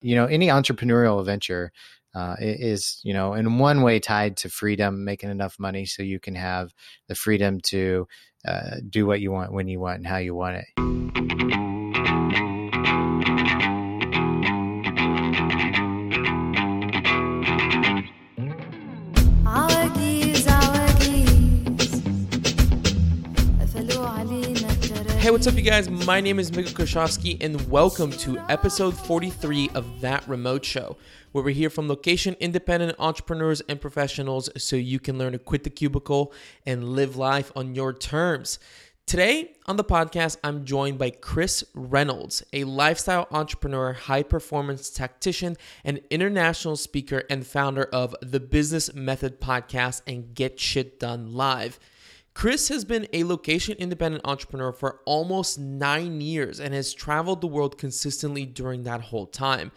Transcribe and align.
you 0.00 0.14
know, 0.14 0.26
any 0.26 0.48
entrepreneurial 0.48 1.24
venture 1.24 1.72
uh, 2.14 2.36
is, 2.40 3.00
you 3.04 3.12
know, 3.12 3.34
in 3.34 3.58
one 3.58 3.82
way 3.82 4.00
tied 4.00 4.36
to 4.38 4.48
freedom, 4.48 5.04
making 5.04 5.30
enough 5.30 5.58
money 5.58 5.86
so 5.86 6.02
you 6.02 6.18
can 6.18 6.34
have 6.34 6.72
the 7.08 7.14
freedom 7.14 7.60
to 7.60 8.08
uh, 8.46 8.76
do 8.88 9.06
what 9.06 9.20
you 9.20 9.30
want 9.30 9.52
when 9.52 9.68
you 9.68 9.78
want 9.78 9.98
and 9.98 10.06
how 10.06 10.16
you 10.16 10.34
want 10.34 10.56
it. 10.56 11.39
Hey, 25.20 25.30
what's 25.30 25.46
up, 25.46 25.54
you 25.54 25.60
guys? 25.60 25.90
My 25.90 26.18
name 26.18 26.38
is 26.38 26.50
Mika 26.50 26.70
Koshofsky, 26.70 27.36
and 27.42 27.70
welcome 27.70 28.10
to 28.10 28.38
episode 28.48 28.96
43 28.96 29.68
of 29.74 30.00
That 30.00 30.26
Remote 30.26 30.64
Show, 30.64 30.96
where 31.32 31.44
we 31.44 31.52
hear 31.52 31.68
from 31.68 31.88
location 31.88 32.36
independent 32.40 32.96
entrepreneurs 32.98 33.60
and 33.68 33.78
professionals 33.78 34.48
so 34.56 34.76
you 34.76 34.98
can 34.98 35.18
learn 35.18 35.32
to 35.32 35.38
quit 35.38 35.64
the 35.64 35.68
cubicle 35.68 36.32
and 36.64 36.94
live 36.94 37.16
life 37.16 37.52
on 37.54 37.74
your 37.74 37.92
terms. 37.92 38.58
Today 39.04 39.56
on 39.66 39.76
the 39.76 39.84
podcast, 39.84 40.38
I'm 40.42 40.64
joined 40.64 40.96
by 40.96 41.10
Chris 41.10 41.64
Reynolds, 41.74 42.42
a 42.54 42.64
lifestyle 42.64 43.28
entrepreneur, 43.30 43.92
high 43.92 44.22
performance 44.22 44.88
tactician, 44.88 45.58
and 45.84 46.00
international 46.08 46.76
speaker 46.76 47.24
and 47.28 47.46
founder 47.46 47.84
of 47.84 48.16
the 48.22 48.40
Business 48.40 48.94
Method 48.94 49.38
podcast 49.38 50.00
and 50.06 50.34
Get 50.34 50.58
Shit 50.58 50.98
Done 50.98 51.34
Live. 51.34 51.78
Chris 52.40 52.68
has 52.68 52.86
been 52.86 53.06
a 53.12 53.22
location 53.24 53.76
independent 53.78 54.24
entrepreneur 54.24 54.72
for 54.72 55.00
almost 55.04 55.58
nine 55.58 56.22
years 56.22 56.58
and 56.58 56.72
has 56.72 56.94
traveled 56.94 57.42
the 57.42 57.46
world 57.46 57.76
consistently 57.76 58.46
during 58.46 58.82
that 58.82 59.02
whole 59.02 59.26
time. 59.26 59.70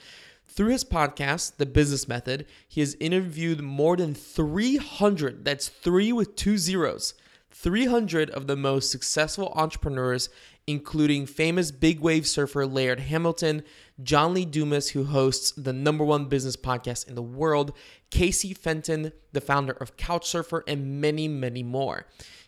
Through 0.48 0.70
his 0.70 0.85
podcast, 0.85 1.57
The 1.57 1.66
Business 1.66 2.07
Method, 2.07 2.45
he 2.70 2.80
has 2.80 2.95
interviewed 3.02 3.59
more 3.59 3.98
than 3.98 4.13
300, 4.13 5.43
that's 5.43 5.68
three 5.68 6.13
with 6.13 6.38
two 6.38 6.57
zeros, 6.57 7.15
300 7.51 8.29
of 8.29 8.48
the 8.48 8.55
most 8.55 8.90
successful 8.90 9.51
entrepreneurs, 9.57 10.29
including 10.66 11.26
famous 11.26 11.70
big 11.70 11.99
wave 11.99 12.26
surfer 12.26 12.66
Laird 12.66 13.01
Hamilton, 13.01 13.63
John 14.01 14.34
Lee 14.34 14.45
Dumas, 14.45 14.91
who 14.91 15.04
hosts 15.04 15.51
the 15.51 15.73
number 15.73 16.05
one 16.05 16.27
business 16.27 16.55
podcast 16.55 17.10
in 17.10 17.16
the 17.16 17.21
world, 17.21 17.73
Casey 18.10 18.54
Fenton, 18.54 19.12
the 19.34 19.41
founder 19.41 19.73
of 19.73 19.98
Couchsurfer, 19.98 20.62
and 20.66 21.01
many, 21.01 21.27
many 21.27 21.62
more. 21.62 22.05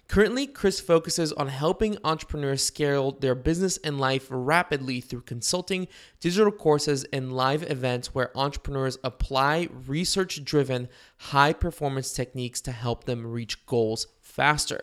Currently, 0.08 0.46
Chris 0.46 0.80
focuses 0.80 1.34
on 1.34 1.48
helping 1.48 1.98
entrepreneurs 2.04 2.64
scale 2.64 3.12
their 3.12 3.34
business 3.34 3.78
and 3.78 4.00
life 4.00 4.28
rapidly 4.30 5.02
through 5.02 5.22
consulting, 5.22 5.88
digital 6.20 6.52
courses, 6.52 7.06
and 7.12 7.34
live 7.34 7.70
events 7.70 8.14
where 8.14 8.38
entrepreneurs 8.38 9.00
apply 9.04 9.68
research 9.88 10.44
driven, 10.46 10.90
high 11.18 11.54
performance 11.54 12.14
techniques 12.14 12.62
to 12.62 12.72
help 12.72 13.06
them 13.06 13.26
reach 13.26 13.66
goals 13.66 14.08
faster. 14.22 14.80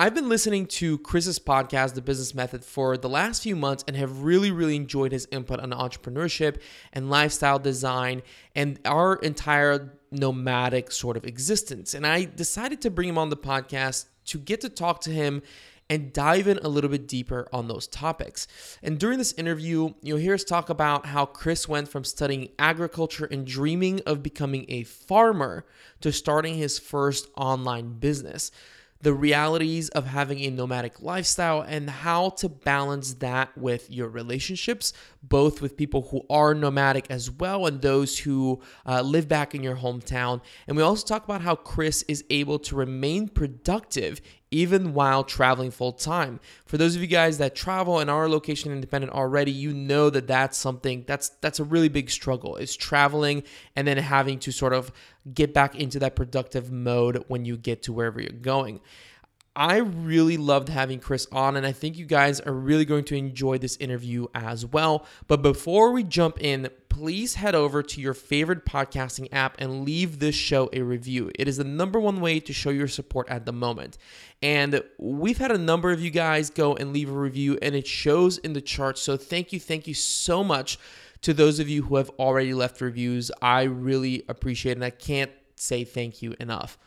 I've 0.00 0.14
been 0.14 0.28
listening 0.28 0.66
to 0.66 0.98
Chris's 0.98 1.40
podcast, 1.40 1.94
The 1.94 2.00
Business 2.00 2.32
Method, 2.32 2.64
for 2.64 2.96
the 2.96 3.08
last 3.08 3.42
few 3.42 3.56
months 3.56 3.84
and 3.88 3.96
have 3.96 4.22
really, 4.22 4.52
really 4.52 4.76
enjoyed 4.76 5.10
his 5.10 5.26
input 5.32 5.58
on 5.58 5.70
entrepreneurship 5.72 6.60
and 6.92 7.10
lifestyle 7.10 7.58
design 7.58 8.22
and 8.54 8.78
our 8.84 9.16
entire 9.16 9.98
nomadic 10.12 10.92
sort 10.92 11.16
of 11.16 11.26
existence. 11.26 11.94
And 11.94 12.06
I 12.06 12.26
decided 12.26 12.80
to 12.82 12.90
bring 12.90 13.08
him 13.08 13.18
on 13.18 13.30
the 13.30 13.36
podcast 13.36 14.06
to 14.28 14.38
get 14.38 14.60
to 14.62 14.68
talk 14.68 15.00
to 15.02 15.10
him 15.10 15.42
and 15.90 16.12
dive 16.12 16.46
in 16.46 16.58
a 16.58 16.68
little 16.68 16.90
bit 16.90 17.08
deeper 17.08 17.48
on 17.52 17.68
those 17.68 17.86
topics. 17.86 18.46
And 18.82 18.98
during 18.98 19.18
this 19.18 19.32
interview, 19.32 19.94
you'll 20.02 20.18
hear 20.18 20.34
us 20.34 20.44
talk 20.44 20.68
about 20.68 21.06
how 21.06 21.24
Chris 21.24 21.66
went 21.66 21.88
from 21.88 22.04
studying 22.04 22.50
agriculture 22.58 23.24
and 23.24 23.46
dreaming 23.46 24.00
of 24.06 24.22
becoming 24.22 24.66
a 24.68 24.82
farmer 24.82 25.64
to 26.02 26.12
starting 26.12 26.54
his 26.54 26.78
first 26.78 27.28
online 27.36 27.98
business 27.98 28.50
the 29.00 29.14
realities 29.14 29.88
of 29.90 30.06
having 30.06 30.40
a 30.40 30.50
nomadic 30.50 31.00
lifestyle 31.00 31.60
and 31.60 31.88
how 31.88 32.30
to 32.30 32.48
balance 32.48 33.14
that 33.14 33.56
with 33.56 33.90
your 33.90 34.08
relationships, 34.08 34.92
both 35.22 35.62
with 35.62 35.76
people 35.76 36.08
who 36.10 36.22
are 36.28 36.54
nomadic 36.54 37.06
as 37.10 37.30
well 37.30 37.66
and 37.66 37.80
those 37.80 38.18
who 38.18 38.60
uh, 38.86 39.00
live 39.00 39.28
back 39.28 39.54
in 39.54 39.62
your 39.62 39.76
hometown. 39.76 40.40
And 40.66 40.76
we 40.76 40.82
also 40.82 41.06
talk 41.06 41.24
about 41.24 41.42
how 41.42 41.54
Chris 41.54 42.04
is 42.08 42.24
able 42.30 42.58
to 42.60 42.74
remain 42.74 43.28
productive 43.28 44.20
even 44.50 44.94
while 44.94 45.24
traveling 45.24 45.70
full 45.70 45.92
time. 45.92 46.40
For 46.64 46.78
those 46.78 46.96
of 46.96 47.02
you 47.02 47.06
guys 47.06 47.38
that 47.38 47.54
travel 47.54 47.98
and 47.98 48.10
are 48.10 48.28
location 48.28 48.72
independent 48.72 49.12
already, 49.12 49.50
you 49.50 49.72
know 49.72 50.10
that 50.10 50.26
that's 50.26 50.56
something 50.56 51.04
that's 51.06 51.30
that's 51.40 51.60
a 51.60 51.64
really 51.64 51.88
big 51.88 52.10
struggle. 52.10 52.56
Is 52.56 52.76
traveling 52.76 53.42
and 53.76 53.86
then 53.86 53.98
having 53.98 54.38
to 54.40 54.52
sort 54.52 54.72
of 54.72 54.92
get 55.32 55.52
back 55.52 55.74
into 55.74 55.98
that 55.98 56.16
productive 56.16 56.72
mode 56.72 57.24
when 57.28 57.44
you 57.44 57.56
get 57.56 57.82
to 57.84 57.92
wherever 57.92 58.20
you're 58.20 58.30
going. 58.30 58.80
I 59.58 59.78
really 59.78 60.36
loved 60.36 60.68
having 60.68 61.00
Chris 61.00 61.26
on, 61.32 61.56
and 61.56 61.66
I 61.66 61.72
think 61.72 61.98
you 61.98 62.06
guys 62.06 62.38
are 62.38 62.52
really 62.52 62.84
going 62.84 63.02
to 63.06 63.16
enjoy 63.16 63.58
this 63.58 63.76
interview 63.78 64.28
as 64.32 64.64
well. 64.64 65.04
But 65.26 65.42
before 65.42 65.90
we 65.90 66.04
jump 66.04 66.40
in, 66.40 66.68
please 66.98 67.36
head 67.36 67.54
over 67.54 67.80
to 67.80 68.00
your 68.00 68.12
favorite 68.12 68.64
podcasting 68.64 69.28
app 69.30 69.54
and 69.60 69.84
leave 69.84 70.18
this 70.18 70.34
show 70.34 70.68
a 70.72 70.82
review. 70.82 71.30
It 71.38 71.46
is 71.46 71.58
the 71.58 71.62
number 71.62 72.00
one 72.00 72.20
way 72.20 72.40
to 72.40 72.52
show 72.52 72.70
your 72.70 72.88
support 72.88 73.28
at 73.28 73.46
the 73.46 73.52
moment. 73.52 73.98
And 74.42 74.82
we've 74.98 75.38
had 75.38 75.52
a 75.52 75.58
number 75.58 75.92
of 75.92 76.00
you 76.00 76.10
guys 76.10 76.50
go 76.50 76.74
and 76.74 76.92
leave 76.92 77.08
a 77.08 77.16
review, 77.16 77.56
and 77.62 77.76
it 77.76 77.86
shows 77.86 78.38
in 78.38 78.52
the 78.52 78.60
charts. 78.60 79.00
So 79.00 79.16
thank 79.16 79.52
you, 79.52 79.60
thank 79.60 79.86
you 79.86 79.94
so 79.94 80.42
much 80.42 80.76
to 81.22 81.32
those 81.32 81.60
of 81.60 81.68
you 81.68 81.84
who 81.84 81.94
have 81.94 82.10
already 82.18 82.52
left 82.52 82.80
reviews. 82.80 83.30
I 83.40 83.62
really 83.62 84.24
appreciate 84.28 84.72
it, 84.72 84.78
and 84.78 84.84
I 84.84 84.90
can't 84.90 85.30
say 85.54 85.84
thank 85.84 86.20
you 86.20 86.34
enough. 86.40 86.78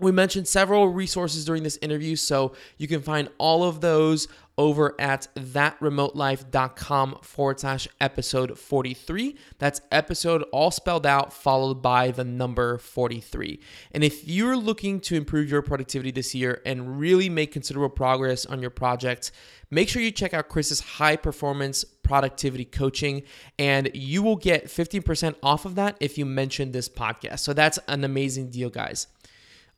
We 0.00 0.10
mentioned 0.10 0.48
several 0.48 0.88
resources 0.88 1.44
during 1.44 1.62
this 1.62 1.78
interview, 1.80 2.16
so 2.16 2.54
you 2.78 2.88
can 2.88 3.00
find 3.00 3.28
all 3.38 3.62
of 3.62 3.80
those 3.80 4.26
over 4.58 4.94
at 5.00 5.28
thatremotelife.com 5.36 7.18
forward 7.22 7.60
slash 7.60 7.88
episode 8.00 8.58
43. 8.58 9.36
That's 9.58 9.80
episode 9.92 10.42
all 10.52 10.72
spelled 10.72 11.06
out, 11.06 11.32
followed 11.32 11.80
by 11.80 12.10
the 12.10 12.24
number 12.24 12.78
43. 12.78 13.60
And 13.92 14.02
if 14.02 14.26
you're 14.26 14.56
looking 14.56 14.98
to 15.00 15.16
improve 15.16 15.48
your 15.48 15.62
productivity 15.62 16.10
this 16.10 16.34
year 16.34 16.60
and 16.66 16.98
really 16.98 17.28
make 17.28 17.52
considerable 17.52 17.94
progress 17.94 18.46
on 18.46 18.60
your 18.60 18.70
projects, 18.70 19.30
make 19.70 19.88
sure 19.88 20.02
you 20.02 20.10
check 20.10 20.34
out 20.34 20.48
Chris's 20.48 20.80
high 20.80 21.16
performance 21.16 21.84
productivity 22.02 22.64
coaching, 22.64 23.22
and 23.60 23.90
you 23.94 24.22
will 24.22 24.36
get 24.36 24.66
15% 24.66 25.36
off 25.42 25.64
of 25.64 25.76
that 25.76 25.96
if 26.00 26.18
you 26.18 26.26
mention 26.26 26.72
this 26.72 26.88
podcast. 26.88 27.40
So 27.40 27.52
that's 27.52 27.78
an 27.86 28.02
amazing 28.02 28.50
deal, 28.50 28.70
guys. 28.70 29.06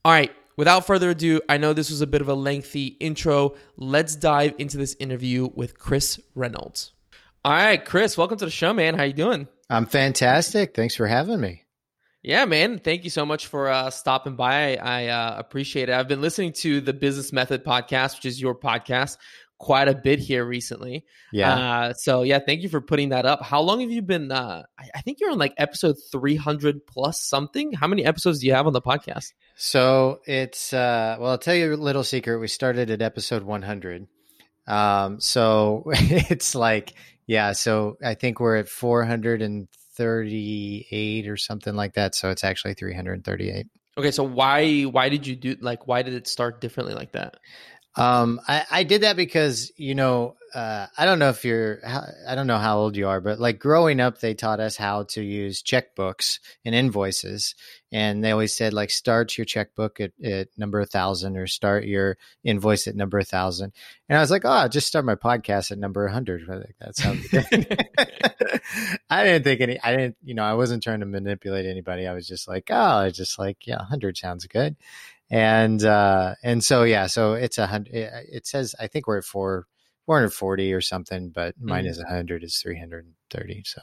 All 0.07 0.13
right, 0.13 0.31
without 0.57 0.87
further 0.87 1.11
ado, 1.11 1.41
I 1.49 1.57
know 1.57 1.73
this 1.73 1.91
was 1.91 2.01
a 2.01 2.07
bit 2.07 2.21
of 2.21 2.29
a 2.29 2.35
lengthy 2.35 2.87
intro. 3.01 3.57
Let's 3.77 4.15
dive 4.15 4.55
into 4.57 4.77
this 4.77 4.95
interview 5.01 5.49
with 5.53 5.81
Chris 5.81 6.21
Reynolds. 6.37 6.93
All 7.45 7.51
right, 7.51 7.85
Chris, 7.85 8.17
welcome 8.17 8.39
to 8.39 8.45
the 8.45 8.51
show, 8.53 8.73
man. 8.73 8.95
How 8.95 9.03
you 9.03 9.13
doing? 9.13 9.49
I'm 9.69 9.85
fantastic. 9.85 10.77
Thanks 10.77 10.95
for 10.95 11.09
having 11.09 11.41
me. 11.41 11.65
Yeah, 12.23 12.45
man. 12.45 12.79
Thank 12.79 13.03
you 13.03 13.11
so 13.11 13.27
much 13.27 13.49
for 13.49 13.67
uh, 13.67 13.91
stopping 13.91 14.37
by. 14.37 14.77
I 14.77 15.09
uh, 15.09 15.35
appreciate 15.39 15.89
it. 15.89 15.93
I've 15.93 16.07
been 16.07 16.21
listening 16.21 16.53
to 16.53 16.81
the 16.81 16.93
Business 16.93 17.33
Method 17.33 17.65
podcast, 17.65 18.19
which 18.19 18.27
is 18.27 18.41
your 18.41 18.55
podcast, 18.55 19.17
quite 19.59 19.89
a 19.89 19.95
bit 19.95 20.19
here 20.19 20.45
recently. 20.45 21.05
Yeah. 21.33 21.55
Uh, 21.55 21.93
so 21.95 22.23
yeah, 22.23 22.39
thank 22.39 22.63
you 22.63 22.69
for 22.69 22.81
putting 22.81 23.11
that 23.11 23.27
up. 23.27 23.43
How 23.43 23.61
long 23.61 23.81
have 23.81 23.91
you 23.91 24.03
been? 24.03 24.31
Uh, 24.31 24.63
I, 24.79 24.89
I, 24.95 25.01
think 25.01 25.21
you're 25.21 25.31
on 25.31 25.39
like 25.39 25.55
episode 25.57 25.97
300 26.13 26.87
plus 26.87 27.23
something. 27.23 27.73
How 27.73 27.87
many 27.87 28.05
episodes 28.05 28.41
do 28.41 28.47
you 28.47 28.55
have 28.55 28.67
on 28.67 28.73
the 28.73 28.83
podcast? 28.83 29.33
So 29.55 30.21
it's 30.27 30.73
uh, 30.73 31.17
well, 31.19 31.33
I'll 31.33 31.39
tell 31.39 31.55
you 31.55 31.75
a 31.75 31.77
little 31.77 32.05
secret. 32.05 32.39
We 32.39 32.49
started 32.49 32.91
at 32.91 33.03
episode 33.03 33.43
100. 33.43 34.07
Um, 34.67 35.21
so 35.21 35.85
it's 35.95 36.55
like 36.55 36.95
yeah. 37.27 37.53
So 37.53 37.99
I 38.03 38.15
think 38.15 38.41
we're 38.41 38.57
at 38.57 38.69
438 38.69 41.29
or 41.29 41.37
something 41.37 41.75
like 41.75 41.95
that. 41.95 42.15
So 42.15 42.31
it's 42.31 42.45
actually 42.45 42.75
338. 42.75 43.67
Okay, 43.99 44.11
so 44.11 44.25
why 44.25 44.83
why 44.83 45.09
did 45.09 45.27
you 45.27 45.37
do 45.37 45.57
like 45.61 45.89
why 45.89 46.03
did 46.03 46.13
it 46.13 46.29
start 46.29 46.61
differently 46.61 46.95
like 46.95 47.13
that? 47.13 47.39
Um, 47.97 48.41
I, 48.47 48.65
I 48.71 48.83
did 48.83 49.03
that 49.03 49.17
because, 49.17 49.73
you 49.77 49.95
know, 49.95 50.37
uh, 50.55 50.87
I 50.97 51.05
don't 51.05 51.19
know 51.19 51.31
if 51.31 51.45
you're, 51.45 51.81
I 52.27 52.35
don't 52.35 52.47
know 52.47 52.59
how 52.59 52.79
old 52.79 52.97
you 52.97 53.09
are, 53.09 53.21
but 53.21 53.39
like 53.39 53.59
growing 53.59 54.01
up, 54.01 54.21
they 54.21 54.35
taught 54.35 54.61
us 54.61 54.77
how 54.77 55.05
to 55.05 55.23
use 55.23 55.63
checkbooks 55.63 56.39
and 56.65 56.75
invoices. 56.75 57.55
And 57.93 58.23
they 58.23 58.31
always 58.31 58.55
said, 58.55 58.73
like, 58.73 58.91
start 58.91 59.37
your 59.39 59.45
checkbook 59.45 60.01
at, 60.01 60.13
at 60.23 60.49
number 60.57 60.81
a 60.81 60.87
thousand 60.87 61.37
or 61.37 61.47
start 61.47 61.85
your 61.85 62.19
invoice 62.45 62.87
at 62.87 62.97
number 62.97 63.19
a 63.19 63.25
thousand. 63.25 63.73
And 64.09 64.19
I 64.19 64.21
was 64.21 64.31
like, 64.31 64.45
oh, 64.45 64.51
I'll 64.51 64.69
just 64.69 64.87
start 64.87 65.05
my 65.05 65.15
podcast 65.15 65.71
at 65.73 65.79
number 65.79 66.07
a 66.07 66.13
hundred. 66.13 66.43
That 66.81 66.97
sounds 66.97 67.27
good. 67.29 67.89
I 69.11 69.25
didn't 69.25 69.45
think 69.45 69.61
any, 69.61 69.81
I 69.83 69.97
didn't, 69.97 70.17
you 70.23 70.35
know, 70.35 70.45
I 70.45 70.55
wasn't 70.55 70.83
trying 70.83 71.01
to 71.01 71.07
manipulate 71.07 71.67
anybody. 71.67 72.07
I 72.07 72.13
was 72.13 72.27
just 72.27 72.47
like, 72.47 72.69
oh, 72.71 72.77
I 72.77 73.11
just 73.11 73.39
like, 73.39 73.67
yeah, 73.67 73.77
100 73.77 74.17
sounds 74.17 74.47
good 74.47 74.77
and 75.31 75.83
uh, 75.85 76.35
and 76.43 76.63
so 76.63 76.83
yeah, 76.85 77.07
so 77.07 77.35
it's 77.35 77.59
a 77.59 77.67
hundred. 77.67 77.95
It 77.95 78.47
says 78.47 78.75
I 78.79 78.87
think 78.87 79.07
we're 79.07 79.19
at 79.19 79.25
four. 79.25 79.67
440 80.07 80.73
or 80.73 80.81
something, 80.81 81.31
but 81.31 81.55
mine 81.61 81.85
mm. 81.85 81.89
is 81.89 81.99
100 81.99 82.45
is 82.45 82.59
330. 82.59 83.63
So 83.67 83.81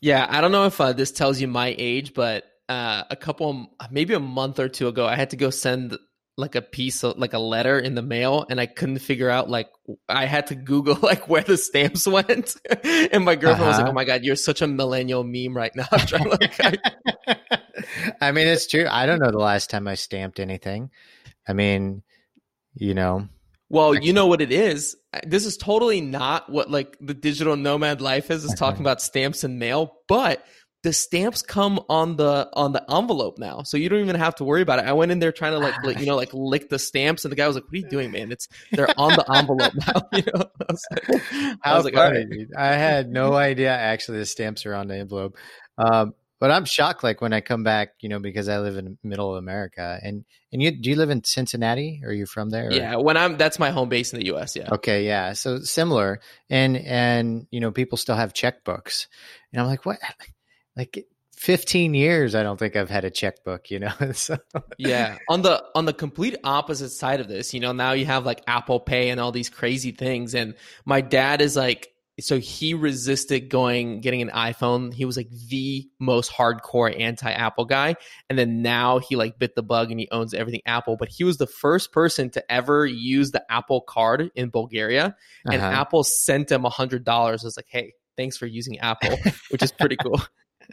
Yeah, 0.00 0.26
I 0.28 0.40
don't 0.40 0.52
know 0.52 0.66
if 0.66 0.80
uh, 0.80 0.92
this 0.92 1.10
tells 1.10 1.40
you 1.40 1.48
my 1.48 1.74
age, 1.76 2.14
but 2.14 2.44
uh, 2.68 3.02
a 3.10 3.16
couple, 3.16 3.66
maybe 3.90 4.14
a 4.14 4.20
month 4.20 4.60
or 4.60 4.68
two 4.68 4.88
ago, 4.88 5.06
I 5.06 5.16
had 5.16 5.30
to 5.30 5.36
go 5.36 5.50
send 5.50 5.98
like 6.36 6.54
a 6.54 6.62
piece 6.62 7.02
of 7.02 7.18
like 7.18 7.32
a 7.32 7.38
letter 7.38 7.80
in 7.80 7.96
the 7.96 8.02
mail 8.02 8.46
and 8.48 8.60
I 8.60 8.66
couldn't 8.66 9.00
figure 9.00 9.28
out 9.28 9.50
like 9.50 9.68
I 10.08 10.26
had 10.26 10.46
to 10.46 10.54
Google 10.54 10.96
like 11.02 11.28
where 11.28 11.42
the 11.42 11.56
stamps 11.56 12.06
went. 12.06 12.54
and 12.84 13.24
my 13.24 13.34
girlfriend 13.34 13.62
uh-huh. 13.62 13.66
was 13.66 13.76
like, 13.76 13.80
uh-huh. 13.80 13.90
Oh 13.90 13.92
my 13.92 14.04
God, 14.04 14.22
you're 14.22 14.36
such 14.36 14.62
a 14.62 14.68
millennial 14.68 15.24
meme 15.24 15.56
right 15.56 15.74
now. 15.74 15.88
To, 16.08 16.16
like, 16.18 16.54
I... 16.60 17.58
I 18.20 18.32
mean, 18.32 18.46
it's 18.46 18.66
true. 18.66 18.86
I 18.88 19.06
don't 19.06 19.20
know 19.20 19.30
the 19.30 19.38
last 19.38 19.70
time 19.70 19.88
I 19.88 19.94
stamped 19.94 20.40
anything. 20.40 20.90
I 21.46 21.52
mean, 21.52 22.02
you 22.74 22.94
know. 22.94 23.28
Well, 23.70 23.94
you 23.94 24.12
know 24.12 24.26
what 24.26 24.40
it 24.40 24.50
is. 24.50 24.96
This 25.24 25.44
is 25.44 25.56
totally 25.56 26.00
not 26.00 26.50
what 26.50 26.70
like 26.70 26.96
the 27.00 27.14
digital 27.14 27.56
nomad 27.56 28.00
life 28.00 28.30
is, 28.30 28.44
is 28.44 28.54
talking 28.54 28.76
uh-huh. 28.76 28.82
about 28.82 29.02
stamps 29.02 29.44
and 29.44 29.58
mail, 29.58 29.94
but 30.08 30.44
the 30.84 30.92
stamps 30.92 31.42
come 31.42 31.80
on 31.88 32.16
the 32.16 32.48
on 32.52 32.72
the 32.72 32.84
envelope 32.90 33.38
now, 33.38 33.62
so 33.62 33.76
you 33.76 33.88
don't 33.88 34.00
even 34.00 34.14
have 34.14 34.36
to 34.36 34.44
worry 34.44 34.62
about 34.62 34.78
it. 34.78 34.84
I 34.84 34.92
went 34.92 35.10
in 35.10 35.18
there 35.18 35.32
trying 35.32 35.52
to 35.52 35.58
like, 35.58 35.74
like 35.82 35.98
you 35.98 36.06
know 36.06 36.14
like 36.14 36.32
lick 36.32 36.68
the 36.68 36.78
stamps, 36.78 37.24
and 37.24 37.32
the 37.32 37.36
guy 37.36 37.46
was 37.48 37.56
like, 37.56 37.64
"What 37.64 37.74
are 37.74 37.78
you 37.78 37.88
doing, 37.88 38.12
man? 38.12 38.30
It's 38.30 38.48
they're 38.70 38.88
on 38.96 39.14
the 39.14 39.24
envelope 39.32 39.72
now." 39.74 40.08
You 40.12 40.22
know, 40.34 40.44
I 40.60 40.72
was 40.72 40.86
like, 40.90 41.20
I, 41.64 41.76
was 41.76 41.84
like 41.84 41.94
right. 41.94 42.26
I 42.56 42.74
had 42.74 43.10
no 43.10 43.34
idea 43.34 43.70
actually 43.70 44.18
the 44.18 44.26
stamps 44.26 44.66
are 44.66 44.74
on 44.74 44.88
the 44.88 44.96
envelope. 44.96 45.36
Um, 45.76 46.14
but 46.40 46.50
I'm 46.50 46.64
shocked, 46.64 47.02
like 47.02 47.20
when 47.20 47.32
I 47.32 47.40
come 47.40 47.62
back, 47.62 47.94
you 48.00 48.08
know, 48.08 48.20
because 48.20 48.48
I 48.48 48.58
live 48.58 48.76
in 48.76 48.98
middle 49.02 49.30
of 49.30 49.38
America, 49.38 49.98
and 50.02 50.24
and 50.52 50.62
you 50.62 50.70
do 50.70 50.90
you 50.90 50.96
live 50.96 51.10
in 51.10 51.24
Cincinnati? 51.24 52.02
Are 52.04 52.12
you 52.12 52.26
from 52.26 52.50
there? 52.50 52.68
Or? 52.68 52.72
Yeah, 52.72 52.96
when 52.96 53.16
I'm 53.16 53.36
that's 53.36 53.58
my 53.58 53.70
home 53.70 53.88
base 53.88 54.12
in 54.12 54.20
the 54.20 54.26
U.S. 54.26 54.54
Yeah. 54.54 54.68
Okay, 54.72 55.06
yeah, 55.06 55.32
so 55.32 55.60
similar, 55.60 56.20
and 56.48 56.76
and 56.76 57.46
you 57.50 57.60
know, 57.60 57.70
people 57.72 57.98
still 57.98 58.16
have 58.16 58.32
checkbooks, 58.32 59.06
and 59.52 59.60
I'm 59.60 59.66
like, 59.66 59.84
what? 59.84 59.98
like 60.76 61.06
15 61.36 61.94
years 61.94 62.34
i 62.34 62.42
don't 62.42 62.58
think 62.58 62.74
i've 62.74 62.90
had 62.90 63.04
a 63.04 63.10
checkbook 63.10 63.70
you 63.70 63.78
know 63.78 63.92
so. 64.12 64.38
yeah 64.76 65.18
on 65.28 65.42
the 65.42 65.64
on 65.76 65.84
the 65.84 65.92
complete 65.92 66.36
opposite 66.42 66.90
side 66.90 67.20
of 67.20 67.28
this 67.28 67.54
you 67.54 67.60
know 67.60 67.70
now 67.70 67.92
you 67.92 68.04
have 68.06 68.26
like 68.26 68.42
apple 68.48 68.80
pay 68.80 69.10
and 69.10 69.20
all 69.20 69.30
these 69.30 69.48
crazy 69.48 69.92
things 69.92 70.34
and 70.34 70.56
my 70.84 71.00
dad 71.00 71.40
is 71.40 71.54
like 71.54 71.92
so 72.20 72.38
he 72.38 72.74
resisted 72.74 73.48
going 73.48 74.00
getting 74.00 74.22
an 74.22 74.30
iphone 74.30 74.92
he 74.92 75.04
was 75.04 75.16
like 75.16 75.30
the 75.48 75.88
most 75.98 76.30
hardcore 76.30 76.98
anti-apple 76.98 77.64
guy 77.64 77.94
and 78.28 78.38
then 78.38 78.62
now 78.62 78.98
he 78.98 79.16
like 79.16 79.38
bit 79.38 79.54
the 79.54 79.62
bug 79.62 79.90
and 79.90 80.00
he 80.00 80.08
owns 80.10 80.34
everything 80.34 80.62
apple 80.66 80.96
but 80.96 81.08
he 81.08 81.24
was 81.24 81.38
the 81.38 81.46
first 81.46 81.92
person 81.92 82.30
to 82.30 82.52
ever 82.52 82.86
use 82.86 83.30
the 83.30 83.44
apple 83.50 83.80
card 83.80 84.30
in 84.34 84.50
bulgaria 84.50 85.14
and 85.44 85.60
uh-huh. 85.60 85.80
apple 85.80 86.04
sent 86.04 86.50
him 86.50 86.64
a 86.64 86.70
hundred 86.70 87.04
dollars 87.04 87.42
was 87.42 87.56
like 87.56 87.68
hey 87.68 87.92
thanks 88.16 88.36
for 88.36 88.46
using 88.46 88.78
apple 88.80 89.16
which 89.50 89.62
is 89.62 89.72
pretty 89.72 89.96
cool 89.96 90.20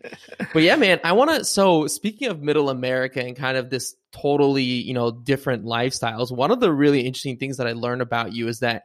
but 0.54 0.62
yeah, 0.62 0.76
man, 0.76 1.00
I 1.04 1.14
want 1.14 1.32
to. 1.32 1.46
So 1.46 1.88
speaking 1.88 2.28
of 2.28 2.42
middle 2.42 2.70
America 2.70 3.22
and 3.22 3.36
kind 3.36 3.58
of 3.58 3.70
this 3.70 3.96
totally, 4.12 4.64
you 4.64 4.94
know, 4.94 5.12
different 5.12 5.64
lifestyles, 5.64 6.36
one 6.36 6.52
of 6.52 6.60
the 6.60 6.72
really 6.72 7.02
interesting 7.02 7.38
things 7.38 7.58
that 7.58 7.68
I 7.68 7.74
learned 7.74 8.02
about 8.02 8.34
you 8.34 8.48
is 8.48 8.60
that. 8.60 8.84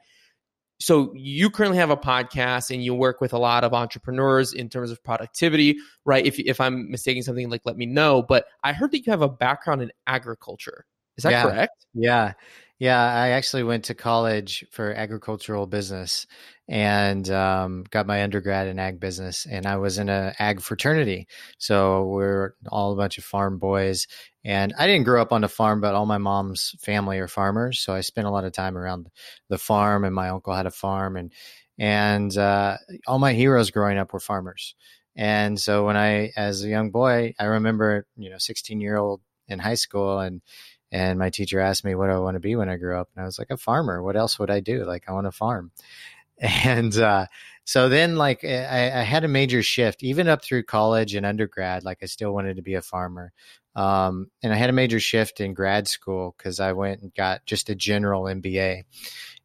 So 0.81 1.13
you 1.15 1.51
currently 1.51 1.79
have 1.79 1.91
a 1.91 1.97
podcast 1.97 2.71
and 2.71 2.83
you 2.83 2.95
work 2.95 3.21
with 3.21 3.33
a 3.33 3.39
lot 3.39 3.65
of 3.65 3.75
entrepreneurs 3.75 4.53
in 4.53 4.69
terms 4.69 4.91
of 4.91 5.03
productivity, 5.05 5.77
right? 6.05 6.25
If 6.25 6.39
if 6.39 6.61
I'm 6.61 6.91
mistaking 6.91 7.23
something, 7.23 7.51
like 7.51 7.63
let 7.65 7.77
me 7.77 7.87
know. 7.87 8.23
But 8.23 8.47
I 8.65 8.73
heard 8.73 8.91
that 8.93 9.07
you 9.07 9.11
have 9.11 9.23
a 9.23 9.29
background 9.29 9.83
in 9.83 9.93
agriculture. 10.07 10.87
Is 11.17 11.25
that 11.25 11.33
yeah. 11.33 11.43
correct? 11.43 11.87
Yeah. 11.95 12.33
Yeah, 12.81 12.99
I 12.99 13.29
actually 13.31 13.63
went 13.63 13.85
to 13.85 13.95
college 13.95 14.65
for 14.71 14.91
agricultural 14.95 15.67
business 15.67 16.27
and 16.67 17.29
um, 17.29 17.85
got 17.91 18.07
my 18.07 18.23
undergrad 18.23 18.69
in 18.69 18.79
ag 18.79 18.99
business. 18.99 19.45
And 19.45 19.67
I 19.67 19.77
was 19.77 19.99
in 19.99 20.09
a 20.09 20.35
ag 20.39 20.63
fraternity, 20.63 21.29
so 21.59 22.07
we're 22.07 22.55
all 22.71 22.93
a 22.93 22.97
bunch 22.97 23.19
of 23.19 23.25
farm 23.25 23.59
boys. 23.59 24.07
And 24.45 24.73
I 24.79 24.87
didn't 24.87 25.05
grow 25.05 25.21
up 25.21 25.33
on 25.33 25.45
a 25.45 25.49
farm, 25.49 25.81
but 25.81 25.95
all 25.95 26.07
my 26.07 26.19
mom's 26.19 26.75
family 26.81 27.19
are 27.19 27.29
farmers, 27.29 27.79
so 27.81 27.93
I 27.93 28.01
spent 28.01 28.27
a 28.27 28.31
lot 28.31 28.45
of 28.45 28.53
time 28.53 28.79
around 28.79 29.11
the 29.49 29.59
farm. 29.59 30.05
And 30.05 30.15
my 30.15 30.31
uncle 30.31 30.55
had 30.55 30.67
a 30.67 30.71
farm, 30.71 31.17
and 31.17 31.33
and 31.79 32.37
uh, 32.37 32.77
all 33.07 33.19
my 33.19 33.33
heroes 33.33 33.71
growing 33.71 33.99
up 33.99 34.13
were 34.13 34.21
farmers. 34.21 34.75
And 35.17 35.59
so 35.61 35.87
when 35.87 35.97
I, 35.97 36.33
as 36.37 36.63
a 36.65 36.69
young 36.69 36.91
boy, 36.91 37.35
I 37.39 37.45
remember, 37.47 38.07
you 38.17 38.31
know, 38.31 38.39
16 38.39 38.81
year 38.81 38.97
old 38.97 39.21
in 39.49 39.59
high 39.59 39.75
school 39.75 40.21
and 40.21 40.41
and 40.93 41.19
my 41.19 41.31
teacher 41.31 41.61
asked 41.61 41.85
me 41.85 41.95
what 41.95 42.07
do 42.07 42.13
I 42.13 42.19
want 42.19 42.35
to 42.35 42.41
be 42.41 42.57
when 42.57 42.69
I 42.69 42.77
grew 42.77 42.99
up. 42.99 43.11
And 43.15 43.23
I 43.23 43.27
was 43.27 43.39
like, 43.39 43.51
a 43.51 43.57
farmer. 43.57 44.03
What 44.03 44.17
else 44.17 44.39
would 44.39 44.51
I 44.51 44.61
do? 44.61 44.85
Like, 44.85 45.05
I 45.09 45.13
want 45.13 45.27
to 45.27 45.33
farm. 45.33 45.73
And 46.65 46.97
uh, 46.97 47.27
so 47.65 47.91
then, 47.91 48.17
like, 48.17 48.45
I, 48.45 48.87
I, 48.87 49.03
had 49.03 49.25
a 49.25 49.29
major 49.29 49.63
shift, 49.63 50.03
even 50.03 50.27
up 50.27 50.43
through 50.43 50.63
college 50.63 51.15
and 51.15 51.27
undergrad. 51.27 51.85
Like, 51.85 51.99
I 52.03 52.07
still 52.07 52.33
wanted 52.33 52.57
to 52.57 52.63
be 52.63 52.75
a 52.75 52.83
farmer. 52.83 53.33
Um, 53.75 54.31
and 54.43 54.53
I 54.53 54.57
had 54.57 54.71
a 54.71 54.75
major 54.75 55.01
shift 55.01 55.41
in 55.41 55.55
grad 55.55 55.89
school 55.89 56.35
because 56.37 56.61
I 56.61 56.73
went 56.73 57.03
and 57.03 57.15
got 57.15 57.47
just 57.47 57.71
a 57.71 57.75
general 57.75 58.25
MBA. 58.25 58.85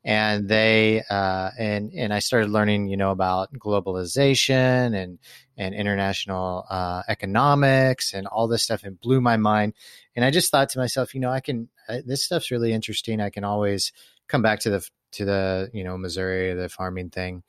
And 0.04 0.48
they 0.48 1.01
uh, 1.10 1.50
and 1.57 1.92
and 1.94 2.13
I 2.13 2.19
started 2.19 2.51
learning, 2.51 2.89
you 2.89 2.98
know, 2.98 3.10
about 3.10 3.51
globalization 3.54 4.95
and 4.95 5.18
and 5.57 5.74
international 5.74 6.66
uh, 6.69 7.04
economics 7.07 8.13
and 8.13 8.27
all 8.27 8.48
this 8.48 8.63
stuff 8.63 8.83
and 8.83 9.00
blew 9.00 9.22
my 9.22 9.38
mind. 9.38 9.74
And 10.16 10.25
I 10.25 10.31
just 10.31 10.51
thought 10.51 10.69
to 10.69 10.80
myself, 10.80 11.13
you 11.13 11.21
know, 11.21 11.31
I 11.31 11.39
can, 11.39 11.69
I, 11.88 12.01
this 12.06 12.24
stuff's 12.24 12.51
really 12.51 12.74
interesting. 12.74 13.21
I 13.21 13.30
can 13.30 13.44
always 13.44 13.92
come 14.28 14.42
back 14.42 14.60
to 14.62 14.69
the, 14.69 14.89
to 15.13 15.25
the, 15.25 15.69
you 15.74 15.83
know, 15.83 15.98
Missouri, 15.98 16.54
the 16.54 16.69
farming 16.69 17.10
thing. 17.10 17.44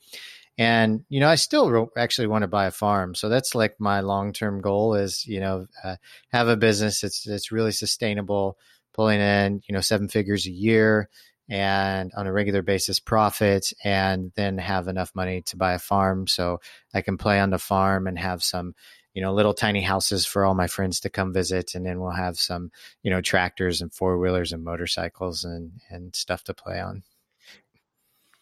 And, 0.58 1.04
you 1.08 1.20
know, 1.20 1.28
I 1.28 1.34
still 1.34 1.90
actually 1.96 2.28
want 2.28 2.42
to 2.42 2.48
buy 2.48 2.66
a 2.66 2.70
farm. 2.70 3.14
So 3.14 3.28
that's 3.28 3.54
like 3.54 3.78
my 3.78 4.00
long 4.00 4.32
term 4.32 4.60
goal 4.60 4.94
is, 4.94 5.26
you 5.26 5.40
know, 5.40 5.66
uh, 5.84 5.96
have 6.30 6.48
a 6.48 6.56
business 6.56 7.00
that's, 7.00 7.22
that's 7.24 7.52
really 7.52 7.72
sustainable, 7.72 8.56
pulling 8.94 9.20
in, 9.20 9.60
you 9.68 9.74
know, 9.74 9.82
seven 9.82 10.08
figures 10.08 10.46
a 10.46 10.50
year, 10.50 11.10
and 11.48 12.12
on 12.16 12.26
a 12.26 12.32
regular 12.32 12.62
basis 12.62 12.98
profit 12.98 13.72
and 13.84 14.32
then 14.34 14.58
have 14.58 14.88
enough 14.88 15.14
money 15.14 15.42
to 15.42 15.56
buy 15.56 15.74
a 15.74 15.78
farm 15.78 16.26
so 16.26 16.60
I 16.92 17.02
can 17.02 17.18
play 17.18 17.38
on 17.38 17.50
the 17.50 17.58
farm 17.58 18.06
and 18.06 18.18
have 18.18 18.42
some 18.42 18.74
you 19.14 19.22
know 19.22 19.32
little 19.32 19.54
tiny 19.54 19.80
houses 19.80 20.26
for 20.26 20.44
all 20.44 20.54
my 20.54 20.66
friends 20.66 21.00
to 21.00 21.10
come 21.10 21.32
visit 21.32 21.74
and 21.74 21.86
then 21.86 22.00
we'll 22.00 22.10
have 22.10 22.36
some 22.36 22.70
you 23.02 23.10
know 23.10 23.20
tractors 23.20 23.80
and 23.80 23.92
four 23.92 24.18
wheelers 24.18 24.52
and 24.52 24.64
motorcycles 24.64 25.44
and 25.44 25.72
and 25.88 26.14
stuff 26.14 26.42
to 26.44 26.54
play 26.54 26.80
on 26.80 27.02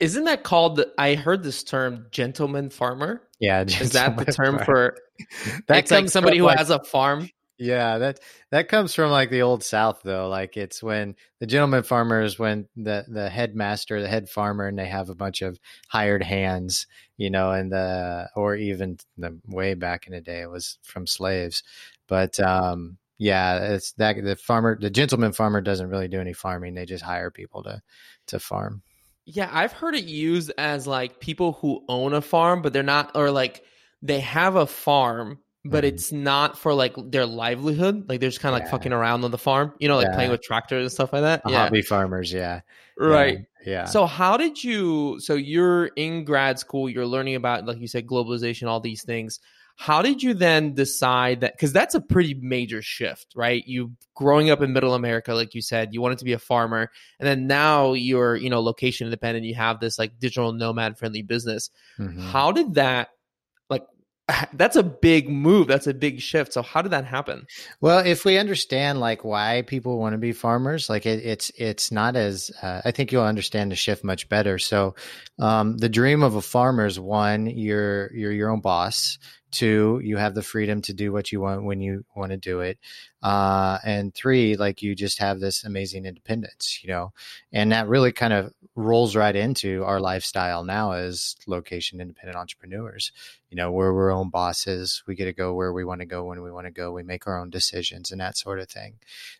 isn't 0.00 0.24
that 0.24 0.42
called 0.42 0.84
i 0.98 1.14
heard 1.14 1.42
this 1.42 1.62
term 1.62 2.06
gentleman 2.10 2.70
farmer 2.70 3.22
yeah 3.40 3.62
is 3.62 3.92
that 3.92 4.16
the 4.16 4.24
term 4.26 4.58
farmer. 4.58 4.64
for 4.64 4.96
that's 5.66 5.90
like 5.90 6.08
somebody 6.08 6.38
who 6.38 6.44
like, 6.44 6.58
has 6.58 6.70
a 6.70 6.82
farm 6.84 7.28
yeah, 7.58 7.98
that 7.98 8.18
that 8.50 8.68
comes 8.68 8.94
from 8.94 9.12
like 9.12 9.30
the 9.30 9.42
old 9.42 9.62
South 9.62 10.00
though. 10.02 10.28
Like 10.28 10.56
it's 10.56 10.82
when 10.82 11.14
the 11.38 11.46
gentleman 11.46 11.84
farmers, 11.84 12.38
when 12.38 12.68
the 12.76 13.04
the 13.08 13.30
headmaster, 13.30 14.02
the 14.02 14.08
head 14.08 14.28
farmer, 14.28 14.66
and 14.66 14.78
they 14.78 14.86
have 14.86 15.08
a 15.08 15.14
bunch 15.14 15.40
of 15.40 15.58
hired 15.88 16.22
hands, 16.22 16.88
you 17.16 17.30
know, 17.30 17.52
and 17.52 17.70
the 17.70 18.28
or 18.34 18.56
even 18.56 18.98
the 19.18 19.38
way 19.46 19.74
back 19.74 20.06
in 20.06 20.14
the 20.14 20.20
day 20.20 20.40
it 20.42 20.50
was 20.50 20.78
from 20.82 21.06
slaves. 21.06 21.62
But 22.08 22.40
um, 22.40 22.98
yeah, 23.18 23.74
it's 23.74 23.92
that 23.92 24.16
the 24.22 24.34
farmer, 24.36 24.76
the 24.80 24.90
gentleman 24.90 25.32
farmer 25.32 25.60
doesn't 25.60 25.88
really 25.88 26.08
do 26.08 26.20
any 26.20 26.32
farming. 26.32 26.74
They 26.74 26.86
just 26.86 27.04
hire 27.04 27.30
people 27.30 27.62
to 27.64 27.82
to 28.28 28.40
farm. 28.40 28.82
Yeah, 29.26 29.48
I've 29.52 29.72
heard 29.72 29.94
it 29.94 30.04
used 30.04 30.52
as 30.58 30.86
like 30.86 31.20
people 31.20 31.54
who 31.54 31.84
own 31.88 32.12
a 32.12 32.20
farm, 32.20 32.62
but 32.62 32.72
they're 32.72 32.82
not, 32.82 33.12
or 33.14 33.30
like 33.30 33.64
they 34.02 34.20
have 34.20 34.56
a 34.56 34.66
farm 34.66 35.38
but 35.64 35.82
mm-hmm. 35.82 35.94
it's 35.94 36.12
not 36.12 36.58
for 36.58 36.74
like 36.74 36.94
their 37.10 37.24
livelihood. 37.24 38.08
Like 38.08 38.20
they're 38.20 38.28
just 38.28 38.40
kind 38.40 38.54
of 38.54 38.60
yeah. 38.60 38.64
like 38.64 38.70
fucking 38.70 38.92
around 38.92 39.24
on 39.24 39.30
the 39.30 39.38
farm, 39.38 39.72
you 39.78 39.88
know, 39.88 39.96
like 39.96 40.08
yeah. 40.08 40.14
playing 40.14 40.30
with 40.30 40.42
tractors 40.42 40.82
and 40.82 40.92
stuff 40.92 41.12
like 41.12 41.22
that. 41.22 41.42
Yeah. 41.46 41.64
Hobby 41.64 41.82
farmers, 41.82 42.32
yeah. 42.32 42.60
Right. 42.98 43.46
Yeah. 43.64 43.86
So 43.86 44.04
how 44.04 44.36
did 44.36 44.62
you 44.62 45.18
so 45.20 45.34
you're 45.34 45.86
in 45.96 46.24
grad 46.24 46.58
school, 46.58 46.90
you're 46.90 47.06
learning 47.06 47.36
about 47.36 47.64
like 47.64 47.78
you 47.78 47.88
said 47.88 48.06
globalization, 48.06 48.68
all 48.68 48.80
these 48.80 49.02
things. 49.04 49.40
How 49.76 50.02
did 50.02 50.22
you 50.22 50.34
then 50.34 50.74
decide 50.74 51.40
that 51.40 51.58
cuz 51.58 51.72
that's 51.72 51.94
a 51.94 52.00
pretty 52.00 52.34
major 52.34 52.80
shift, 52.80 53.32
right? 53.34 53.66
You 53.66 53.92
growing 54.14 54.50
up 54.50 54.62
in 54.62 54.72
middle 54.72 54.94
America 54.94 55.34
like 55.34 55.54
you 55.54 55.62
said, 55.62 55.92
you 55.92 56.00
wanted 56.00 56.18
to 56.18 56.24
be 56.24 56.32
a 56.32 56.38
farmer 56.38 56.90
and 57.18 57.26
then 57.26 57.46
now 57.46 57.92
you're, 57.92 58.36
you 58.36 58.50
know, 58.50 58.60
location 58.60 59.06
independent, 59.06 59.46
you 59.46 59.54
have 59.54 59.80
this 59.80 59.98
like 59.98 60.18
digital 60.18 60.52
nomad 60.52 60.98
friendly 60.98 61.22
business. 61.22 61.70
Mm-hmm. 61.98 62.20
How 62.20 62.52
did 62.52 62.74
that 62.74 63.08
like? 63.68 63.82
that's 64.54 64.76
a 64.76 64.82
big 64.82 65.28
move 65.28 65.66
that's 65.66 65.86
a 65.86 65.94
big 65.94 66.20
shift 66.20 66.52
so 66.52 66.62
how 66.62 66.82
did 66.82 66.92
that 66.92 67.04
happen 67.04 67.46
well 67.80 67.98
if 67.98 68.24
we 68.24 68.38
understand 68.38 69.00
like 69.00 69.24
why 69.24 69.62
people 69.66 69.98
want 69.98 70.14
to 70.14 70.18
be 70.18 70.32
farmers 70.32 70.88
like 70.88 71.06
it, 71.06 71.24
it's 71.24 71.50
it's 71.56 71.92
not 71.92 72.16
as 72.16 72.50
uh, 72.62 72.80
i 72.84 72.90
think 72.90 73.12
you'll 73.12 73.22
understand 73.22 73.70
the 73.70 73.76
shift 73.76 74.04
much 74.04 74.28
better 74.28 74.58
so 74.58 74.94
um, 75.38 75.76
the 75.78 75.88
dream 75.88 76.22
of 76.22 76.36
a 76.36 76.42
farmer 76.42 76.86
is 76.86 76.98
one 76.98 77.46
you're 77.46 78.10
you're 78.14 78.32
your 78.32 78.50
own 78.50 78.60
boss 78.60 79.18
Two, 79.54 80.00
you 80.02 80.16
have 80.16 80.34
the 80.34 80.42
freedom 80.42 80.82
to 80.82 80.92
do 80.92 81.12
what 81.12 81.30
you 81.30 81.40
want 81.40 81.62
when 81.62 81.80
you 81.80 82.04
want 82.16 82.32
to 82.32 82.36
do 82.36 82.58
it. 82.58 82.76
Uh, 83.22 83.78
and 83.84 84.12
three, 84.12 84.56
like 84.56 84.82
you 84.82 84.96
just 84.96 85.20
have 85.20 85.38
this 85.38 85.62
amazing 85.62 86.06
independence, 86.06 86.80
you 86.82 86.88
know, 86.88 87.12
and 87.52 87.70
that 87.70 87.86
really 87.86 88.10
kind 88.10 88.32
of 88.32 88.52
rolls 88.74 89.14
right 89.14 89.36
into 89.36 89.84
our 89.84 90.00
lifestyle 90.00 90.64
now 90.64 90.90
as 90.90 91.36
location 91.46 92.00
independent 92.00 92.36
entrepreneurs. 92.36 93.12
You 93.48 93.56
know, 93.56 93.70
we're 93.70 93.94
our 93.94 94.10
own 94.10 94.28
bosses. 94.28 95.04
We 95.06 95.14
get 95.14 95.26
to 95.26 95.32
go 95.32 95.54
where 95.54 95.72
we 95.72 95.84
want 95.84 96.00
to 96.00 96.06
go 96.06 96.24
when 96.24 96.42
we 96.42 96.50
want 96.50 96.66
to 96.66 96.72
go. 96.72 96.90
We 96.90 97.04
make 97.04 97.28
our 97.28 97.38
own 97.38 97.50
decisions 97.50 98.10
and 98.10 98.20
that 98.20 98.36
sort 98.36 98.58
of 98.58 98.68
thing. 98.68 98.94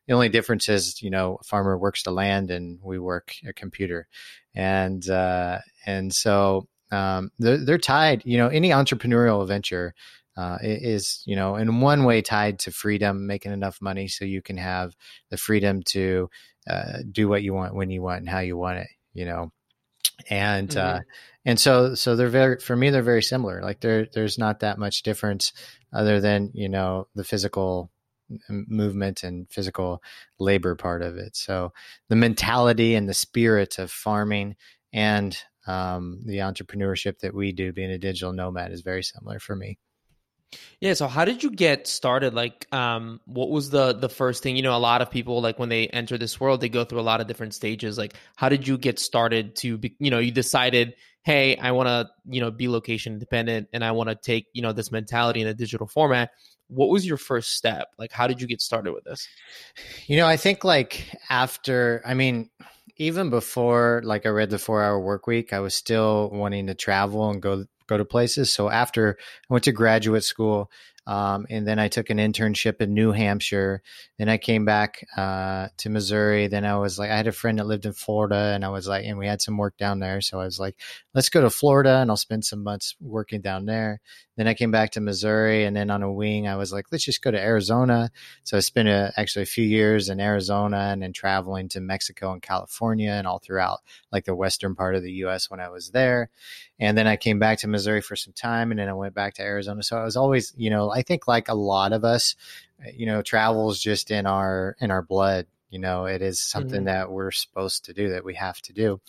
The 0.07 0.15
only 0.15 0.29
difference 0.29 0.69
is, 0.69 1.03
you 1.03 1.11
know, 1.11 1.39
a 1.41 1.45
farmer 1.45 1.77
works 1.77 2.05
the 2.05 2.13
land 2.13 2.53
and 2.53 2.79
we 2.85 3.01
work 3.01 3.35
a 3.45 3.53
computer. 3.53 4.07
And, 4.55 5.11
uh, 5.11 5.59
and 5.85 6.15
so, 6.15 6.69
um, 6.95 7.31
they're, 7.39 7.65
they're 7.65 7.79
tied. 7.79 8.23
You 8.25 8.39
know, 8.39 8.49
any 8.49 8.71
entrepreneurial 8.71 9.47
venture 9.47 9.95
uh, 10.37 10.59
is, 10.63 11.23
you 11.27 11.37
know, 11.37 11.57
in 11.57 11.81
one 11.81 12.05
way 12.05 12.23
tied 12.23 12.59
to 12.61 12.73
freedom, 12.73 13.27
making 13.27 13.53
enough 13.53 13.81
money 13.81 14.09
so 14.09 14.25
you 14.25 14.43
can 14.43 14.57
have 14.57 14.97
the 15.31 15.37
freedom 15.37 15.83
to 15.83 16.31
uh, 16.69 16.99
do 17.11 17.29
what 17.29 17.43
you 17.43 17.55
want 17.55 17.75
when 17.75 17.91
you 17.91 18.03
want 18.03 18.21
and 18.21 18.29
how 18.29 18.41
you 18.41 18.57
want 18.57 18.79
it. 18.79 18.89
You 19.13 19.27
know, 19.27 19.53
and 20.29 20.75
uh, 20.77 20.81
mm-hmm. 20.81 20.99
uh, 20.99 21.01
and 21.45 21.61
so 21.61 21.95
so 21.95 22.17
they're 22.17 22.29
very 22.29 22.59
for 22.59 22.75
me 22.75 22.91
they're 22.91 23.03
very 23.03 23.23
similar. 23.23 23.63
Like 23.63 23.81
there 23.81 24.07
there's 24.13 24.39
not 24.39 24.61
that 24.61 24.79
much 24.79 25.03
difference 25.03 25.53
other 25.93 26.21
than 26.21 26.51
you 26.55 26.69
know 26.69 27.07
the 27.15 27.25
physical 27.25 27.91
movement 28.49 29.23
and 29.23 29.49
physical 29.51 30.03
labor 30.39 30.75
part 30.75 31.03
of 31.03 31.17
it. 31.17 31.37
So 31.37 31.73
the 32.09 32.17
mentality 32.17 32.95
and 32.95 33.09
the 33.09 33.15
spirit 33.15 33.79
of 33.79 33.91
farming 33.91 34.57
and 34.93 35.37
um, 35.67 36.21
the 36.25 36.39
entrepreneurship 36.39 37.19
that 37.21 37.35
we 37.35 37.53
do 37.53 37.73
being 37.73 37.91
a 37.91 37.99
digital 37.99 38.33
nomad 38.33 38.73
is 38.73 38.83
very 38.83 39.03
similar 39.03 39.39
for 39.39 39.57
me. 39.57 39.79
Yeah 40.81 40.95
so 40.95 41.09
how 41.09 41.25
did 41.25 41.43
you 41.43 41.51
get 41.51 41.87
started? 41.87 42.35
Like 42.35 42.67
um, 42.73 43.21
what 43.27 43.51
was 43.51 43.71
the 43.71 43.93
the 43.93 44.09
first 44.09 44.43
thing? 44.43 44.57
You 44.57 44.63
know 44.63 44.77
a 44.77 44.79
lot 44.79 45.03
of 45.03 45.11
people 45.11 45.41
like 45.41 45.59
when 45.59 45.69
they 45.69 45.89
enter 45.89 46.19
this 46.19 46.39
world 46.41 46.61
they 46.61 46.69
go 46.69 46.85
through 46.85 47.01
a 47.01 47.03
lot 47.03 47.21
of 47.21 47.27
different 47.27 47.55
stages. 47.55 47.99
Like 47.99 48.15
how 48.37 48.49
did 48.49 48.67
you 48.67 48.79
get 48.79 48.99
started 48.99 49.57
to 49.57 49.79
be 49.79 49.97
you 49.99 50.11
know 50.11 50.19
you 50.19 50.31
decided 50.31 50.95
hey 51.23 51.57
i 51.57 51.73
want 51.73 51.89
to 51.89 52.09
you 52.27 52.41
know 52.41 52.51
be 52.51 52.69
location 52.69 53.15
independent 53.15 53.67
and 53.73 53.83
i 53.83 53.91
want 53.91 54.11
to 54.11 54.15
take 54.15 54.47
you 54.53 54.61
know 54.61 54.73
this 54.73 54.93
mentality 54.93 55.41
in 55.41 55.47
a 55.47 55.55
digital 55.55 55.87
format. 55.87 56.31
What 56.69 56.89
was 56.89 57.07
your 57.07 57.19
first 57.19 57.57
step? 57.57 57.89
Like 57.99 58.11
how 58.11 58.27
did 58.27 58.41
you 58.41 58.47
get 58.47 58.63
started 58.63 58.93
with 58.93 59.05
this? 59.05 59.27
You 60.07 60.17
know 60.17 60.27
i 60.27 60.37
think 60.37 60.65
like 60.65 61.05
after 61.31 62.03
i 62.05 62.15
mean 62.15 62.51
even 62.97 63.31
before 63.31 64.03
like 64.05 64.27
I 64.27 64.31
read 64.31 64.51
the 64.51 64.59
four 64.59 64.83
hour 64.83 65.01
work 65.01 65.27
week, 65.27 65.53
I 65.53 65.61
was 65.61 65.75
still 65.75 66.31
wanting 66.31 66.67
to 66.69 66.75
travel 66.75 67.31
and 67.31 67.43
go 67.43 67.65
go 67.87 67.99
to 67.99 68.05
places. 68.05 68.53
So 68.53 68.71
after 68.71 69.19
I 69.19 69.53
went 69.53 69.65
to 69.65 69.73
graduate 69.73 70.25
school, 70.25 70.71
um, 71.07 71.47
and 71.51 71.67
then 71.67 71.79
I 71.79 71.89
took 71.89 72.09
an 72.11 72.19
internship 72.19 72.81
in 72.81 72.95
New 72.95 73.13
Hampshire. 73.13 73.83
Then 74.19 74.29
I 74.29 74.39
came 74.39 74.65
back 74.65 75.07
uh, 75.17 75.69
to 75.79 75.91
Missouri. 75.91 76.47
Then 76.47 76.65
I 76.65 76.77
was 76.77 76.99
like, 76.99 77.11
I 77.11 77.17
had 77.17 77.27
a 77.27 77.33
friend 77.33 77.59
that 77.59 77.67
lived 77.67 77.85
in 77.85 77.93
Florida, 77.93 78.53
and 78.55 78.65
I 78.65 78.71
was 78.71 78.89
like, 78.89 79.05
and 79.05 79.19
we 79.19 79.27
had 79.27 79.43
some 79.43 79.59
work 79.59 79.77
down 79.77 79.99
there. 79.99 80.21
So 80.21 80.41
I 80.41 80.45
was 80.45 80.59
like, 80.59 80.77
let's 81.13 81.29
go 81.29 81.43
to 81.43 81.51
Florida, 81.51 81.97
and 81.99 82.11
I'll 82.11 82.17
spend 82.17 82.45
some 82.45 82.63
months 82.63 82.97
working 83.01 83.43
down 83.43 83.67
there. 83.67 84.01
Then 84.37 84.49
I 84.49 84.55
came 84.55 84.71
back 84.71 84.93
to 84.93 85.01
Missouri, 85.01 85.65
and 85.65 85.77
then 85.77 85.91
on 85.91 86.03
a 86.03 86.13
wing, 86.13 86.49
I 86.49 86.57
was 86.57 86.73
like, 86.73 86.87
let's 86.91 87.05
just 87.05 87.23
go 87.23 87.31
to 87.31 87.41
Arizona. 87.41 88.11
So 88.43 88.57
I 88.57 88.61
spent 88.61 88.89
a, 88.89 89.13
actually 89.17 89.43
a 89.43 89.47
few 89.47 89.65
years 89.65 90.09
in 90.09 90.21
Arizona, 90.21 90.89
and 90.91 91.03
then 91.03 91.13
traveling 91.13 91.69
to 91.71 91.81
Mexico 91.81 92.33
and 92.33 92.43
California, 92.43 93.13
and 93.13 93.27
all 93.27 93.39
throughout 93.39 93.81
like 94.11 94.25
the 94.25 94.35
western 94.35 94.75
part 94.75 94.95
of 94.95 95.03
the 95.03 95.13
U.S. 95.13 95.51
when 95.51 95.61
I 95.61 95.69
was 95.69 95.91
there. 95.91 96.31
And 96.81 96.99
then 96.99 97.07
I 97.07 97.17
came 97.17 97.39
back 97.39 97.59
to 97.59 97.69
Missouri 97.69 98.01
for 98.01 98.17
some 98.17 98.33
time, 98.33 98.71
and 98.71 98.81
then 98.81 98.89
I 98.89 98.95
went 98.95 99.15
back 99.15 99.35
to 99.35 99.43
Arizona. 99.43 99.83
So 99.83 99.97
I 99.97 100.05
was 100.05 100.17
always, 100.17 100.53
you 100.57 100.71
know, 100.71 100.94
I 100.95 101.03
think 101.03 101.29
like 101.29 101.49
a 101.49 101.55
lot 101.55 101.93
of 101.93 102.05
us, 102.05 102.37
you 102.95 103.07
know, 103.07 103.23
travel 103.23 103.71
is 103.71 103.81
just 103.81 104.11
in 104.11 104.27
our 104.27 104.77
in 104.81 104.91
our 104.91 105.03
blood. 105.03 105.47
You 105.71 105.81
know, 105.81 106.05
it 106.05 106.23
is 106.23 106.41
something 106.41 106.83
mm-hmm. 106.83 106.85
that 106.85 107.11
we're 107.11 107.33
supposed 107.33 107.87
to 107.87 107.93
do, 107.93 108.11
that 108.11 108.25
we 108.25 108.35
have 108.35 108.61
to 108.63 108.73
do. 108.73 109.01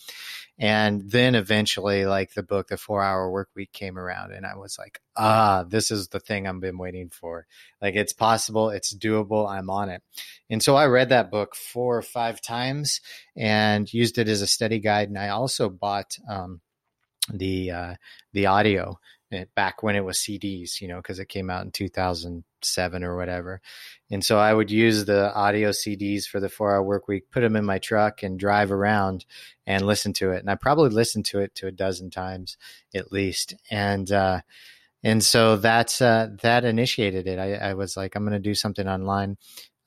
And 0.58 1.08
then 1.08 1.36
eventually, 1.36 2.06
like 2.06 2.34
the 2.34 2.42
book, 2.42 2.66
The 2.66 2.76
Four 2.76 3.04
Hour 3.04 3.30
Work 3.30 3.50
Week 3.54 3.70
came 3.70 3.96
around, 3.96 4.32
and 4.32 4.44
I 4.44 4.56
was 4.56 4.76
like, 4.76 5.00
ah, 5.16 5.64
this 5.68 5.92
is 5.92 6.08
the 6.08 6.18
thing 6.18 6.48
I've 6.48 6.58
been 6.58 6.76
waiting 6.76 7.08
for. 7.08 7.46
Like, 7.80 7.94
it's 7.94 8.12
possible, 8.12 8.70
it's 8.70 8.92
doable, 8.92 9.48
I'm 9.48 9.70
on 9.70 9.90
it. 9.90 10.02
And 10.50 10.60
so 10.60 10.74
I 10.74 10.86
read 10.86 11.10
that 11.10 11.30
book 11.30 11.54
four 11.54 11.96
or 11.96 12.02
five 12.02 12.40
times 12.40 13.00
and 13.36 13.92
used 13.94 14.18
it 14.18 14.28
as 14.28 14.42
a 14.42 14.48
study 14.48 14.80
guide. 14.80 15.08
And 15.08 15.18
I 15.18 15.28
also 15.28 15.68
bought 15.68 16.16
um, 16.28 16.60
the 17.32 17.70
uh, 17.70 17.94
the 18.32 18.46
audio 18.46 18.98
Eh, 19.32 19.44
back 19.56 19.82
when 19.82 19.96
it 19.96 20.04
was 20.04 20.18
CDs, 20.18 20.80
you 20.80 20.86
know, 20.86 20.98
because 20.98 21.18
it 21.18 21.28
came 21.28 21.50
out 21.50 21.64
in 21.64 21.72
2007 21.72 23.02
or 23.02 23.16
whatever. 23.16 23.60
And 24.08 24.24
so 24.24 24.38
I 24.38 24.54
would 24.54 24.70
use 24.70 25.04
the 25.04 25.34
audio 25.34 25.70
CDs 25.70 26.26
for 26.26 26.38
the 26.38 26.48
four 26.48 26.72
hour 26.72 26.82
work 26.82 27.08
week, 27.08 27.32
put 27.32 27.40
them 27.40 27.56
in 27.56 27.64
my 27.64 27.80
truck 27.80 28.22
and 28.22 28.38
drive 28.38 28.70
around 28.70 29.24
and 29.66 29.84
listen 29.84 30.12
to 30.14 30.30
it. 30.30 30.38
And 30.38 30.48
I 30.48 30.54
probably 30.54 30.90
listened 30.90 31.24
to 31.26 31.40
it 31.40 31.56
to 31.56 31.66
a 31.66 31.72
dozen 31.72 32.10
times 32.10 32.56
at 32.94 33.10
least. 33.10 33.54
And, 33.68 34.12
uh, 34.12 34.42
and 35.02 35.24
so 35.24 35.56
that's, 35.56 36.00
uh, 36.00 36.28
that 36.42 36.64
initiated 36.64 37.26
it. 37.26 37.40
I, 37.40 37.54
I 37.54 37.74
was 37.74 37.96
like, 37.96 38.14
I'm 38.14 38.22
going 38.22 38.32
to 38.32 38.38
do 38.38 38.54
something 38.54 38.86
online. 38.86 39.38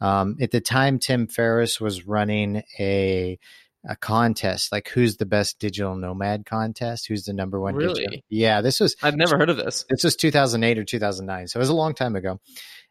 Um, 0.01 0.35
at 0.41 0.51
the 0.51 0.61
time, 0.61 0.99
Tim 0.99 1.27
Ferriss 1.27 1.79
was 1.79 2.05
running 2.05 2.63
a, 2.77 3.39
a 3.87 3.95
contest, 3.95 4.71
like 4.71 4.89
who's 4.89 5.17
the 5.17 5.25
best 5.25 5.59
digital 5.59 5.95
nomad 5.95 6.45
contest, 6.45 7.07
who's 7.07 7.23
the 7.23 7.33
number 7.33 7.59
one. 7.59 7.75
Really? 7.75 8.01
Digital. 8.01 8.19
Yeah, 8.29 8.61
this 8.61 8.79
was. 8.79 8.95
I've 9.01 9.15
never 9.15 9.37
heard 9.37 9.49
of 9.49 9.57
this. 9.57 9.85
This 9.89 10.03
was 10.03 10.15
2008 10.15 10.79
or 10.79 10.83
2009, 10.83 11.47
so 11.47 11.57
it 11.57 11.61
was 11.61 11.69
a 11.69 11.75
long 11.75 11.93
time 11.93 12.15
ago. 12.15 12.39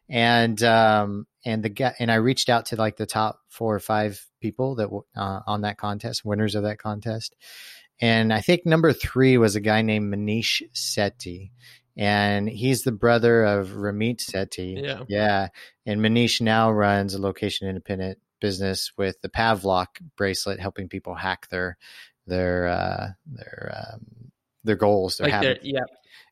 And 0.09 0.61
um 0.63 1.27
and 1.45 1.63
the 1.63 1.69
guy 1.69 1.93
and 1.99 2.11
I 2.11 2.15
reached 2.15 2.49
out 2.49 2.67
to 2.67 2.75
like 2.75 2.97
the 2.97 3.05
top 3.05 3.39
four 3.49 3.75
or 3.75 3.79
five 3.79 4.25
people 4.41 4.75
that 4.75 4.89
uh, 5.15 5.39
on 5.45 5.61
that 5.61 5.77
contest, 5.77 6.25
winners 6.25 6.55
of 6.55 6.63
that 6.63 6.79
contest, 6.79 7.35
and 8.01 8.33
I 8.33 8.41
think 8.41 8.65
number 8.65 8.93
three 8.93 9.37
was 9.37 9.55
a 9.55 9.61
guy 9.61 9.81
named 9.81 10.13
Maneesh 10.13 10.63
Sethi. 10.73 11.51
And 11.97 12.47
he's 12.47 12.83
the 12.83 12.93
brother 12.93 13.43
of 13.43 13.71
Ramit 13.71 14.19
Sethi. 14.19 14.81
Yeah. 14.81 15.03
Yeah. 15.09 15.47
And 15.85 15.99
Maneesh 15.99 16.39
now 16.39 16.71
runs 16.71 17.13
a 17.13 17.21
location 17.21 17.67
independent 17.67 18.19
business 18.39 18.91
with 18.97 19.21
the 19.21 19.29
Pavlok 19.29 19.87
bracelet, 20.15 20.59
helping 20.59 20.89
people 20.89 21.15
hack 21.15 21.47
their 21.49 21.77
their 22.27 22.67
uh, 22.67 23.07
their 23.25 23.75
um, 23.75 24.31
their 24.63 24.75
goals. 24.75 25.17
Their 25.17 25.25
like 25.25 25.33
habits. 25.33 25.59
yeah, 25.63 25.83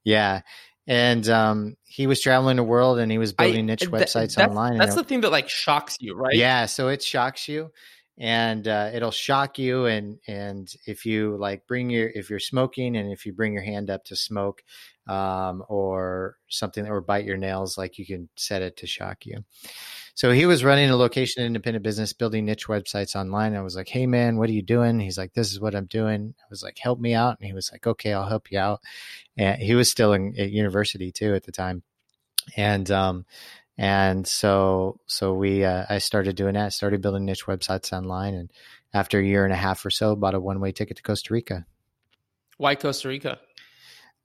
yeah. 0.04 0.42
And 0.90 1.28
um, 1.28 1.76
he 1.84 2.08
was 2.08 2.22
traveling 2.22 2.56
the 2.56 2.64
world, 2.64 2.98
and 3.00 3.12
he 3.12 3.18
was 3.18 3.34
building 3.34 3.66
I, 3.66 3.74
niche 3.74 3.82
th- 3.82 3.92
websites 3.92 4.36
that's, 4.36 4.38
online. 4.38 4.78
That's 4.78 4.96
the 4.96 5.04
thing 5.04 5.22
that 5.22 5.32
like 5.32 5.50
shocks 5.50 5.98
you, 6.00 6.16
right? 6.16 6.36
Yeah, 6.36 6.66
so 6.66 6.88
it 6.88 7.04
shocks 7.04 7.50
you, 7.50 7.72
and 8.18 8.66
uh, 8.66 8.92
it'll 8.94 9.12
shock 9.12 9.60
you. 9.60 9.86
And 9.86 10.20
and 10.28 10.74
if 10.86 11.06
you 11.06 11.36
like 11.36 11.68
bring 11.68 11.90
your 11.90 12.08
if 12.08 12.30
you're 12.30 12.40
smoking, 12.40 12.96
and 12.96 13.12
if 13.12 13.26
you 13.26 13.34
bring 13.34 13.52
your 13.52 13.64
hand 13.64 13.90
up 13.90 14.06
to 14.06 14.16
smoke, 14.16 14.64
um, 15.08 15.64
or 15.68 16.38
something, 16.48 16.88
or 16.88 17.02
bite 17.02 17.26
your 17.26 17.38
nails, 17.38 17.78
like 17.78 17.98
you 17.98 18.06
can 18.06 18.30
set 18.38 18.62
it 18.62 18.78
to 18.78 18.88
shock 18.88 19.26
you. 19.26 19.44
So 20.18 20.32
he 20.32 20.48
was 20.48 20.64
running 20.64 20.90
a 20.90 20.96
location 20.96 21.44
independent 21.44 21.84
business, 21.84 22.12
building 22.12 22.46
niche 22.46 22.66
websites 22.66 23.16
online. 23.16 23.56
I 23.56 23.62
was 23.62 23.76
like, 23.76 23.88
Hey 23.88 24.08
man, 24.08 24.38
what 24.38 24.50
are 24.50 24.54
you 24.54 24.64
doing? 24.64 25.00
He's 25.00 25.16
like, 25.16 25.34
This 25.34 25.52
is 25.52 25.60
what 25.60 25.76
I'm 25.76 25.86
doing. 25.86 26.34
I 26.40 26.46
was 26.50 26.64
like, 26.64 26.80
Help 26.80 27.00
me 27.00 27.14
out. 27.14 27.38
And 27.40 27.46
he 27.46 27.54
was 27.54 27.72
like, 27.72 27.86
Okay, 27.86 28.14
I'll 28.14 28.28
help 28.28 28.52
you 28.52 28.58
out. 28.58 28.82
And 29.38 29.62
he 29.62 29.76
was 29.76 29.92
still 29.92 30.14
in 30.14 30.34
at 30.36 30.50
university 30.50 31.12
too 31.12 31.36
at 31.36 31.44
the 31.44 31.52
time. 31.52 31.84
And, 32.56 32.90
um, 32.90 33.26
and 33.78 34.26
so, 34.26 35.00
so 35.06 35.36
we, 35.36 35.64
uh, 35.64 35.86
I 35.88 36.00
started 36.00 36.36
doing 36.36 36.56
that, 36.56 36.74
started 36.74 37.00
building 37.04 37.26
niche 37.26 37.46
websites 37.46 37.94
online. 37.96 38.34
And 38.34 38.50
after 38.96 39.20
a 39.20 39.24
year 39.24 39.44
and 39.44 39.54
a 39.54 39.56
half 39.58 39.86
or 39.86 39.92
so, 39.92 40.16
bought 40.16 40.34
a 40.34 40.40
one 40.40 40.60
way 40.60 40.72
ticket 40.72 40.98
to 40.98 41.04
Costa 41.04 41.32
Rica. 41.32 41.68
Why 42.58 42.74
Costa 42.74 43.08
Rica? 43.08 43.38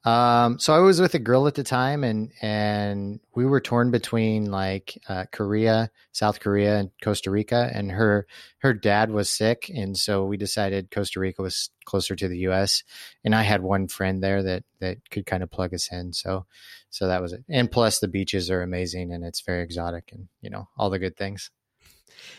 Um, 0.05 0.59
so 0.59 0.75
I 0.75 0.81
was 0.81 1.01
with 1.01 1.15
a 1.15 1.21
girl 1.21 1.47
at 1.47 1.55
the 1.55 1.63
time, 1.63 2.03
and 2.03 2.33
and 2.43 3.21
we 3.37 3.45
were 3.45 3.61
torn 3.61 3.93
between 3.93 4.51
like 4.51 5.01
uh, 5.09 5.27
Korea, 5.31 5.91
South 6.11 6.41
Korea, 6.41 6.79
and 6.79 6.91
Costa 7.03 7.31
Rica. 7.31 7.71
And 7.73 7.93
her 7.93 8.27
her 8.59 8.75
dad 8.75 9.11
was 9.11 9.31
sick, 9.31 9.71
and 9.73 9.97
so 9.97 10.25
we 10.25 10.37
decided 10.37 10.91
Costa 10.91 11.21
Rica 11.21 11.43
was 11.43 11.71
closer 11.85 12.17
to 12.17 12.27
the 12.27 12.39
U.S. 12.39 12.83
And 13.25 13.35
I 13.35 13.43
had 13.43 13.63
one 13.63 13.87
friend 13.87 14.23
there 14.23 14.43
that 14.43 14.65
that 14.81 15.09
could 15.11 15.25
kind 15.25 15.43
of 15.43 15.53
plug 15.53 15.73
us 15.73 15.89
in. 15.93 16.13
So 16.13 16.47
so 16.91 17.07
that 17.07 17.23
was 17.23 17.33
it. 17.33 17.45
And 17.49 17.71
plus, 17.71 18.01
the 18.01 18.09
beaches 18.09 18.51
are 18.51 18.63
amazing, 18.63 19.13
and 19.13 19.25
it's 19.25 19.41
very 19.43 19.63
exotic, 19.63 20.11
and 20.13 20.27
you 20.41 20.51
know 20.51 20.69
all 20.77 20.91
the 20.91 20.99
good 20.99 21.17
things. 21.17 21.51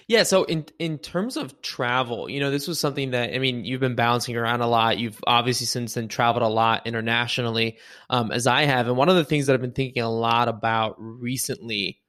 Yeah, 0.08 0.24
so 0.24 0.44
in 0.44 0.66
in 0.80 0.98
terms 0.98 1.38
of 1.38 1.62
travel, 1.62 2.30
you 2.30 2.40
know, 2.40 2.52
this 2.52 2.68
was 2.68 2.80
something 2.80 3.12
that 3.12 3.34
I 3.34 3.40
mean, 3.40 3.64
you've 3.64 3.80
been 3.80 3.96
bouncing 3.96 4.36
around 4.36 4.62
a 4.62 4.68
lot. 4.68 4.98
You've 4.98 5.20
obviously 5.26 5.66
since 5.66 5.94
then 5.94 6.08
traveled 6.08 6.44
a 6.44 6.48
lot 6.48 6.86
internationally, 6.86 7.78
um, 8.10 8.32
as 8.32 8.48
I 8.48 8.64
have. 8.64 8.88
And 8.88 8.98
one 8.98 9.10
of 9.10 9.16
the 9.16 9.26
things 9.26 9.48
that 9.48 9.54
I've 9.54 9.62
been 9.62 9.72
thinking 9.72 10.04
a 10.04 10.10
lot 10.10 10.48
about 10.48 10.96
recently 10.98 12.00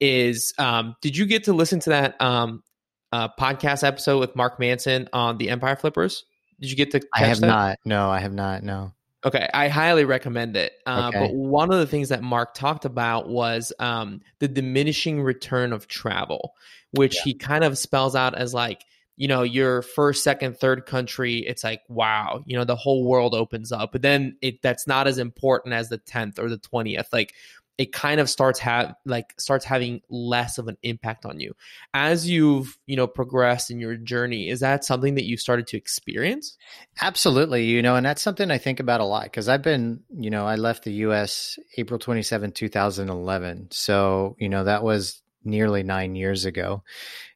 is, 0.00 0.52
um, 0.58 0.94
did 1.00 1.16
you 1.16 1.26
get 1.26 1.44
to 1.44 1.52
listen 1.52 1.80
to 1.80 1.90
that 1.90 2.20
um, 2.20 2.62
uh, 3.12 3.28
podcast 3.38 3.82
episode 3.82 4.18
with 4.18 4.36
Mark 4.36 4.60
Manson 4.60 5.08
on 5.12 5.38
the 5.38 5.50
Empire 5.50 5.76
Flippers? 5.76 6.24
Did 6.60 6.70
you 6.70 6.76
get 6.76 6.90
to? 6.92 7.00
I 7.14 7.20
have 7.20 7.40
that? 7.40 7.46
not. 7.46 7.78
No, 7.84 8.10
I 8.10 8.20
have 8.20 8.32
not. 8.32 8.62
No. 8.62 8.92
Okay, 9.24 9.48
I 9.52 9.68
highly 9.68 10.04
recommend 10.04 10.56
it. 10.56 10.72
Uh, 10.86 11.10
Okay. 11.12 11.26
But 11.26 11.34
one 11.34 11.72
of 11.72 11.78
the 11.78 11.86
things 11.86 12.10
that 12.10 12.22
Mark 12.22 12.54
talked 12.54 12.84
about 12.84 13.28
was 13.28 13.72
um, 13.80 14.20
the 14.38 14.48
diminishing 14.48 15.22
return 15.22 15.72
of 15.72 15.88
travel, 15.88 16.54
which 16.92 17.16
Yeah. 17.16 17.22
he 17.24 17.34
kind 17.34 17.64
of 17.64 17.76
spells 17.76 18.14
out 18.14 18.36
as 18.36 18.54
like, 18.54 18.84
you 19.16 19.26
know, 19.26 19.42
your 19.42 19.82
first, 19.82 20.22
second, 20.22 20.56
third 20.58 20.86
country. 20.86 21.38
It's 21.38 21.64
like, 21.64 21.82
wow, 21.88 22.44
you 22.46 22.56
know, 22.56 22.64
the 22.64 22.76
whole 22.76 23.02
world 23.04 23.34
opens 23.34 23.72
up. 23.72 23.90
But 23.90 24.02
then 24.02 24.36
it 24.40 24.62
that's 24.62 24.86
not 24.86 25.08
as 25.08 25.18
important 25.18 25.74
as 25.74 25.88
the 25.88 25.98
tenth 25.98 26.38
or 26.38 26.48
the 26.48 26.56
twentieth. 26.58 27.08
Like, 27.12 27.34
it 27.78 27.92
kind 27.92 28.20
of 28.20 28.28
starts 28.28 28.58
have 28.58 28.94
like 29.06 29.32
starts 29.38 29.64
having 29.64 30.02
less 30.10 30.58
of 30.58 30.66
an 30.66 30.76
impact 30.82 31.24
on 31.24 31.38
you 31.38 31.54
as 31.94 32.28
you've 32.28 32.76
you 32.86 32.96
know 32.96 33.06
progressed 33.06 33.70
in 33.70 33.78
your 33.78 33.96
journey. 33.96 34.48
Is 34.48 34.60
that 34.60 34.84
something 34.84 35.14
that 35.14 35.24
you 35.24 35.36
started 35.36 35.68
to 35.68 35.76
experience? 35.76 36.56
Absolutely, 37.00 37.64
you 37.66 37.80
know, 37.80 37.94
and 37.94 38.04
that's 38.04 38.20
something 38.20 38.50
I 38.50 38.58
think 38.58 38.80
about 38.80 39.00
a 39.00 39.04
lot 39.04 39.24
because 39.24 39.48
I've 39.48 39.62
been, 39.62 40.00
you 40.12 40.30
know, 40.30 40.46
I 40.46 40.56
left 40.56 40.84
the 40.84 40.92
US 40.92 41.58
April 41.76 41.98
27, 41.98 42.52
2011. 42.52 43.68
So, 43.70 44.36
you 44.38 44.48
know, 44.48 44.64
that 44.64 44.82
was 44.82 45.22
nearly 45.44 45.84
nine 45.84 46.16
years 46.16 46.44
ago. 46.44 46.82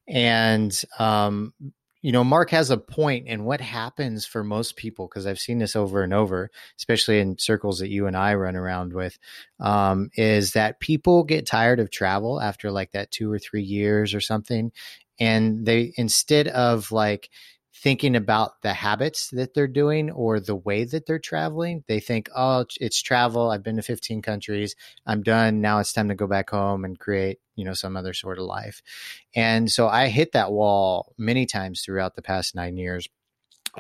And, 0.09 0.77
um, 0.99 1.55
you 2.03 2.13
know, 2.13 2.25
Mark 2.25 2.51
has 2.51 2.71
a 2.71 2.77
point 2.77 3.29
in 3.29 3.45
what 3.45 3.61
happens 3.61 4.27
for 4.27 4.43
most 4.43 4.77
people, 4.77 5.07
because 5.07 5.27
I've 5.27 5.39
seen 5.39 5.59
this 5.59 5.77
over 5.77 6.03
and 6.03 6.13
over, 6.13 6.51
especially 6.77 7.21
in 7.21 7.39
circles 7.39 7.79
that 7.79 7.91
you 7.91 8.07
and 8.07 8.17
I 8.17 8.35
run 8.35 8.57
around 8.57 8.93
with, 8.93 9.19
um, 9.61 10.11
is 10.17 10.53
that 10.53 10.81
people 10.81 11.23
get 11.23 11.47
tired 11.47 11.79
of 11.81 11.91
travel 11.91 12.41
after 12.41 12.71
like 12.73 12.93
that 12.93 13.13
two 13.13 13.31
or 13.33 13.39
three 13.39 13.63
years 13.63 14.15
or 14.15 14.21
something. 14.21 14.73
And 15.21 15.65
they, 15.65 15.93
instead 15.97 16.49
of 16.49 16.91
like, 16.91 17.31
thinking 17.75 18.15
about 18.15 18.61
the 18.63 18.75
habits 18.75 19.31
that 19.31 19.55
they're 19.55 19.67
doing 19.67 20.11
or 20.11 20.41
the 20.41 20.57
way 20.57 20.85
that 20.85 21.07
they're 21.07 21.19
traveling. 21.19 21.83
They 21.89 22.01
think, 22.01 22.29
oh, 22.37 22.67
it's 22.81 23.01
travel. 23.01 23.51
I've 23.51 23.63
been 23.63 23.77
to 23.77 23.83
15 23.83 24.23
countries. 24.23 24.77
I'm 25.07 25.23
done. 25.23 25.61
Now 25.61 25.79
it's 25.79 25.93
time 25.93 26.09
to 26.09 26.15
go 26.15 26.27
back 26.27 26.51
home 26.51 26.85
and 26.85 26.99
create, 26.99 27.39
you 27.57 27.65
know, 27.65 27.75
some 27.75 27.97
other 27.97 28.13
sort 28.13 28.39
of 28.39 28.45
life. 28.45 28.83
And 29.35 29.71
so 29.71 29.89
I 29.89 30.09
hit 30.09 30.33
that 30.33 30.53
wall 30.53 31.15
many 31.17 31.47
times 31.47 31.81
throughout 31.81 32.15
the 32.15 32.23
past 32.23 32.55
nine 32.55 32.77
years. 32.77 33.09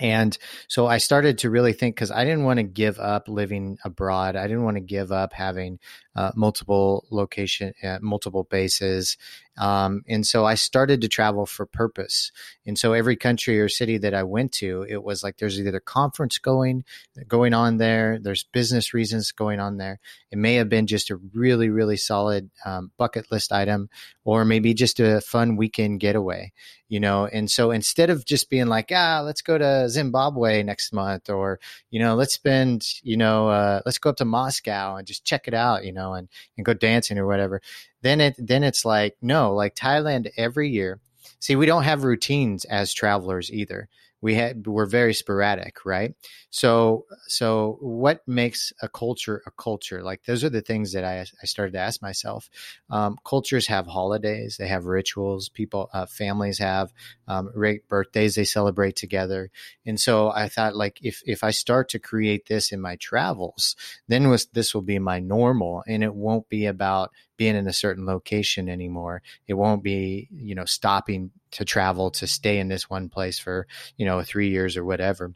And 0.00 0.36
so 0.68 0.86
I 0.86 0.96
started 0.96 1.38
to 1.38 1.50
really 1.50 1.74
think 1.74 1.94
because 1.94 2.10
I 2.10 2.24
didn't 2.24 2.44
want 2.44 2.56
to 2.58 2.62
give 2.62 2.98
up 2.98 3.28
living 3.28 3.76
abroad. 3.84 4.36
I 4.36 4.46
didn't 4.46 4.64
want 4.64 4.76
to 4.78 4.82
give 4.82 5.12
up 5.12 5.34
having 5.34 5.78
uh, 6.16 6.32
multiple 6.34 7.06
location, 7.10 7.74
uh, 7.82 7.98
multiple 8.00 8.44
bases. 8.44 9.18
Um, 9.58 10.02
and 10.08 10.26
so 10.26 10.46
I 10.46 10.54
started 10.54 11.02
to 11.02 11.08
travel 11.08 11.44
for 11.44 11.66
purpose. 11.66 12.32
And 12.64 12.78
so 12.78 12.94
every 12.94 13.16
country 13.16 13.60
or 13.60 13.68
city 13.68 13.98
that 13.98 14.14
I 14.14 14.22
went 14.22 14.52
to, 14.52 14.86
it 14.88 15.02
was 15.02 15.22
like 15.22 15.36
there's 15.36 15.60
either 15.60 15.76
a 15.76 15.80
conference 15.80 16.38
going 16.38 16.84
going 17.28 17.52
on 17.52 17.76
there, 17.76 18.18
there's 18.20 18.44
business 18.44 18.94
reasons 18.94 19.30
going 19.32 19.60
on 19.60 19.76
there. 19.76 20.00
It 20.30 20.38
may 20.38 20.54
have 20.54 20.70
been 20.70 20.86
just 20.86 21.10
a 21.10 21.16
really 21.16 21.68
really 21.68 21.98
solid 21.98 22.50
um, 22.64 22.92
bucket 22.96 23.30
list 23.30 23.52
item, 23.52 23.90
or 24.24 24.44
maybe 24.44 24.72
just 24.72 25.00
a 25.00 25.20
fun 25.20 25.56
weekend 25.56 26.00
getaway. 26.00 26.52
You 26.88 27.00
know, 27.00 27.26
and 27.26 27.50
so 27.50 27.70
instead 27.70 28.10
of 28.10 28.26
just 28.26 28.50
being 28.50 28.66
like, 28.66 28.90
ah, 28.92 29.22
let's 29.24 29.40
go 29.40 29.56
to 29.56 29.88
Zimbabwe 29.88 30.62
next 30.62 30.92
month, 30.92 31.30
or 31.30 31.58
you 31.90 32.00
know, 32.00 32.14
let's 32.14 32.34
spend, 32.34 32.86
you 33.02 33.16
know, 33.16 33.48
uh, 33.48 33.80
let's 33.86 33.98
go 33.98 34.10
up 34.10 34.16
to 34.16 34.26
Moscow 34.26 34.96
and 34.96 35.06
just 35.06 35.24
check 35.24 35.48
it 35.48 35.54
out, 35.54 35.84
you 35.84 35.92
know, 35.92 36.14
and 36.14 36.28
and 36.56 36.66
go 36.66 36.74
dancing 36.74 37.18
or 37.18 37.26
whatever 37.26 37.60
then 38.02 38.20
it 38.20 38.34
then 38.38 38.62
it's 38.62 38.84
like 38.84 39.16
no 39.22 39.54
like 39.54 39.74
thailand 39.74 40.30
every 40.36 40.68
year 40.68 41.00
see 41.42 41.56
we 41.56 41.66
don't 41.66 41.82
have 41.82 42.04
routines 42.04 42.64
as 42.64 42.92
travelers 42.92 43.50
either. 43.52 43.88
We 44.20 44.36
had 44.36 44.68
we're 44.68 44.86
very 44.86 45.14
sporadic 45.14 45.84
right? 45.84 46.14
So 46.50 47.06
so 47.26 47.76
what 47.80 48.22
makes 48.28 48.72
a 48.80 48.88
culture 48.88 49.42
a 49.46 49.50
culture? 49.50 50.00
Like 50.00 50.22
those 50.26 50.44
are 50.44 50.48
the 50.48 50.60
things 50.60 50.92
that 50.92 51.02
i, 51.02 51.26
I 51.42 51.46
started 51.46 51.72
to 51.72 51.80
ask 51.80 52.00
myself. 52.00 52.48
Um, 52.88 53.18
cultures 53.24 53.66
have 53.66 53.88
holidays 53.88 54.58
they 54.58 54.68
have 54.68 54.86
rituals 54.86 55.48
people 55.48 55.90
uh, 55.92 56.06
families 56.06 56.60
have 56.60 56.92
um, 57.26 57.50
birthdays 57.88 58.36
they 58.36 58.44
celebrate 58.44 58.94
together. 58.94 59.50
And 59.84 59.98
so 59.98 60.30
i 60.30 60.48
thought 60.48 60.76
like 60.76 61.00
if 61.02 61.20
if 61.26 61.42
i 61.42 61.50
start 61.50 61.88
to 61.88 61.98
create 61.98 62.46
this 62.46 62.70
in 62.70 62.80
my 62.80 62.94
travels 62.94 63.74
then 64.06 64.28
was, 64.28 64.46
this 64.46 64.72
will 64.72 64.82
be 64.82 65.00
my 65.00 65.18
normal 65.18 65.82
and 65.88 66.04
it 66.04 66.14
won't 66.14 66.48
be 66.48 66.66
about 66.66 67.10
being 67.42 67.56
in 67.56 67.66
a 67.66 67.72
certain 67.72 68.06
location 68.06 68.68
anymore. 68.68 69.20
It 69.48 69.54
won't 69.54 69.82
be 69.82 70.28
you 70.30 70.54
know 70.54 70.64
stopping 70.64 71.32
to 71.52 71.64
travel 71.64 72.08
to 72.12 72.26
stay 72.28 72.60
in 72.60 72.68
this 72.68 72.88
one 72.88 73.08
place 73.08 73.36
for 73.40 73.66
you 73.96 74.06
know 74.06 74.22
three 74.22 74.50
years 74.50 74.76
or 74.76 74.84
whatever 74.84 75.34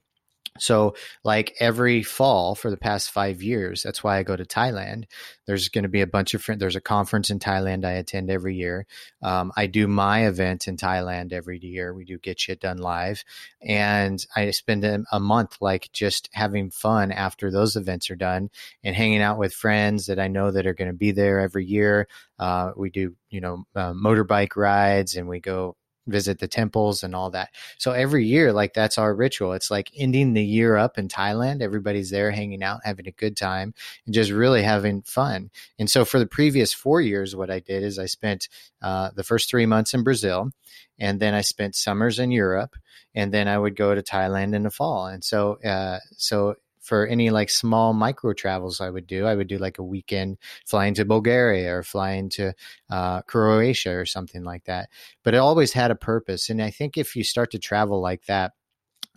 so 0.58 0.94
like 1.24 1.54
every 1.60 2.02
fall 2.02 2.54
for 2.54 2.70
the 2.70 2.76
past 2.76 3.10
five 3.10 3.42
years 3.42 3.82
that's 3.82 4.02
why 4.02 4.18
i 4.18 4.22
go 4.22 4.36
to 4.36 4.44
thailand. 4.44 5.04
There's 5.46 5.68
going 5.68 5.84
to 5.84 5.88
be 5.88 6.00
a 6.00 6.06
bunch 6.06 6.34
of 6.34 6.42
friends 6.42 6.60
there's 6.60 6.76
a 6.76 6.80
conference 6.80 7.30
in 7.30 7.38
thailand 7.38 7.84
i 7.84 7.92
attend 7.92 8.30
every 8.30 8.56
year. 8.56 8.86
Um, 9.22 9.52
i 9.56 9.66
do 9.66 9.86
my 9.86 10.26
event 10.26 10.68
in 10.68 10.76
thailand 10.76 11.32
every 11.32 11.58
year. 11.58 11.94
We 11.94 12.04
do 12.04 12.18
get 12.18 12.40
shit 12.40 12.60
done 12.60 12.78
live. 12.78 13.24
And 13.62 14.24
i 14.34 14.50
spend 14.50 14.84
a, 14.84 15.20
month 15.20 15.56
like 15.60 15.90
just 15.92 16.28
having 16.32 16.70
fun 16.70 17.10
after 17.10 17.50
those 17.50 17.74
events 17.74 18.10
are 18.10 18.16
done 18.16 18.50
and 18.84 18.94
hanging 18.94 19.22
out 19.22 19.38
with 19.38 19.52
friends 19.52 20.06
that 20.06 20.18
i 20.18 20.28
know 20.28 20.50
that 20.50 20.66
are 20.66 20.74
going 20.74 20.90
to 20.90 20.96
be 20.96 21.10
there 21.12 21.40
every 21.40 21.64
year. 21.64 22.06
Uh, 22.38 22.72
we 22.76 22.90
do 22.90 23.14
you 23.30 23.40
know 23.40 23.64
uh, 23.74 23.92
motorbike 23.92 24.56
rides 24.56 25.16
and 25.16 25.28
we 25.28 25.40
go 25.40 25.76
visit 26.06 26.38
the 26.38 26.48
temples 26.48 27.02
and 27.02 27.14
all 27.14 27.30
that. 27.30 27.50
So 27.78 27.92
every 27.92 28.26
year, 28.26 28.52
like 28.52 28.74
that's 28.74 28.98
our 28.98 29.14
ritual. 29.14 29.52
It's 29.52 29.70
like 29.70 29.90
ending 29.96 30.32
the 30.32 30.44
year 30.44 30.76
up 30.76 30.98
in 30.98 31.08
Thailand. 31.08 31.62
Everybody's 31.62 32.10
there 32.10 32.30
hanging 32.30 32.62
out, 32.62 32.80
having 32.84 33.06
a 33.06 33.12
good 33.12 33.36
time, 33.36 33.74
and 34.04 34.14
just 34.14 34.30
really 34.30 34.62
having 34.62 35.02
fun. 35.02 35.50
And 35.78 35.90
so 35.90 36.04
for 36.04 36.18
the 36.18 36.26
previous 36.26 36.72
four 36.72 37.00
years, 37.00 37.36
what 37.36 37.50
I 37.50 37.60
did 37.60 37.82
is 37.82 37.98
I 37.98 38.06
spent 38.06 38.48
uh, 38.82 39.10
the 39.14 39.24
first 39.24 39.50
three 39.50 39.66
months 39.66 39.94
in 39.94 40.02
Brazil, 40.04 40.50
and 40.98 41.20
then 41.20 41.34
I 41.34 41.40
spent 41.40 41.74
summers 41.74 42.18
in 42.18 42.30
Europe, 42.30 42.76
and 43.14 43.32
then 43.32 43.48
I 43.48 43.58
would 43.58 43.76
go 43.76 43.94
to 43.94 44.02
Thailand 44.02 44.54
in 44.54 44.62
the 44.62 44.70
fall. 44.70 45.06
And 45.06 45.24
so, 45.24 45.54
uh, 45.62 45.98
so 46.16 46.56
for 46.86 47.04
any 47.04 47.30
like 47.30 47.50
small 47.50 47.92
micro 47.92 48.32
travels 48.32 48.80
I 48.80 48.90
would 48.90 49.08
do. 49.08 49.26
I 49.26 49.34
would 49.34 49.48
do 49.48 49.58
like 49.58 49.78
a 49.78 49.82
weekend 49.82 50.38
flying 50.64 50.94
to 50.94 51.04
Bulgaria 51.04 51.74
or 51.74 51.82
flying 51.82 52.28
to 52.30 52.54
uh, 52.88 53.22
Croatia 53.22 53.96
or 53.96 54.06
something 54.06 54.44
like 54.44 54.64
that. 54.66 54.88
But 55.24 55.34
it 55.34 55.38
always 55.38 55.72
had 55.72 55.90
a 55.90 55.96
purpose. 55.96 56.48
And 56.48 56.62
I 56.62 56.70
think 56.70 56.96
if 56.96 57.16
you 57.16 57.24
start 57.24 57.50
to 57.50 57.58
travel 57.58 58.00
like 58.00 58.26
that, 58.26 58.52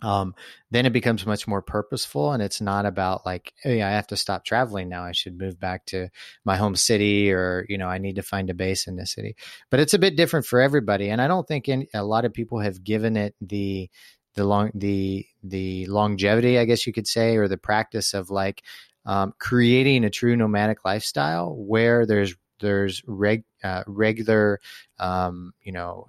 um, 0.02 0.34
then 0.70 0.84
it 0.84 0.92
becomes 0.92 1.26
much 1.26 1.46
more 1.46 1.62
purposeful 1.62 2.32
and 2.32 2.42
it's 2.42 2.60
not 2.60 2.86
about 2.86 3.26
like 3.26 3.52
hey 3.62 3.82
i 3.82 3.90
have 3.90 4.06
to 4.06 4.16
stop 4.16 4.46
traveling 4.46 4.88
now 4.88 5.04
i 5.04 5.12
should 5.12 5.38
move 5.38 5.60
back 5.60 5.84
to 5.86 6.08
my 6.42 6.56
home 6.56 6.74
city 6.74 7.30
or 7.30 7.66
you 7.68 7.76
know 7.76 7.86
i 7.86 7.98
need 7.98 8.16
to 8.16 8.22
find 8.22 8.48
a 8.48 8.54
base 8.54 8.86
in 8.86 8.96
this 8.96 9.12
city 9.12 9.36
but 9.70 9.78
it's 9.78 9.92
a 9.92 9.98
bit 9.98 10.16
different 10.16 10.46
for 10.46 10.58
everybody 10.58 11.10
and 11.10 11.20
i 11.20 11.28
don't 11.28 11.46
think 11.46 11.68
any, 11.68 11.86
a 11.92 12.02
lot 12.02 12.24
of 12.24 12.32
people 12.32 12.60
have 12.60 12.82
given 12.82 13.14
it 13.16 13.34
the 13.42 13.90
the 14.34 14.44
long 14.44 14.70
the 14.74 15.26
the 15.42 15.86
longevity 15.86 16.58
i 16.58 16.64
guess 16.64 16.86
you 16.86 16.92
could 16.92 17.06
say 17.06 17.36
or 17.36 17.48
the 17.48 17.56
practice 17.56 18.14
of 18.14 18.30
like 18.30 18.62
um, 19.06 19.32
creating 19.38 20.04
a 20.04 20.10
true 20.10 20.36
nomadic 20.36 20.84
lifestyle 20.84 21.54
where 21.56 22.04
there's 22.04 22.34
there's 22.60 23.02
reg, 23.06 23.44
uh, 23.64 23.82
regular 23.86 24.60
um, 25.00 25.52
you 25.62 25.72
know 25.72 26.08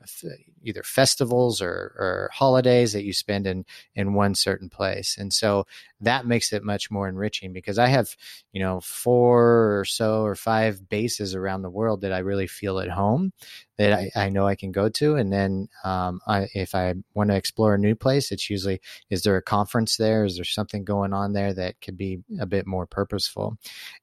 either 0.63 0.83
festivals 0.83 1.61
or, 1.61 1.95
or 1.97 2.29
holidays 2.33 2.93
that 2.93 3.03
you 3.03 3.13
spend 3.13 3.47
in 3.47 3.65
in 3.95 4.13
one 4.13 4.35
certain 4.35 4.69
place. 4.69 5.17
And 5.17 5.33
so 5.33 5.65
that 6.01 6.25
makes 6.25 6.51
it 6.51 6.63
much 6.63 6.89
more 6.91 7.07
enriching 7.07 7.53
because 7.53 7.77
i 7.77 7.87
have 7.87 8.15
you 8.51 8.59
know 8.61 8.81
four 8.81 9.79
or 9.79 9.85
so 9.85 10.23
or 10.23 10.35
five 10.35 10.89
bases 10.89 11.35
around 11.35 11.61
the 11.61 11.69
world 11.69 12.01
that 12.01 12.11
i 12.11 12.19
really 12.19 12.47
feel 12.47 12.79
at 12.79 12.89
home 12.89 13.31
that 13.77 13.93
i, 13.93 14.11
I 14.15 14.29
know 14.29 14.47
i 14.47 14.55
can 14.55 14.71
go 14.71 14.89
to. 14.89 15.15
And 15.15 15.31
then 15.31 15.67
um, 15.83 16.19
I, 16.27 16.47
if 16.53 16.75
i 16.75 16.93
want 17.13 17.29
to 17.29 17.35
explore 17.35 17.75
a 17.75 17.79
new 17.79 17.95
place 17.95 18.31
it's 18.31 18.49
usually 18.49 18.81
is 19.09 19.23
there 19.23 19.37
a 19.37 19.41
conference 19.41 19.97
there? 19.97 20.25
Is 20.25 20.35
there 20.35 20.45
something 20.45 20.83
going 20.83 21.13
on 21.13 21.33
there 21.33 21.53
that 21.53 21.79
could 21.81 21.97
be 21.97 22.19
a 22.39 22.45
bit 22.45 22.65
more 22.65 22.85
purposeful? 22.85 23.57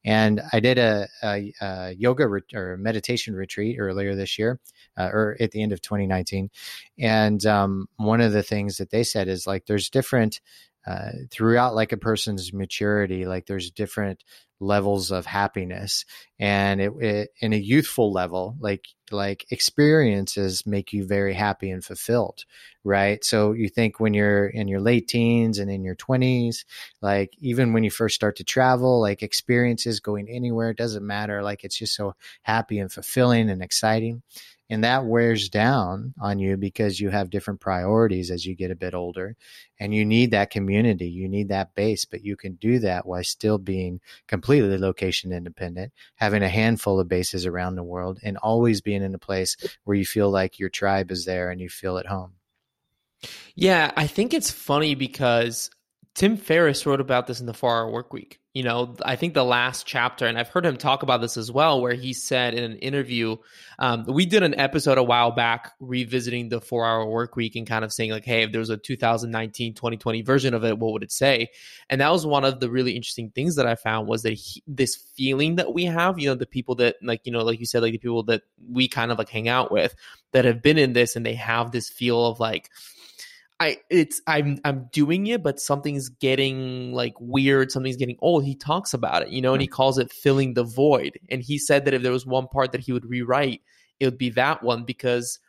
And 0.04 0.40
i 0.52 0.60
did 0.60 0.78
a, 0.78 1.08
a, 1.22 1.52
a 1.60 1.92
yoga 1.92 2.28
re- 2.28 2.54
or 2.54 2.76
meditation 2.76 3.34
retreat 3.34 3.76
earlier 3.78 4.14
this 4.14 4.38
year 4.38 4.60
uh, 4.96 5.08
or 5.12 5.36
at 5.40 5.50
the 5.50 5.62
end 5.62 5.72
of 5.72 5.80
2019 5.80 6.50
and 6.98 7.44
um, 7.46 7.86
one 7.96 8.20
of 8.20 8.32
the 8.32 8.42
things 8.42 8.76
that 8.76 8.90
they 8.90 9.02
said 9.02 9.28
is 9.28 9.46
like 9.46 9.66
there's 9.66 9.90
different 9.90 10.40
uh, 10.86 11.10
throughout 11.30 11.74
like 11.74 11.92
a 11.92 11.96
person's 11.96 12.52
maturity 12.52 13.26
like 13.26 13.46
there's 13.46 13.70
different 13.70 14.24
levels 14.60 15.10
of 15.10 15.26
happiness. 15.26 16.04
And 16.38 16.80
it, 16.80 16.92
it, 17.00 17.30
in 17.40 17.52
a 17.52 17.56
youthful 17.56 18.12
level 18.12 18.56
like 18.60 18.86
like 19.10 19.46
experiences 19.50 20.66
make 20.66 20.92
you 20.92 21.06
very 21.06 21.32
happy 21.32 21.70
and 21.70 21.84
fulfilled 21.84 22.44
right? 22.84 23.24
So 23.24 23.52
you 23.52 23.68
think 23.68 24.00
when 24.00 24.14
you're 24.14 24.46
in 24.46 24.68
your 24.68 24.80
late 24.80 25.08
teens 25.08 25.58
and 25.58 25.70
in 25.70 25.82
your 25.82 25.96
20s 25.96 26.64
like 27.02 27.32
even 27.38 27.72
when 27.72 27.84
you 27.84 27.90
first 27.90 28.14
start 28.14 28.36
to 28.36 28.44
travel 28.44 29.00
like 29.00 29.22
experiences 29.22 30.00
going 30.00 30.28
anywhere 30.28 30.72
doesn't 30.74 31.06
matter. 31.06 31.42
Like 31.42 31.64
it's 31.64 31.78
just 31.78 31.94
so 31.94 32.14
happy 32.42 32.78
and 32.78 32.92
fulfilling 32.92 33.50
and 33.50 33.62
exciting 33.62 34.22
and 34.70 34.84
that 34.84 35.04
wears 35.04 35.48
down 35.48 36.14
on 36.20 36.38
you 36.38 36.56
because 36.56 37.00
you 37.00 37.10
have 37.10 37.30
different 37.30 37.60
priorities 37.60 38.30
as 38.30 38.44
you 38.44 38.54
get 38.54 38.70
a 38.70 38.76
bit 38.76 38.94
older. 38.94 39.36
And 39.80 39.94
you 39.94 40.04
need 40.04 40.32
that 40.32 40.50
community 40.50 41.08
you 41.08 41.28
need 41.28 41.48
that 41.48 41.74
base 41.74 42.04
but 42.04 42.24
you 42.24 42.36
can 42.36 42.54
do 42.54 42.80
that 42.80 43.06
while 43.06 43.22
still 43.22 43.58
being 43.58 44.00
completely 44.26 44.76
location 44.76 45.32
independent 45.32 45.92
having 46.16 46.42
a 46.42 46.48
handful 46.48 46.98
of 46.98 47.08
bases 47.08 47.46
around 47.46 47.76
the 47.76 47.82
world 47.84 48.18
and 48.22 48.36
always 48.38 48.80
being 48.80 49.02
in 49.02 49.14
a 49.14 49.18
place 49.18 49.56
where 49.84 49.96
you 49.96 50.04
feel 50.04 50.30
like 50.30 50.58
your 50.58 50.68
tribe 50.68 51.10
is 51.10 51.24
there 51.24 51.50
and 51.50 51.60
you 51.60 51.68
feel 51.68 51.98
at 51.98 52.06
home. 52.06 52.32
Yeah 53.54 53.92
i 53.96 54.06
think 54.06 54.34
it's 54.34 54.50
funny 54.50 54.94
because 54.94 55.70
tim 56.18 56.36
ferriss 56.36 56.84
wrote 56.84 57.00
about 57.00 57.26
this 57.26 57.40
in 57.40 57.46
the 57.46 57.54
four 57.54 57.74
hour 57.74 57.90
work 57.90 58.12
week 58.12 58.40
you 58.58 58.64
know, 58.64 58.96
I 59.04 59.14
think 59.14 59.34
the 59.34 59.44
last 59.44 59.86
chapter, 59.86 60.26
and 60.26 60.36
I've 60.36 60.48
heard 60.48 60.66
him 60.66 60.76
talk 60.76 61.04
about 61.04 61.20
this 61.20 61.36
as 61.36 61.48
well, 61.48 61.80
where 61.80 61.94
he 61.94 62.12
said 62.12 62.54
in 62.54 62.64
an 62.64 62.78
interview, 62.78 63.36
um, 63.78 64.04
we 64.08 64.26
did 64.26 64.42
an 64.42 64.58
episode 64.58 64.98
a 64.98 65.02
while 65.04 65.30
back 65.30 65.74
revisiting 65.78 66.48
the 66.48 66.60
four 66.60 66.84
hour 66.84 67.06
work 67.06 67.36
week 67.36 67.54
and 67.54 67.68
kind 67.68 67.84
of 67.84 67.92
saying, 67.92 68.10
like, 68.10 68.24
hey, 68.24 68.42
if 68.42 68.50
there 68.50 68.58
was 68.58 68.68
a 68.68 68.76
2019, 68.76 69.74
2020 69.74 70.22
version 70.22 70.54
of 70.54 70.64
it, 70.64 70.76
what 70.76 70.90
would 70.90 71.04
it 71.04 71.12
say? 71.12 71.50
And 71.88 72.00
that 72.00 72.10
was 72.10 72.26
one 72.26 72.44
of 72.44 72.58
the 72.58 72.68
really 72.68 72.96
interesting 72.96 73.30
things 73.30 73.54
that 73.54 73.66
I 73.68 73.76
found 73.76 74.08
was 74.08 74.22
that 74.22 74.32
he, 74.32 74.60
this 74.66 74.96
feeling 74.96 75.54
that 75.54 75.72
we 75.72 75.84
have, 75.84 76.18
you 76.18 76.28
know, 76.28 76.34
the 76.34 76.44
people 76.44 76.74
that, 76.76 76.96
like, 77.00 77.20
you 77.22 77.30
know, 77.30 77.44
like 77.44 77.60
you 77.60 77.66
said, 77.66 77.82
like 77.82 77.92
the 77.92 77.98
people 77.98 78.24
that 78.24 78.42
we 78.68 78.88
kind 78.88 79.12
of 79.12 79.18
like 79.18 79.28
hang 79.28 79.46
out 79.46 79.70
with 79.70 79.94
that 80.32 80.46
have 80.46 80.62
been 80.62 80.78
in 80.78 80.94
this 80.94 81.14
and 81.14 81.24
they 81.24 81.34
have 81.34 81.70
this 81.70 81.88
feel 81.88 82.26
of 82.26 82.40
like, 82.40 82.70
I 83.60 83.78
it's 83.90 84.20
I'm 84.26 84.58
I'm 84.64 84.88
doing 84.92 85.26
it, 85.26 85.42
but 85.42 85.58
something's 85.58 86.08
getting 86.08 86.92
like 86.92 87.14
weird, 87.20 87.72
something's 87.72 87.96
getting 87.96 88.18
old. 88.20 88.44
He 88.44 88.54
talks 88.54 88.94
about 88.94 89.22
it, 89.22 89.30
you 89.30 89.42
know, 89.42 89.52
and 89.52 89.60
he 89.60 89.66
calls 89.66 89.98
it 89.98 90.12
filling 90.12 90.54
the 90.54 90.62
void. 90.62 91.18
And 91.28 91.42
he 91.42 91.58
said 91.58 91.84
that 91.84 91.94
if 91.94 92.02
there 92.02 92.12
was 92.12 92.24
one 92.24 92.46
part 92.46 92.72
that 92.72 92.80
he 92.80 92.92
would 92.92 93.08
rewrite, 93.08 93.62
it 93.98 94.04
would 94.04 94.18
be 94.18 94.30
that 94.30 94.62
one 94.62 94.84
because 94.84 95.40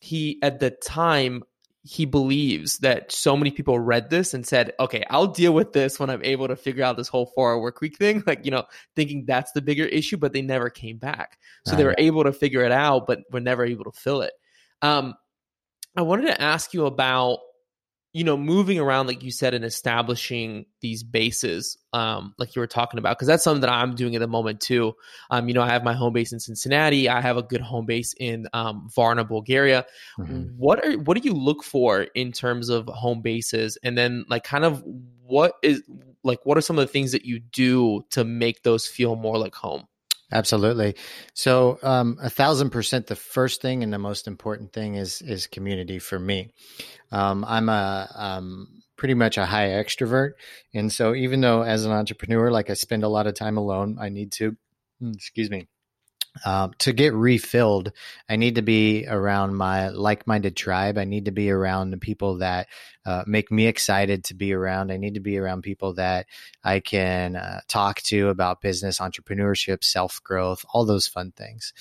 he 0.00 0.38
at 0.42 0.60
the 0.60 0.70
time 0.70 1.42
he 1.82 2.04
believes 2.04 2.78
that 2.78 3.10
so 3.10 3.36
many 3.36 3.50
people 3.50 3.78
read 3.78 4.10
this 4.10 4.34
and 4.34 4.46
said, 4.46 4.72
okay, 4.78 5.02
I'll 5.08 5.26
deal 5.26 5.52
with 5.54 5.72
this 5.72 5.98
when 5.98 6.10
I'm 6.10 6.22
able 6.22 6.48
to 6.48 6.56
figure 6.56 6.84
out 6.84 6.98
this 6.98 7.08
whole 7.08 7.32
four 7.34 7.50
hour 7.50 7.60
work 7.60 7.80
week 7.80 7.96
thing. 7.96 8.22
Like, 8.26 8.44
you 8.44 8.50
know, 8.50 8.64
thinking 8.94 9.24
that's 9.26 9.52
the 9.52 9.62
bigger 9.62 9.86
issue, 9.86 10.18
but 10.18 10.32
they 10.32 10.42
never 10.42 10.68
came 10.68 10.98
back. 10.98 11.38
So 11.66 11.76
they 11.76 11.84
were 11.84 11.94
able 11.96 12.24
to 12.24 12.32
figure 12.32 12.64
it 12.64 12.72
out, 12.72 13.06
but 13.06 13.20
were 13.32 13.40
never 13.40 13.64
able 13.64 13.84
to 13.84 13.92
fill 13.92 14.22
it. 14.22 14.32
Um, 14.82 15.14
I 15.96 16.02
wanted 16.02 16.26
to 16.26 16.40
ask 16.40 16.74
you 16.74 16.86
about 16.86 17.38
you 18.12 18.24
know, 18.24 18.36
moving 18.36 18.78
around, 18.80 19.06
like 19.06 19.22
you 19.22 19.30
said, 19.30 19.54
and 19.54 19.64
establishing 19.64 20.66
these 20.80 21.04
bases, 21.04 21.78
um, 21.92 22.34
like 22.38 22.56
you 22.56 22.60
were 22.60 22.66
talking 22.66 22.98
about, 22.98 23.16
because 23.16 23.28
that's 23.28 23.44
something 23.44 23.60
that 23.60 23.70
I'm 23.70 23.94
doing 23.94 24.16
at 24.16 24.18
the 24.18 24.26
moment 24.26 24.60
too. 24.60 24.94
Um, 25.30 25.46
you 25.46 25.54
know, 25.54 25.62
I 25.62 25.68
have 25.68 25.84
my 25.84 25.92
home 25.92 26.12
base 26.12 26.32
in 26.32 26.40
Cincinnati. 26.40 27.08
I 27.08 27.20
have 27.20 27.36
a 27.36 27.42
good 27.42 27.60
home 27.60 27.86
base 27.86 28.12
in 28.18 28.48
um, 28.52 28.88
Varna, 28.94 29.24
Bulgaria. 29.24 29.86
Mm-hmm. 30.18 30.56
What 30.56 30.84
are 30.84 30.98
what 30.98 31.20
do 31.20 31.28
you 31.28 31.34
look 31.34 31.62
for 31.62 32.02
in 32.14 32.32
terms 32.32 32.68
of 32.68 32.86
home 32.88 33.22
bases, 33.22 33.78
and 33.84 33.96
then 33.96 34.24
like 34.28 34.42
kind 34.42 34.64
of 34.64 34.82
what 35.22 35.54
is 35.62 35.82
like 36.24 36.40
what 36.44 36.58
are 36.58 36.62
some 36.62 36.78
of 36.78 36.86
the 36.86 36.92
things 36.92 37.12
that 37.12 37.24
you 37.24 37.38
do 37.38 38.04
to 38.10 38.24
make 38.24 38.64
those 38.64 38.88
feel 38.88 39.14
more 39.14 39.38
like 39.38 39.54
home? 39.54 39.84
Absolutely. 40.32 40.94
So, 41.34 41.78
um, 41.82 42.16
a 42.22 42.30
thousand 42.30 42.70
percent, 42.70 43.06
the 43.08 43.16
first 43.16 43.60
thing 43.62 43.82
and 43.82 43.92
the 43.92 43.98
most 43.98 44.28
important 44.28 44.72
thing 44.72 44.94
is 44.94 45.22
is 45.22 45.46
community 45.46 45.98
for 45.98 46.18
me. 46.18 46.50
Um, 47.12 47.44
I'm 47.46 47.68
a 47.68 48.10
um, 48.14 48.68
pretty 48.96 49.14
much 49.14 49.38
a 49.38 49.46
high 49.46 49.68
extrovert, 49.68 50.32
and 50.74 50.92
so 50.92 51.14
even 51.14 51.40
though 51.40 51.62
as 51.62 51.84
an 51.86 51.92
entrepreneur, 51.92 52.50
like 52.50 52.70
I 52.70 52.74
spend 52.74 53.04
a 53.04 53.08
lot 53.08 53.26
of 53.26 53.34
time 53.34 53.58
alone, 53.58 53.98
I 54.00 54.10
need 54.10 54.32
to, 54.34 54.56
hmm, 55.00 55.12
excuse 55.14 55.50
me, 55.50 55.68
um, 56.44 56.72
to 56.78 56.92
get 56.92 57.12
refilled, 57.12 57.92
I 58.28 58.36
need 58.36 58.54
to 58.56 58.62
be 58.62 59.06
around 59.06 59.56
my 59.56 59.88
like 59.88 60.26
minded 60.26 60.56
tribe. 60.56 60.98
I 60.98 61.04
need 61.04 61.24
to 61.26 61.30
be 61.32 61.50
around 61.50 61.90
the 61.90 61.98
people 61.98 62.38
that 62.38 62.68
uh, 63.04 63.24
make 63.26 63.50
me 63.50 63.66
excited 63.66 64.24
to 64.24 64.34
be 64.34 64.52
around. 64.52 64.92
I 64.92 64.96
need 64.96 65.14
to 65.14 65.20
be 65.20 65.38
around 65.38 65.62
people 65.62 65.94
that 65.94 66.26
I 66.62 66.80
can 66.80 67.36
uh, 67.36 67.60
talk 67.68 68.02
to 68.02 68.28
about 68.28 68.60
business, 68.60 68.98
entrepreneurship, 68.98 69.82
self 69.82 70.22
growth, 70.22 70.64
all 70.72 70.84
those 70.84 71.08
fun 71.08 71.32
things. 71.32 71.72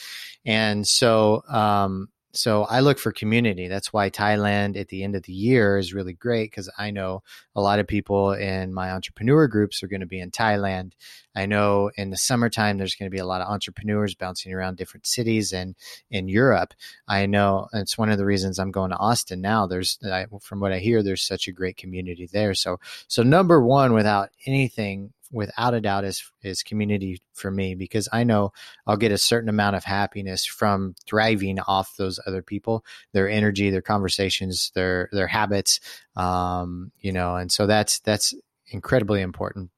And 0.46 0.88
so, 0.88 1.44
um, 1.48 2.10
so 2.39 2.63
I 2.63 2.80
look 2.80 2.99
for 2.99 3.12
community. 3.12 3.67
That's 3.67 3.91
why 3.91 4.10
Thailand 4.10 4.80
at 4.80 4.88
the 4.88 5.04
end 5.04 5.13
of 5.13 5.23
the 5.23 5.34
year 5.34 5.78
is 5.78 5.93
really 5.93 6.13
great 6.13 6.49
because 6.49 6.69
I 6.78 6.89
know 6.89 7.21
a 7.54 7.60
lot 7.60 7.80
of 7.80 7.88
people 7.88 8.32
in 8.32 8.73
my 8.73 8.91
entrepreneur 8.91 9.45
groups 9.49 9.84
are 9.84 9.89
going 9.89 9.99
to 9.99 10.06
be 10.06 10.21
in 10.21 10.32
Thailand. 10.32 10.93
I 11.36 11.47
know 11.47 11.91
in 11.97 12.12
the 12.12 12.15
summertime 12.15 12.78
there's 12.78 12.95
going 12.95 13.12
to 13.12 13.13
be 13.13 13.19
a 13.19 13.25
lot 13.25 13.41
of 13.41 13.49
entrepreneurs 13.49 14.15
bouncing 14.15 14.54
around 14.54 14.78
different 14.78 15.06
cities 15.06 15.52
and 15.52 15.75
in 16.10 16.30
Europe. 16.30 16.73
I 17.10 17.25
know 17.25 17.67
it's 17.73 17.97
one 17.97 18.10
of 18.10 18.17
the 18.17 18.25
reasons 18.25 18.58
I'm 18.58 18.71
going 18.71 18.91
to 18.91 18.97
Austin 18.97 19.41
now. 19.41 19.67
There's 19.67 19.99
I, 20.10 20.25
from 20.41 20.62
what 20.62 20.71
I 20.71 20.80
hear 20.80 21.04
there's 21.04 21.28
such 21.28 21.49
a 21.49 21.52
great 21.52 21.75
community 21.75 22.30
there. 22.32 22.54
So 22.54 22.80
so 23.10 23.21
number 23.21 23.62
1 23.62 23.91
without 23.91 24.30
anything 24.45 25.12
without 25.32 25.74
a 25.74 25.82
doubt 25.82 26.06
is 26.06 26.32
is 26.42 26.63
community 26.63 27.22
for 27.34 27.52
me 27.52 27.76
because 27.76 28.10
I 28.12 28.24
know 28.24 28.52
I'll 28.88 28.98
get 28.98 29.12
a 29.12 29.18
certain 29.18 29.50
amount 29.50 29.76
of 29.76 29.84
happiness 29.84 30.46
from 30.46 30.96
thriving 31.06 31.60
off 31.60 31.96
those 31.98 32.20
other 32.26 32.42
people, 32.42 32.84
their 33.13 33.30
energy, 33.30 33.70
their 33.70 33.82
conversations, 33.82 34.72
their 34.76 35.10
their 35.12 35.28
habits, 35.28 35.80
um, 36.15 36.92
you 37.00 37.12
know, 37.12 37.36
and 37.36 37.52
so 37.52 37.68
that's 37.68 38.00
that's 38.00 38.34
incredibly 38.68 39.22
important. 39.22 39.70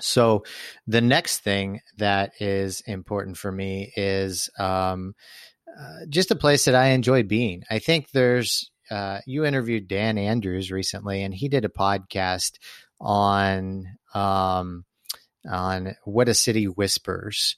So 0.00 0.44
the 0.86 1.00
next 1.00 1.40
thing 1.40 1.80
that 1.96 2.32
is 2.40 2.82
important 2.82 3.36
for 3.36 3.50
me 3.50 3.92
is 3.96 4.48
um, 4.58 5.14
uh, 5.78 6.06
just 6.08 6.30
a 6.30 6.36
place 6.36 6.64
that 6.66 6.74
I 6.74 6.88
enjoy 6.88 7.22
being. 7.24 7.64
I 7.70 7.78
think 7.78 8.10
there's 8.10 8.70
uh, 8.90 9.20
you 9.26 9.44
interviewed 9.44 9.88
Dan 9.88 10.18
Andrews 10.18 10.70
recently, 10.70 11.22
and 11.22 11.34
he 11.34 11.48
did 11.48 11.64
a 11.64 11.68
podcast 11.68 12.58
on 13.00 13.86
um, 14.14 14.84
on 15.48 15.96
what 16.04 16.28
a 16.28 16.34
city 16.34 16.64
whispers 16.66 17.56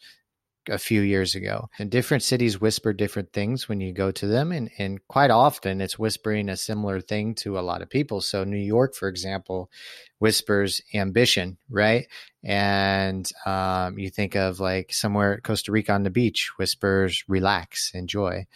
a 0.69 0.79
few 0.79 1.01
years 1.01 1.35
ago. 1.35 1.69
And 1.79 1.91
different 1.91 2.23
cities 2.23 2.61
whisper 2.61 2.93
different 2.93 3.33
things 3.33 3.69
when 3.69 3.81
you 3.81 3.93
go 3.93 4.11
to 4.11 4.27
them. 4.27 4.53
And, 4.53 4.71
and 4.79 5.07
quite 5.09 5.31
often 5.31 5.81
it's 5.81 5.99
whispering 5.99 6.49
a 6.49 6.57
similar 6.57 7.01
thing 7.01 7.35
to 7.37 7.59
a 7.59 7.63
lot 7.63 7.83
of 7.83 7.91
people. 7.91 8.21
So, 8.21 8.45
New 8.45 8.59
York, 8.59 8.95
for 8.95 9.09
example, 9.09 9.71
whispers 10.19 10.81
ambition, 10.95 11.57
right? 11.71 12.07
And 12.45 13.29
um, 13.47 13.99
you 13.99 14.11
think 14.11 14.37
of 14.37 14.61
like 14.61 14.93
somewhere 14.93 15.41
Costa 15.43 15.73
Rica 15.73 15.93
on 15.93 16.03
the 16.03 16.11
beach 16.11 16.51
whispers 16.59 17.25
relax, 17.27 17.93
enjoy. 17.95 18.47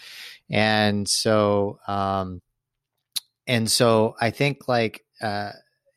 And 0.50 1.08
so, 1.08 1.78
um, 1.88 2.42
and 3.46 3.70
so 3.70 4.14
I 4.20 4.30
think 4.30 4.68
like, 4.68 5.04
uh, 5.20 5.52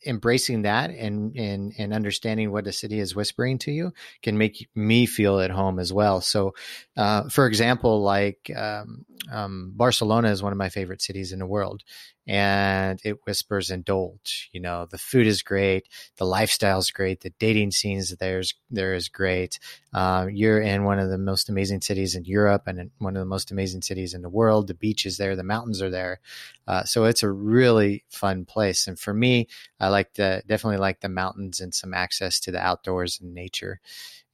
embracing 0.08 0.64
that 0.64 0.90
and, 0.90 1.36
and 1.36 1.74
and 1.78 1.94
understanding 1.94 2.52
what 2.52 2.66
a 2.66 2.72
city 2.72 3.00
is 3.00 3.16
whispering 3.16 3.58
to 3.60 3.72
you 3.72 3.94
can 4.24 4.38
make 4.38 4.68
me 4.74 5.06
feel 5.06 5.40
at 5.40 5.52
home 5.52 5.80
as 5.80 5.92
well. 5.92 6.22
So, 6.22 6.56
uh, 6.96 7.30
for 7.30 7.46
example, 7.46 8.02
like 8.02 8.50
um, 8.56 9.06
um, 9.32 9.74
Barcelona 9.76 10.30
is 10.30 10.42
one 10.42 10.54
of 10.54 10.58
my 10.58 10.70
favorite 10.70 11.02
cities 11.02 11.32
in 11.34 11.40
the 11.40 11.46
world, 11.46 11.84
and 12.28 13.00
it 13.04 13.26
whispers 13.26 13.72
indulge. 13.72 14.50
You 14.52 14.60
know, 14.60 14.86
the 14.90 14.98
food 14.98 15.28
is 15.28 15.42
great, 15.42 15.88
the 16.18 16.26
lifestyle 16.26 16.80
is 16.80 16.92
great, 16.92 17.22
the 17.22 17.34
dating 17.40 17.72
scenes 17.72 18.16
there's 18.18 18.54
there 18.70 18.94
is 18.94 19.08
great. 19.08 19.60
Uh, 19.94 20.28
you're 20.32 20.62
in 20.62 20.84
one 20.84 21.00
of 21.00 21.10
the 21.10 21.18
most 21.18 21.50
amazing 21.50 21.82
cities 21.82 22.16
in 22.16 22.26
Europe 22.26 22.64
and 22.68 22.92
one 23.00 23.16
of 23.16 23.22
the 23.22 23.26
most 23.26 23.52
amazing 23.52 23.82
cities 23.82 24.14
in 24.14 24.22
the 24.22 24.30
world. 24.30 24.68
The 24.68 24.74
beach 24.74 25.06
is 25.06 25.18
there, 25.18 25.36
the 25.36 25.44
mountains 25.44 25.82
are 25.82 25.90
there, 25.90 26.20
uh, 26.68 26.84
so 26.84 27.06
it's 27.06 27.24
a 27.24 27.32
really 27.32 28.04
fun 28.10 28.46
place. 28.46 28.88
And 28.88 29.00
for 29.00 29.14
me, 29.14 29.48
I 29.80 29.88
like 29.90 30.14
the 30.16 30.44
definitely 30.46 30.78
like 30.78 31.00
the 31.00 31.10
mountains 31.10 31.62
and 31.62 31.74
some 31.74 31.94
access 31.94 32.40
to 32.42 32.52
the 32.52 32.60
outdoors 32.60 33.20
and 33.22 33.34
nature. 33.34 33.80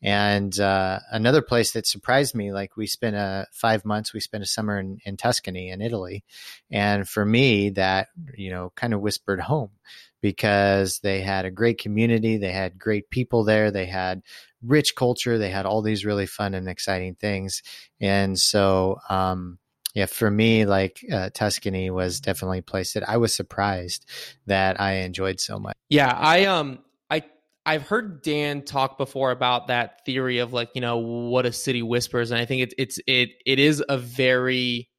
And 0.03 0.59
uh, 0.59 0.99
another 1.11 1.41
place 1.41 1.71
that 1.71 1.87
surprised 1.87 2.35
me, 2.35 2.51
like 2.51 2.75
we 2.75 2.87
spent 2.87 3.15
a 3.15 3.47
five 3.53 3.85
months, 3.85 4.13
we 4.13 4.19
spent 4.19 4.43
a 4.43 4.47
summer 4.47 4.77
in, 4.77 4.99
in 5.05 5.15
Tuscany 5.15 5.69
in 5.69 5.81
Italy, 5.81 6.25
and 6.69 7.07
for 7.07 7.25
me, 7.25 7.69
that 7.69 8.09
you 8.35 8.49
know 8.49 8.73
kind 8.75 8.93
of 8.93 8.99
whispered 8.99 9.39
home 9.39 9.71
because 10.19 10.99
they 10.99 11.21
had 11.21 11.45
a 11.45 11.51
great 11.51 11.77
community, 11.77 12.35
they 12.35 12.51
had 12.51 12.77
great 12.77 13.09
people 13.09 13.45
there, 13.45 13.71
they 13.71 13.85
had 13.85 14.21
rich 14.61 14.93
culture, 14.95 15.37
they 15.37 15.49
had 15.49 15.65
all 15.65 15.81
these 15.81 16.05
really 16.05 16.25
fun 16.25 16.53
and 16.53 16.67
exciting 16.67 17.15
things, 17.15 17.63
and 18.01 18.37
so. 18.37 18.99
Um, 19.09 19.57
yeah, 19.95 20.07
for 20.07 20.31
me, 20.31 20.65
like 20.65 21.05
uh, 21.11 21.29
Tuscany 21.31 21.91
was 21.91 22.19
definitely 22.19 22.57
a 22.57 22.63
place 22.63 22.93
that 22.93 23.07
I 23.07 23.17
was 23.17 23.35
surprised 23.35 24.09
that 24.47 24.81
I 24.81 24.93
enjoyed 24.93 25.39
so 25.39 25.59
much. 25.59 25.75
Yeah, 25.87 26.11
I 26.11 26.45
um, 26.45 26.79
I've 27.65 27.83
heard 27.83 28.21
Dan 28.21 28.63
talk 28.63 28.97
before 28.97 29.31
about 29.31 29.67
that 29.67 30.05
theory 30.05 30.39
of 30.39 30.51
like, 30.51 30.69
you 30.75 30.81
know, 30.81 30.97
what 30.97 31.45
a 31.45 31.53
city 31.53 31.81
whispers. 31.81 32.31
And 32.31 32.39
I 32.39 32.45
think 32.45 32.63
it's, 32.63 32.73
it's, 32.77 32.99
it, 33.07 33.29
it 33.45 33.59
is 33.59 33.83
a 33.87 33.97
very, 33.97 34.89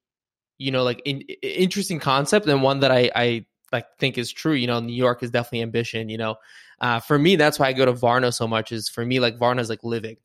you 0.57 0.71
know, 0.71 0.83
like 0.83 1.03
in, 1.05 1.21
interesting 1.43 2.01
concept 2.01 2.47
and 2.47 2.63
one 2.63 2.81
that 2.81 2.91
I, 2.91 3.11
I 3.15 3.47
like 3.71 3.87
think 3.99 4.17
is 4.17 4.33
true. 4.33 4.55
You 4.55 4.67
know, 4.67 4.81
New 4.81 4.95
York 4.95 5.23
is 5.23 5.31
definitely 5.31 5.63
ambition, 5.63 6.09
you 6.09 6.17
know, 6.17 6.37
uh, 6.81 7.01
for 7.01 7.19
me, 7.19 7.37
that's 7.37 7.59
why 7.59 7.69
I 7.69 7.73
go 7.73 7.85
to 7.85 7.93
Varna 7.93 8.33
so 8.33 8.47
much 8.47 8.73
is 8.73 8.89
for 8.89 9.05
me, 9.05 9.21
like 9.21 9.39
Varna 9.39 9.61
is 9.61 9.69
like 9.69 9.85
living, 9.85 10.17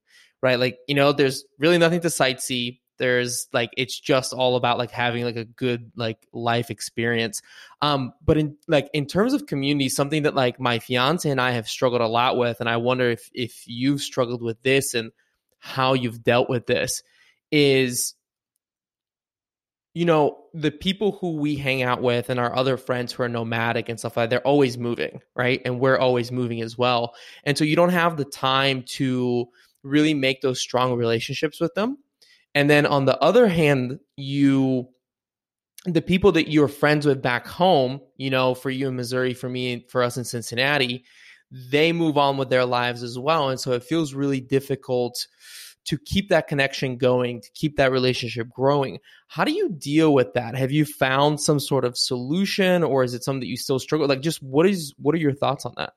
right? 0.41 0.60
Like, 0.60 0.78
you 0.88 0.95
know, 0.95 1.12
there's 1.12 1.43
really 1.58 1.78
nothing 1.78 2.02
to 2.02 2.08
sightsee 2.08 2.79
there's 3.00 3.48
like 3.52 3.72
it's 3.76 4.00
just 4.00 4.34
all 4.34 4.56
about 4.56 4.78
like 4.78 4.92
having 4.92 5.24
like 5.24 5.36
a 5.36 5.46
good 5.46 5.92
like 5.96 6.28
life 6.32 6.70
experience. 6.70 7.42
Um 7.82 8.14
but 8.24 8.38
in 8.38 8.58
like 8.68 8.90
in 8.94 9.08
terms 9.08 9.34
of 9.34 9.48
community 9.48 9.90
something 9.90 10.24
that 10.24 10.36
like 10.36 10.60
my 10.60 10.80
fiance 10.80 11.30
and 11.30 11.42
i 11.42 11.52
have 11.52 11.68
struggled 11.68 12.02
a 12.02 12.08
lot 12.08 12.38
with 12.38 12.60
and 12.60 12.70
i 12.70 12.78
wonder 12.78 13.10
if 13.10 13.30
if 13.34 13.64
you've 13.66 14.02
struggled 14.02 14.42
with 14.42 14.62
this 14.62 14.94
and 14.94 15.12
how 15.60 15.94
you've 15.94 16.24
dealt 16.24 16.50
with 16.50 16.66
this 16.68 17.02
is 17.52 18.16
you 19.94 20.06
know 20.06 20.38
the 20.54 20.72
people 20.72 21.14
who 21.14 21.38
we 21.38 21.56
hang 21.56 21.82
out 21.82 22.02
with 22.02 22.30
and 22.30 22.40
our 22.40 22.56
other 22.56 22.78
friends 22.78 23.12
who 23.12 23.24
are 23.24 23.30
nomadic 23.30 23.90
and 23.90 24.00
stuff 24.00 24.18
like 24.18 24.30
that, 24.30 24.30
they're 24.30 24.48
always 24.48 24.78
moving 24.78 25.22
right? 25.36 25.62
And 25.66 25.80
we're 25.80 25.98
always 25.98 26.32
moving 26.32 26.62
as 26.62 26.78
well. 26.78 27.14
And 27.44 27.58
so 27.58 27.64
you 27.64 27.76
don't 27.76 27.90
have 27.90 28.18
the 28.18 28.26
time 28.26 28.84
to 28.90 29.48
really 29.84 30.14
make 30.14 30.42
those 30.42 30.60
strong 30.60 30.96
relationships 30.96 31.60
with 31.60 31.74
them 31.74 31.98
and 32.56 32.70
then 32.70 32.86
on 32.86 33.06
the 33.06 33.18
other 33.20 33.48
hand, 33.48 34.00
you 34.18 34.90
the 35.86 36.02
people 36.02 36.34
that 36.34 36.52
you're 36.52 36.68
friends 36.68 37.06
with 37.06 37.22
back 37.22 37.48
home, 37.48 38.02
you 38.18 38.30
know, 38.30 38.54
for 38.54 38.70
you 38.70 38.88
in 38.88 38.96
Missouri, 38.96 39.34
for 39.34 39.48
me, 39.48 39.86
for 39.90 40.04
us 40.04 40.18
in 40.18 40.26
Cincinnati, 40.26 41.06
they 41.52 41.94
move 41.94 42.18
on 42.18 42.38
with 42.38 42.50
their 42.50 42.66
lives 42.66 43.02
as 43.02 43.18
well. 43.18 43.50
And 43.50 43.60
so 43.60 43.72
it 43.72 43.84
feels 43.84 44.14
really 44.14 44.42
difficult 44.42 45.26
to 45.86 45.98
keep 45.98 46.30
that 46.30 46.48
connection 46.48 46.98
going, 46.98 47.42
to 47.42 47.50
keep 47.56 47.78
that 47.78 47.92
relationship 47.92 48.50
growing. 48.50 49.00
How 49.28 49.44
do 49.46 49.54
you 49.54 49.70
deal 49.70 50.14
with 50.14 50.34
that? 50.34 50.56
Have 50.56 50.72
you 50.72 50.86
found 50.86 51.40
some 51.40 51.60
sort 51.60 51.86
of 51.86 51.98
solution 51.98 52.84
or 52.84 53.04
is 53.04 53.14
it 53.14 53.24
something 53.24 53.40
that 53.40 53.48
you 53.48 53.58
still 53.58 53.80
struggle? 53.80 54.08
Like 54.08 54.22
just 54.22 54.44
what 54.44 54.68
is 54.68 54.94
what 54.98 55.16
are 55.16 55.20
your 55.20 55.34
thoughts 55.34 55.66
on 55.66 55.74
that? 55.78 55.94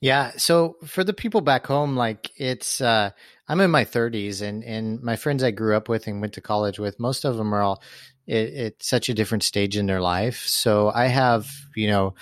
Yeah. 0.00 0.32
So 0.36 0.76
for 0.84 1.04
the 1.04 1.12
people 1.12 1.40
back 1.40 1.66
home, 1.66 1.96
like 1.96 2.30
it's, 2.36 2.80
uh, 2.80 3.10
I'm 3.48 3.60
in 3.60 3.70
my 3.70 3.84
30s, 3.84 4.40
and 4.42 4.64
and 4.64 5.02
my 5.02 5.16
friends 5.16 5.42
I 5.44 5.50
grew 5.50 5.76
up 5.76 5.88
with 5.88 6.06
and 6.06 6.20
went 6.20 6.32
to 6.34 6.40
college 6.40 6.78
with, 6.78 6.98
most 6.98 7.24
of 7.24 7.36
them 7.36 7.54
are 7.54 7.62
all 7.62 7.82
at, 8.28 8.82
such 8.82 9.08
a 9.08 9.14
different 9.14 9.42
stage 9.44 9.76
in 9.76 9.86
their 9.86 10.00
life. 10.00 10.44
So 10.46 10.90
I 10.90 11.06
have, 11.08 11.50
you 11.76 11.88
know, 11.88 12.14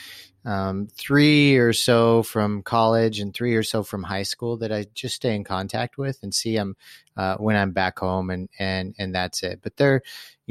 um, 0.44 0.88
three 0.96 1.56
or 1.56 1.72
so 1.72 2.24
from 2.24 2.62
college 2.62 3.20
and 3.20 3.32
three 3.32 3.54
or 3.54 3.62
so 3.62 3.84
from 3.84 4.02
high 4.02 4.24
school 4.24 4.56
that 4.58 4.72
I 4.72 4.86
just 4.94 5.14
stay 5.16 5.36
in 5.36 5.44
contact 5.44 5.98
with 5.98 6.18
and 6.22 6.34
see 6.34 6.56
them 6.56 6.76
uh, 7.16 7.36
when 7.36 7.54
I'm 7.56 7.70
back 7.72 7.98
home, 8.00 8.30
and 8.30 8.48
and 8.58 8.94
and 8.98 9.14
that's 9.14 9.42
it. 9.44 9.60
But 9.62 9.76
they're, 9.76 10.02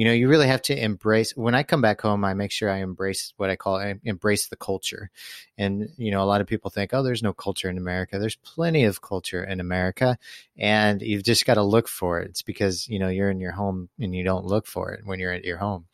you 0.01 0.05
know, 0.05 0.13
you 0.13 0.27
really 0.27 0.47
have 0.47 0.63
to 0.63 0.75
embrace. 0.75 1.37
When 1.37 1.53
I 1.53 1.61
come 1.61 1.79
back 1.79 2.01
home, 2.01 2.25
I 2.25 2.33
make 2.33 2.49
sure 2.49 2.71
I 2.71 2.77
embrace 2.77 3.35
what 3.37 3.51
I 3.51 3.55
call 3.55 3.75
I 3.75 3.99
embrace 4.03 4.47
the 4.47 4.55
culture. 4.55 5.11
And 5.59 5.89
you 5.95 6.09
know, 6.09 6.23
a 6.23 6.25
lot 6.25 6.41
of 6.41 6.47
people 6.47 6.71
think, 6.71 6.91
oh, 6.91 7.03
there's 7.03 7.21
no 7.21 7.33
culture 7.33 7.69
in 7.69 7.77
America. 7.77 8.17
There's 8.17 8.35
plenty 8.37 8.83
of 8.83 9.03
culture 9.03 9.43
in 9.43 9.59
America, 9.59 10.17
and 10.57 11.03
you've 11.03 11.21
just 11.21 11.45
got 11.45 11.53
to 11.53 11.61
look 11.61 11.87
for 11.87 12.19
it. 12.19 12.31
It's 12.31 12.41
because 12.41 12.87
you 12.89 12.97
know 12.97 13.09
you're 13.09 13.29
in 13.29 13.39
your 13.39 13.51
home 13.51 13.89
and 13.99 14.15
you 14.15 14.23
don't 14.23 14.43
look 14.43 14.65
for 14.65 14.91
it 14.91 15.05
when 15.05 15.19
you're 15.19 15.33
at 15.33 15.45
your 15.45 15.57
home. 15.57 15.85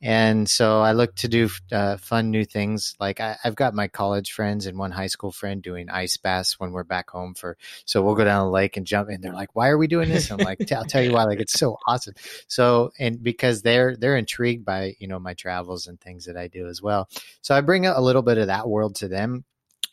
And 0.00 0.48
so 0.48 0.80
I 0.80 0.92
look 0.92 1.16
to 1.16 1.28
do 1.28 1.48
uh, 1.72 1.96
fun 1.96 2.30
new 2.30 2.44
things. 2.44 2.94
Like 3.00 3.20
I, 3.20 3.36
have 3.42 3.56
got 3.56 3.74
my 3.74 3.88
college 3.88 4.30
friends 4.30 4.66
and 4.66 4.78
one 4.78 4.92
high 4.92 5.08
school 5.08 5.32
friend 5.32 5.60
doing 5.60 5.90
ice 5.90 6.16
baths 6.16 6.58
when 6.60 6.70
we're 6.70 6.84
back 6.84 7.10
home 7.10 7.34
for. 7.34 7.56
So 7.84 8.02
we'll 8.02 8.14
go 8.14 8.24
down 8.24 8.46
the 8.46 8.50
lake 8.50 8.76
and 8.76 8.86
jump. 8.86 9.08
And 9.08 9.22
they're 9.22 9.32
like, 9.32 9.56
"Why 9.56 9.68
are 9.68 9.78
we 9.78 9.88
doing 9.88 10.08
this?" 10.08 10.30
I'm 10.30 10.38
like, 10.38 10.70
"I'll 10.72 10.84
tell 10.84 11.02
you 11.02 11.12
why. 11.12 11.24
Like 11.24 11.40
it's 11.40 11.58
so 11.58 11.78
awesome." 11.88 12.14
So 12.46 12.92
and 12.98 13.22
because 13.22 13.62
they're 13.62 13.96
they're 13.96 14.16
intrigued 14.16 14.64
by 14.64 14.94
you 15.00 15.08
know 15.08 15.18
my 15.18 15.34
travels 15.34 15.88
and 15.88 16.00
things 16.00 16.26
that 16.26 16.36
I 16.36 16.46
do 16.46 16.68
as 16.68 16.80
well. 16.80 17.08
So 17.40 17.54
I 17.54 17.60
bring 17.60 17.86
a 17.86 18.00
little 18.00 18.22
bit 18.22 18.38
of 18.38 18.46
that 18.46 18.68
world 18.68 18.96
to 18.96 19.08
them 19.08 19.44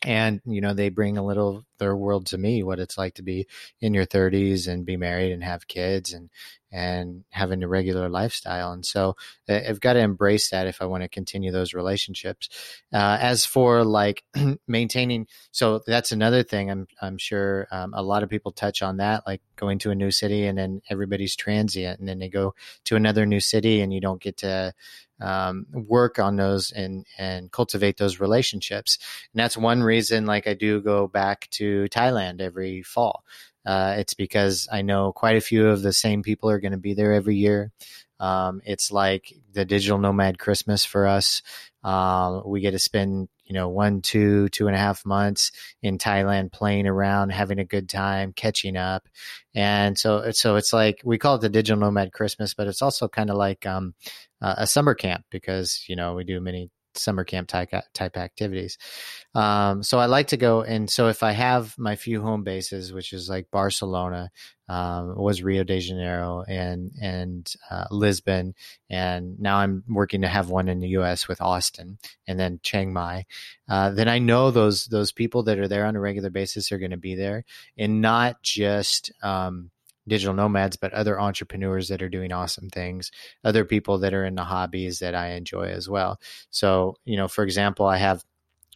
and 0.02 0.40
you 0.44 0.60
know 0.60 0.74
they 0.74 0.88
bring 0.88 1.18
a 1.18 1.24
little 1.24 1.64
their 1.78 1.96
world 1.96 2.26
to 2.26 2.38
me 2.38 2.62
what 2.62 2.78
it's 2.78 2.98
like 2.98 3.14
to 3.14 3.22
be 3.22 3.46
in 3.80 3.94
your 3.94 4.06
30s 4.06 4.68
and 4.68 4.86
be 4.86 4.96
married 4.96 5.32
and 5.32 5.42
have 5.42 5.66
kids 5.66 6.12
and 6.12 6.30
and 6.76 7.24
having 7.30 7.62
a 7.62 7.68
regular 7.68 8.10
lifestyle 8.10 8.70
and 8.70 8.84
so 8.84 9.16
uh, 9.48 9.60
i've 9.66 9.80
got 9.80 9.94
to 9.94 10.00
embrace 10.00 10.50
that 10.50 10.66
if 10.66 10.82
i 10.82 10.84
want 10.84 11.02
to 11.02 11.08
continue 11.08 11.50
those 11.50 11.72
relationships 11.72 12.50
uh, 12.92 13.16
as 13.18 13.46
for 13.46 13.82
like 13.82 14.22
maintaining 14.68 15.26
so 15.52 15.80
that's 15.86 16.12
another 16.12 16.42
thing 16.42 16.70
i'm 16.70 16.86
i'm 17.00 17.16
sure 17.16 17.66
um, 17.70 17.94
a 17.94 18.02
lot 18.02 18.22
of 18.22 18.28
people 18.28 18.52
touch 18.52 18.82
on 18.82 18.98
that 18.98 19.26
like 19.26 19.40
going 19.56 19.78
to 19.78 19.90
a 19.90 19.94
new 19.94 20.10
city 20.10 20.44
and 20.44 20.58
then 20.58 20.82
everybody's 20.90 21.34
transient 21.34 21.98
and 21.98 22.06
then 22.06 22.18
they 22.18 22.28
go 22.28 22.54
to 22.84 22.94
another 22.94 23.24
new 23.24 23.40
city 23.40 23.80
and 23.80 23.92
you 23.94 24.00
don't 24.00 24.20
get 24.20 24.36
to 24.36 24.74
um, 25.20 25.66
work 25.72 26.18
on 26.18 26.36
those 26.36 26.70
and 26.72 27.06
and 27.18 27.50
cultivate 27.50 27.96
those 27.96 28.20
relationships. 28.20 28.98
And 29.32 29.40
that's 29.40 29.56
one 29.56 29.82
reason, 29.82 30.26
like 30.26 30.46
I 30.46 30.54
do 30.54 30.80
go 30.80 31.08
back 31.08 31.48
to 31.52 31.86
Thailand 31.90 32.40
every 32.40 32.82
fall. 32.82 33.24
Uh, 33.66 33.96
it's 33.98 34.14
because 34.14 34.68
I 34.70 34.82
know 34.82 35.12
quite 35.12 35.36
a 35.36 35.40
few 35.40 35.68
of 35.68 35.82
the 35.82 35.92
same 35.92 36.22
people 36.22 36.48
are 36.50 36.60
going 36.60 36.72
to 36.72 36.78
be 36.78 36.94
there 36.94 37.12
every 37.12 37.36
year. 37.36 37.72
Um, 38.18 38.62
it's 38.64 38.90
like 38.90 39.34
the 39.52 39.64
digital 39.64 39.98
nomad 39.98 40.38
Christmas 40.38 40.84
for 40.84 41.06
us. 41.06 41.42
Uh, 41.84 42.40
we 42.46 42.60
get 42.60 42.70
to 42.70 42.78
spend, 42.78 43.28
you 43.44 43.54
know, 43.54 43.68
one, 43.68 44.00
two, 44.00 44.48
two 44.48 44.68
and 44.68 44.76
a 44.76 44.78
half 44.78 45.04
months 45.04 45.52
in 45.82 45.98
Thailand 45.98 46.52
playing 46.52 46.86
around, 46.86 47.30
having 47.30 47.58
a 47.58 47.64
good 47.64 47.88
time, 47.88 48.32
catching 48.32 48.76
up. 48.76 49.08
And 49.54 49.98
so, 49.98 50.30
so 50.30 50.56
it's 50.56 50.72
like, 50.72 51.02
we 51.04 51.18
call 51.18 51.34
it 51.34 51.42
the 51.42 51.48
digital 51.48 51.78
nomad 51.78 52.12
Christmas, 52.12 52.54
but 52.54 52.66
it's 52.68 52.82
also 52.82 53.08
kind 53.08 53.30
of 53.30 53.36
like, 53.36 53.66
um, 53.66 53.94
uh, 54.40 54.54
a 54.58 54.66
summer 54.66 54.94
camp 54.94 55.24
because, 55.30 55.84
you 55.88 55.96
know, 55.96 56.14
we 56.14 56.24
do 56.24 56.40
many 56.40 56.70
summer 56.98 57.24
camp 57.24 57.48
type 57.48 57.70
type 57.94 58.16
activities. 58.16 58.78
Um, 59.34 59.82
so 59.82 59.98
I 59.98 60.06
like 60.06 60.28
to 60.28 60.36
go, 60.36 60.62
and 60.62 60.88
so 60.90 61.08
if 61.08 61.22
I 61.22 61.32
have 61.32 61.76
my 61.78 61.96
few 61.96 62.22
home 62.22 62.42
bases, 62.42 62.92
which 62.92 63.12
is 63.12 63.28
like 63.28 63.50
Barcelona, 63.50 64.30
um, 64.68 65.16
was 65.16 65.42
Rio 65.42 65.62
de 65.64 65.78
Janeiro, 65.78 66.44
and 66.48 66.90
and 67.00 67.52
uh, 67.70 67.84
Lisbon, 67.90 68.54
and 68.90 69.38
now 69.38 69.58
I'm 69.58 69.84
working 69.88 70.22
to 70.22 70.28
have 70.28 70.50
one 70.50 70.68
in 70.68 70.80
the 70.80 70.88
U.S. 70.88 71.28
with 71.28 71.40
Austin, 71.40 71.98
and 72.26 72.38
then 72.38 72.60
Chiang 72.62 72.92
Mai. 72.92 73.26
Uh, 73.68 73.90
then 73.90 74.08
I 74.08 74.18
know 74.18 74.50
those 74.50 74.86
those 74.86 75.12
people 75.12 75.42
that 75.44 75.58
are 75.58 75.68
there 75.68 75.86
on 75.86 75.96
a 75.96 76.00
regular 76.00 76.30
basis 76.30 76.72
are 76.72 76.78
going 76.78 76.90
to 76.90 76.96
be 76.96 77.14
there, 77.14 77.44
and 77.78 78.00
not 78.00 78.42
just. 78.42 79.12
Um, 79.22 79.70
digital 80.08 80.34
nomads, 80.34 80.76
but 80.76 80.92
other 80.92 81.20
entrepreneurs 81.20 81.88
that 81.88 82.02
are 82.02 82.08
doing 82.08 82.32
awesome 82.32 82.70
things, 82.70 83.10
other 83.44 83.64
people 83.64 83.98
that 83.98 84.14
are 84.14 84.24
in 84.24 84.34
the 84.34 84.44
hobbies 84.44 85.00
that 85.00 85.14
I 85.14 85.32
enjoy 85.32 85.68
as 85.68 85.88
well. 85.88 86.20
So, 86.50 86.96
you 87.04 87.16
know, 87.16 87.28
for 87.28 87.44
example, 87.44 87.86
I 87.86 87.98
have 87.98 88.24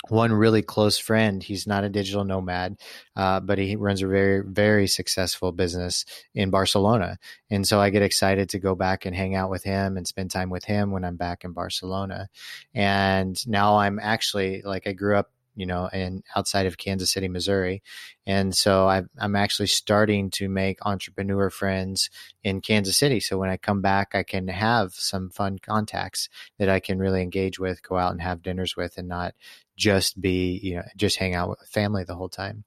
one 0.08 0.32
really 0.32 0.62
close 0.62 0.98
friend. 0.98 1.42
He's 1.42 1.66
not 1.66 1.84
a 1.84 1.90
digital 1.90 2.24
nomad, 2.24 2.80
uh, 3.16 3.40
but 3.40 3.58
he 3.58 3.76
runs 3.76 4.02
a 4.02 4.06
very, 4.06 4.42
very 4.42 4.86
successful 4.86 5.52
business 5.52 6.06
in 6.34 6.50
Barcelona. 6.50 7.18
And 7.50 7.66
so 7.66 7.80
I 7.80 7.90
get 7.90 8.02
excited 8.02 8.48
to 8.50 8.58
go 8.58 8.74
back 8.74 9.04
and 9.04 9.14
hang 9.14 9.34
out 9.34 9.50
with 9.50 9.62
him 9.62 9.96
and 9.96 10.06
spend 10.06 10.30
time 10.30 10.48
with 10.48 10.64
him 10.64 10.90
when 10.90 11.04
I'm 11.04 11.16
back 11.16 11.44
in 11.44 11.52
Barcelona. 11.52 12.28
And 12.74 13.36
now 13.46 13.76
I'm 13.76 13.98
actually 13.98 14.62
like, 14.62 14.86
I 14.86 14.92
grew 14.92 15.16
up 15.16 15.30
you 15.60 15.66
know, 15.66 15.90
and 15.92 16.24
outside 16.34 16.64
of 16.64 16.78
Kansas 16.78 17.12
City, 17.12 17.28
Missouri. 17.28 17.82
And 18.26 18.56
so 18.56 18.88
I, 18.88 19.02
I'm 19.18 19.36
actually 19.36 19.66
starting 19.66 20.30
to 20.30 20.48
make 20.48 20.78
entrepreneur 20.86 21.50
friends 21.50 22.08
in 22.42 22.62
Kansas 22.62 22.96
City. 22.96 23.20
So 23.20 23.36
when 23.36 23.50
I 23.50 23.58
come 23.58 23.82
back, 23.82 24.14
I 24.14 24.22
can 24.22 24.48
have 24.48 24.94
some 24.94 25.28
fun 25.28 25.58
contacts 25.58 26.30
that 26.58 26.70
I 26.70 26.80
can 26.80 26.98
really 26.98 27.20
engage 27.20 27.58
with, 27.58 27.82
go 27.82 27.98
out 27.98 28.12
and 28.12 28.22
have 28.22 28.42
dinners 28.42 28.74
with, 28.74 28.96
and 28.96 29.06
not 29.06 29.34
just 29.76 30.18
be, 30.18 30.58
you 30.62 30.76
know, 30.76 30.82
just 30.96 31.18
hang 31.18 31.34
out 31.34 31.50
with 31.50 31.68
family 31.68 32.04
the 32.04 32.14
whole 32.14 32.30
time. 32.30 32.64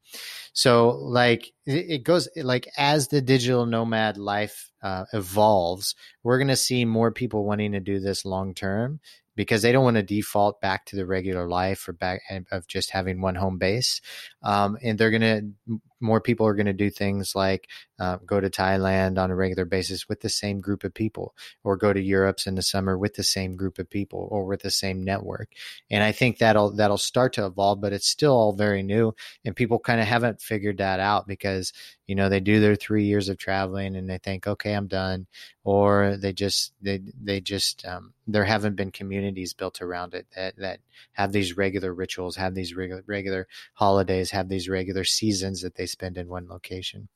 So 0.53 0.89
like 0.89 1.51
it 1.65 2.03
goes 2.03 2.29
like 2.36 2.67
as 2.77 3.08
the 3.08 3.21
digital 3.21 3.65
nomad 3.65 4.17
life 4.17 4.69
uh, 4.84 5.06
evolves, 5.13 5.95
we're 6.21 6.38
going 6.38 6.47
to 6.49 6.56
see 6.56 6.86
more 6.86 7.12
people 7.12 7.43
wanting 7.43 7.71
to 7.71 7.79
do 7.79 7.99
this 7.99 8.23
long 8.23 8.53
term 8.53 8.99
because 9.36 9.62
they 9.62 9.72
don't 9.72 9.84
want 9.84 9.98
to 9.98 10.04
default 10.04 10.62
back 10.62 10.86
to 10.86 10.96
the 10.96 11.06
regular 11.06 11.48
life 11.48 11.88
or 11.88 11.93
back 11.93 12.22
of 12.52 12.67
just 12.67 12.91
having 12.91 13.22
one 13.22 13.36
home 13.36 13.58
base. 13.58 14.02
Um, 14.43 14.78
and 14.84 14.98
they're 14.98 15.12
going 15.12 15.22
to 15.22 15.80
more 16.03 16.21
people 16.21 16.45
are 16.45 16.53
going 16.53 16.67
to 16.67 16.73
do 16.73 16.89
things 16.89 17.33
like 17.33 17.69
uh, 17.99 18.17
go 18.25 18.39
to 18.39 18.49
Thailand 18.49 19.17
on 19.17 19.31
a 19.31 19.35
regular 19.35 19.65
basis 19.65 20.09
with 20.09 20.19
the 20.19 20.29
same 20.29 20.59
group 20.59 20.83
of 20.83 20.93
people, 20.93 21.33
or 21.63 21.77
go 21.77 21.93
to 21.93 22.01
Europe's 22.01 22.45
in 22.45 22.55
the 22.55 22.61
summer 22.61 22.97
with 22.97 23.13
the 23.13 23.23
same 23.23 23.55
group 23.55 23.79
of 23.79 23.89
people, 23.89 24.27
or 24.29 24.45
with 24.45 24.61
the 24.61 24.71
same 24.71 25.03
network. 25.03 25.49
And 25.89 26.03
I 26.03 26.11
think 26.11 26.37
that'll 26.37 26.71
that'll 26.75 26.97
start 26.97 27.33
to 27.33 27.45
evolve, 27.45 27.79
but 27.81 27.93
it's 27.93 28.07
still 28.07 28.33
all 28.33 28.53
very 28.53 28.83
new, 28.83 29.15
and 29.45 29.55
people 29.55 29.79
kind 29.79 30.01
of 30.01 30.07
haven't 30.07 30.41
figured 30.41 30.79
that 30.79 30.99
out 30.99 31.27
because 31.27 31.71
you 32.07 32.15
know 32.15 32.27
they 32.27 32.41
do 32.41 32.59
their 32.59 32.75
three 32.75 33.05
years 33.05 33.29
of 33.29 33.37
traveling 33.37 33.95
and 33.95 34.09
they 34.09 34.17
think, 34.17 34.45
okay, 34.47 34.73
I'm 34.73 34.87
done, 34.87 35.27
or 35.63 36.17
they 36.17 36.33
just 36.33 36.73
they 36.81 37.01
they 37.21 37.39
just 37.39 37.85
um, 37.85 38.13
there 38.27 38.43
haven't 38.43 38.75
been 38.75 38.91
communities 38.91 39.53
built 39.53 39.81
around 39.81 40.13
it 40.13 40.27
that 40.35 40.57
that 40.57 40.79
have 41.13 41.31
these 41.31 41.55
regular 41.57 41.93
rituals, 41.93 42.35
have 42.35 42.55
these 42.55 42.75
regular 42.75 43.03
regular 43.07 43.47
holidays, 43.73 44.31
have 44.31 44.49
these 44.49 44.67
regular 44.67 45.03
seasons 45.03 45.61
that 45.61 45.75
they 45.75 45.85
spend 45.93 46.17
in 46.17 46.27
one 46.27 46.47
location. 46.49 47.08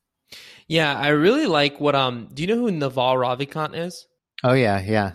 Yeah, 0.68 0.98
I 0.98 1.10
really 1.10 1.48
like 1.48 1.80
what 1.80 1.96
um 1.96 2.30
do 2.34 2.44
you 2.44 2.48
know 2.48 2.56
who 2.56 2.72
Naval 2.72 3.16
Ravikant 3.16 3.76
is? 3.76 4.08
Oh 4.44 4.54
yeah, 4.54 4.82
yeah. 4.82 5.14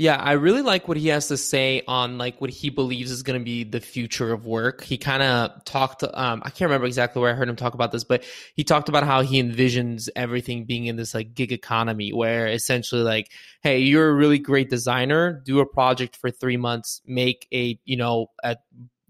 Yeah, 0.00 0.14
I 0.14 0.32
really 0.32 0.62
like 0.62 0.86
what 0.86 0.96
he 0.96 1.08
has 1.08 1.26
to 1.26 1.36
say 1.36 1.82
on 1.88 2.18
like 2.18 2.40
what 2.40 2.50
he 2.50 2.70
believes 2.70 3.10
is 3.10 3.24
going 3.24 3.40
to 3.40 3.44
be 3.44 3.64
the 3.64 3.80
future 3.80 4.32
of 4.32 4.46
work. 4.46 4.84
He 4.84 4.96
kind 4.96 5.24
of 5.24 5.64
talked 5.64 6.04
um 6.04 6.42
I 6.44 6.50
can't 6.50 6.68
remember 6.68 6.86
exactly 6.86 7.20
where 7.20 7.32
I 7.32 7.34
heard 7.34 7.48
him 7.48 7.56
talk 7.56 7.74
about 7.74 7.90
this, 7.90 8.04
but 8.04 8.24
he 8.54 8.62
talked 8.62 8.88
about 8.88 9.02
how 9.02 9.22
he 9.22 9.42
envisions 9.42 10.08
everything 10.14 10.66
being 10.66 10.86
in 10.86 10.94
this 10.96 11.14
like 11.14 11.34
gig 11.34 11.52
economy 11.52 12.12
where 12.12 12.46
essentially 12.46 13.02
like 13.02 13.30
hey, 13.62 13.80
you're 13.80 14.08
a 14.08 14.14
really 14.14 14.38
great 14.38 14.70
designer, 14.70 15.42
do 15.44 15.58
a 15.58 15.66
project 15.66 16.16
for 16.16 16.30
3 16.30 16.56
months, 16.56 17.02
make 17.04 17.48
a, 17.52 17.78
you 17.84 17.96
know, 17.96 18.28
a 18.44 18.56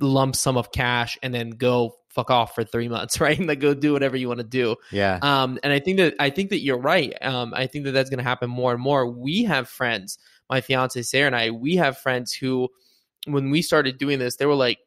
lump 0.01 0.37
sum 0.37 0.57
of 0.57 0.73
cash 0.73 1.19
and 1.23 1.35
then 1.35 1.51
go 1.51 1.97
fuck 2.19 2.31
off 2.33 2.53
for 2.53 2.65
three 2.65 2.89
months, 2.89 3.21
right? 3.21 3.39
And 3.39 3.47
like 3.47 3.61
go 3.61 3.75
do 3.75 3.93
whatever 3.93 4.17
you 4.17 4.29
want 4.29 4.39
to 4.39 4.45
do. 4.45 4.77
Yeah. 4.91 5.19
Um, 5.23 5.59
and 5.63 5.73
I 5.73 5.79
think 5.79 5.99
that 5.99 6.15
I 6.19 6.31
think 6.31 6.51
that 6.51 6.61
you're 6.61 6.79
right. 6.79 7.15
Um, 7.23 7.55
I 7.55 7.67
think 7.67 7.85
that 7.85 7.93
that's 7.93 8.11
going 8.11 8.19
to 8.19 8.25
happen 8.25 8.51
more 8.51 8.73
and 8.73 8.83
more. 8.83 9.09
We 9.09 9.45
have 9.45 9.69
friends, 9.69 10.19
my 10.51 10.61
fiance 10.61 11.01
Sarah 11.03 11.29
and 11.29 11.37
I, 11.37 11.51
we 11.51 11.77
have 11.77 11.99
friends 11.99 12.33
who, 12.33 12.69
when 13.27 13.51
we 13.51 13.63
started 13.63 13.99
doing 13.99 14.19
this, 14.19 14.37
they 14.37 14.47
were 14.47 14.55
like, 14.55 14.79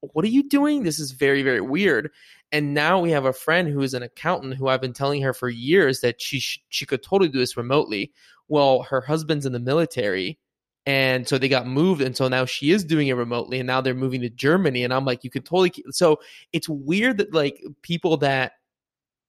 "What 0.00 0.24
are 0.24 0.28
you 0.28 0.48
doing? 0.48 0.82
This 0.82 0.98
is 0.98 1.10
very 1.12 1.42
very 1.42 1.60
weird." 1.60 2.10
And 2.50 2.72
now 2.72 2.98
we 2.98 3.10
have 3.10 3.26
a 3.26 3.32
friend 3.32 3.68
who 3.68 3.82
is 3.82 3.92
an 3.92 4.02
accountant 4.02 4.54
who 4.54 4.68
I've 4.68 4.80
been 4.80 4.94
telling 4.94 5.20
her 5.20 5.34
for 5.34 5.50
years 5.50 6.00
that 6.00 6.22
she 6.22 6.40
sh- 6.40 6.62
she 6.70 6.86
could 6.86 7.02
totally 7.02 7.28
do 7.28 7.38
this 7.38 7.56
remotely. 7.56 8.12
Well, 8.48 8.82
her 8.84 9.02
husband's 9.02 9.44
in 9.44 9.52
the 9.52 9.58
military 9.58 10.38
and 10.88 11.28
so 11.28 11.36
they 11.36 11.48
got 11.50 11.66
moved 11.66 12.00
and 12.00 12.16
so 12.16 12.28
now 12.28 12.46
she 12.46 12.70
is 12.70 12.82
doing 12.82 13.08
it 13.08 13.12
remotely 13.12 13.60
and 13.60 13.66
now 13.66 13.80
they're 13.80 13.94
moving 13.94 14.22
to 14.22 14.30
germany 14.30 14.84
and 14.84 14.94
i'm 14.94 15.04
like 15.04 15.22
you 15.22 15.28
could 15.28 15.44
totally 15.44 15.70
so 15.90 16.18
it's 16.52 16.68
weird 16.68 17.18
that 17.18 17.34
like 17.34 17.62
people 17.82 18.16
that 18.16 18.52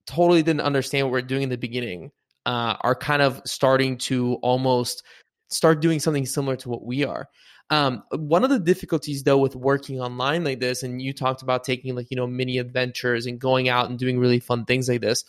totally 0.10 0.42
didn't 0.42 0.62
understand 0.62 1.06
what 1.06 1.12
we're 1.12 1.22
doing 1.22 1.44
in 1.44 1.50
the 1.50 1.58
beginning 1.58 2.12
uh, 2.46 2.76
are 2.82 2.96
kind 2.96 3.22
of 3.22 3.42
starting 3.46 3.98
to 3.98 4.36
almost 4.42 5.04
start 5.50 5.82
doing 5.82 6.00
something 6.00 6.26
similar 6.26 6.56
to 6.56 6.70
what 6.70 6.84
we 6.84 7.04
are. 7.04 7.28
Um, 7.70 8.04
one 8.12 8.44
of 8.44 8.50
the 8.50 8.60
difficulties 8.60 9.22
though 9.22 9.38
with 9.38 9.56
working 9.56 10.02
online 10.02 10.44
like 10.44 10.60
this 10.60 10.82
and 10.82 11.00
you 11.00 11.14
talked 11.14 11.44
about 11.44 11.64
taking 11.64 11.94
like 11.94 12.08
you 12.10 12.18
know 12.18 12.26
mini 12.26 12.58
adventures 12.58 13.28
and 13.28 13.40
going 13.40 13.70
out 13.70 13.90
and 13.90 14.00
doing 14.00 14.18
really 14.18 14.40
fun 14.40 14.66
things 14.66 14.90
like 14.90 15.02
this 15.02 15.24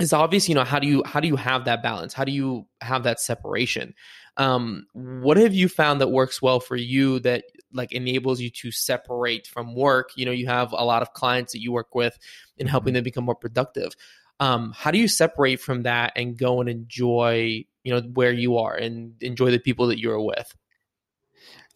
is 0.00 0.14
obvious 0.14 0.48
you 0.48 0.54
know 0.54 0.64
how 0.64 0.78
do 0.78 0.86
you 0.86 1.02
how 1.04 1.20
do 1.20 1.28
you 1.28 1.36
have 1.36 1.66
that 1.66 1.82
balance? 1.82 2.14
How 2.14 2.24
do 2.24 2.32
you 2.32 2.66
have 2.80 3.02
that 3.02 3.20
separation 3.20 3.92
um, 4.36 4.86
what 4.92 5.36
have 5.36 5.54
you 5.54 5.68
found 5.68 6.00
that 6.00 6.08
works 6.08 6.40
well 6.40 6.60
for 6.60 6.76
you 6.76 7.18
that 7.20 7.44
like 7.72 7.92
enables 7.92 8.40
you 8.40 8.50
to 8.50 8.70
separate 8.70 9.46
from 9.46 9.74
work? 9.74 10.10
You 10.16 10.26
know, 10.26 10.32
you 10.32 10.46
have 10.46 10.72
a 10.72 10.84
lot 10.84 11.02
of 11.02 11.12
clients 11.12 11.52
that 11.52 11.60
you 11.60 11.72
work 11.72 11.94
with 11.94 12.18
and 12.58 12.68
helping 12.68 12.90
mm-hmm. 12.90 12.96
them 12.96 13.04
become 13.04 13.24
more 13.24 13.34
productive. 13.34 13.92
Um, 14.40 14.72
how 14.76 14.90
do 14.90 14.98
you 14.98 15.08
separate 15.08 15.60
from 15.60 15.82
that 15.82 16.12
and 16.16 16.36
go 16.36 16.60
and 16.60 16.68
enjoy, 16.68 17.64
you 17.84 17.92
know, 17.92 18.00
where 18.00 18.32
you 18.32 18.56
are 18.56 18.74
and 18.74 19.14
enjoy 19.20 19.50
the 19.50 19.58
people 19.58 19.86
that 19.88 20.00
you're 20.00 20.20
with? 20.20 20.52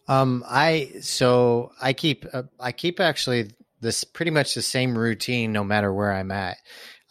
Um, 0.07 0.43
I 0.47 0.93
so 1.01 1.71
I 1.81 1.93
keep 1.93 2.25
uh, 2.33 2.43
I 2.59 2.71
keep 2.71 2.99
actually 2.99 3.51
this 3.81 4.03
pretty 4.03 4.31
much 4.31 4.55
the 4.55 4.61
same 4.61 4.97
routine 4.97 5.51
no 5.51 5.63
matter 5.63 5.93
where 5.93 6.13
I'm 6.13 6.31
at. 6.31 6.57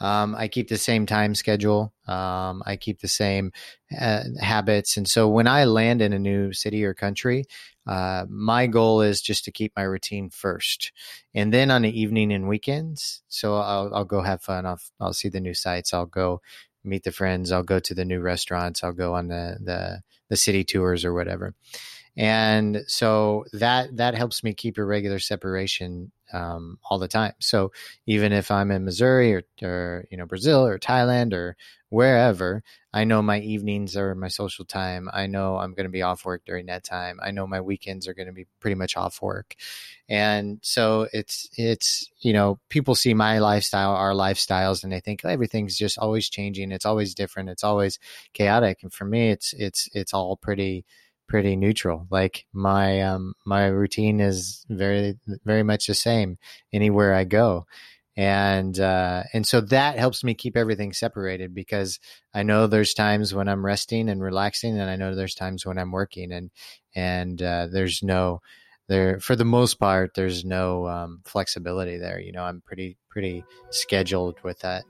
Um, 0.00 0.34
I 0.34 0.48
keep 0.48 0.68
the 0.68 0.78
same 0.78 1.06
time 1.06 1.34
schedule. 1.34 1.92
Um, 2.06 2.62
I 2.66 2.76
keep 2.76 3.00
the 3.00 3.08
same 3.08 3.52
uh, 3.98 4.24
habits. 4.40 4.96
And 4.96 5.08
so 5.08 5.28
when 5.28 5.46
I 5.46 5.64
land 5.64 6.02
in 6.02 6.12
a 6.12 6.18
new 6.18 6.52
city 6.52 6.84
or 6.84 6.94
country, 6.94 7.44
uh, 7.86 8.26
my 8.28 8.66
goal 8.66 9.00
is 9.00 9.20
just 9.20 9.44
to 9.44 9.52
keep 9.52 9.72
my 9.76 9.82
routine 9.82 10.30
first. 10.30 10.92
And 11.34 11.52
then 11.52 11.70
on 11.70 11.82
the 11.82 12.00
evening 12.00 12.32
and 12.32 12.48
weekends, 12.48 13.22
so 13.28 13.56
I'll, 13.56 13.94
I'll 13.94 14.04
go 14.04 14.22
have 14.22 14.42
fun. 14.42 14.66
I'll, 14.66 14.80
I'll 15.00 15.12
see 15.12 15.28
the 15.28 15.40
new 15.40 15.54
sites. 15.54 15.94
I'll 15.94 16.06
go 16.06 16.40
meet 16.84 17.04
the 17.04 17.12
friends. 17.12 17.52
I'll 17.52 17.62
go 17.62 17.78
to 17.80 17.94
the 17.94 18.04
new 18.04 18.20
restaurants. 18.20 18.82
I'll 18.82 18.92
go 18.92 19.14
on 19.14 19.28
the, 19.28 19.58
the, 19.62 20.02
the 20.28 20.36
city 20.36 20.64
tours 20.64 21.04
or 21.04 21.12
whatever. 21.12 21.54
And 22.16 22.82
so 22.86 23.44
that, 23.52 23.96
that 23.96 24.14
helps 24.14 24.42
me 24.42 24.54
keep 24.54 24.78
a 24.78 24.84
regular 24.84 25.18
separation 25.18 26.12
um, 26.32 26.78
all 26.88 26.98
the 26.98 27.08
time. 27.08 27.32
So 27.40 27.72
even 28.06 28.32
if 28.32 28.50
I'm 28.50 28.70
in 28.70 28.84
Missouri 28.84 29.34
or, 29.34 29.42
or 29.62 30.04
you 30.10 30.16
know 30.16 30.26
Brazil 30.26 30.66
or 30.66 30.78
Thailand 30.78 31.32
or 31.32 31.56
wherever, 31.88 32.62
I 32.92 33.04
know 33.04 33.22
my 33.22 33.40
evenings 33.40 33.96
are 33.96 34.14
my 34.14 34.28
social 34.28 34.64
time. 34.64 35.08
I 35.12 35.26
know 35.26 35.58
I'm 35.58 35.74
going 35.74 35.84
to 35.84 35.90
be 35.90 36.02
off 36.02 36.24
work 36.24 36.42
during 36.46 36.66
that 36.66 36.84
time. 36.84 37.18
I 37.22 37.30
know 37.30 37.46
my 37.46 37.60
weekends 37.60 38.08
are 38.08 38.14
going 38.14 38.26
to 38.26 38.32
be 38.32 38.46
pretty 38.60 38.74
much 38.74 38.96
off 38.96 39.22
work, 39.22 39.54
and 40.08 40.58
so 40.62 41.08
it's 41.12 41.48
it's 41.56 42.10
you 42.20 42.32
know 42.32 42.58
people 42.68 42.94
see 42.94 43.14
my 43.14 43.38
lifestyle, 43.38 43.90
our 43.92 44.12
lifestyles, 44.12 44.82
and 44.84 44.92
they 44.92 45.00
think 45.00 45.24
everything's 45.24 45.76
just 45.76 45.98
always 45.98 46.28
changing. 46.28 46.72
It's 46.72 46.86
always 46.86 47.14
different. 47.14 47.50
It's 47.50 47.64
always 47.64 47.98
chaotic, 48.34 48.78
and 48.82 48.92
for 48.92 49.04
me, 49.04 49.30
it's 49.30 49.52
it's 49.54 49.88
it's 49.92 50.14
all 50.14 50.36
pretty 50.36 50.84
pretty 51.28 51.56
neutral. 51.56 52.06
Like 52.10 52.46
my 52.52 53.02
um 53.02 53.34
my 53.44 53.66
routine 53.66 54.20
is 54.20 54.64
very 54.68 55.18
very 55.44 55.62
much 55.62 55.86
the 55.86 55.94
same 55.94 56.38
anywhere 56.72 57.14
I 57.14 57.24
go. 57.24 57.66
And 58.16 58.78
uh 58.78 59.24
and 59.32 59.46
so 59.46 59.60
that 59.62 59.98
helps 59.98 60.24
me 60.24 60.34
keep 60.34 60.56
everything 60.56 60.92
separated 60.92 61.54
because 61.54 62.00
I 62.32 62.42
know 62.42 62.66
there's 62.66 62.94
times 62.94 63.34
when 63.34 63.48
I'm 63.48 63.64
resting 63.64 64.08
and 64.08 64.22
relaxing 64.22 64.78
and 64.78 64.90
I 64.90 64.96
know 64.96 65.14
there's 65.14 65.34
times 65.34 65.66
when 65.66 65.78
I'm 65.78 65.92
working 65.92 66.32
and 66.32 66.50
and 66.94 67.40
uh 67.42 67.66
there's 67.70 68.02
no 68.02 68.40
there 68.88 69.20
for 69.20 69.36
the 69.36 69.44
most 69.44 69.74
part 69.74 70.14
there's 70.14 70.44
no 70.44 70.86
um 70.86 71.20
flexibility 71.24 71.98
there. 71.98 72.20
You 72.20 72.32
know, 72.32 72.44
I'm 72.44 72.62
pretty 72.62 72.96
pretty 73.10 73.44
scheduled 73.70 74.36
with 74.42 74.60
that. 74.60 74.84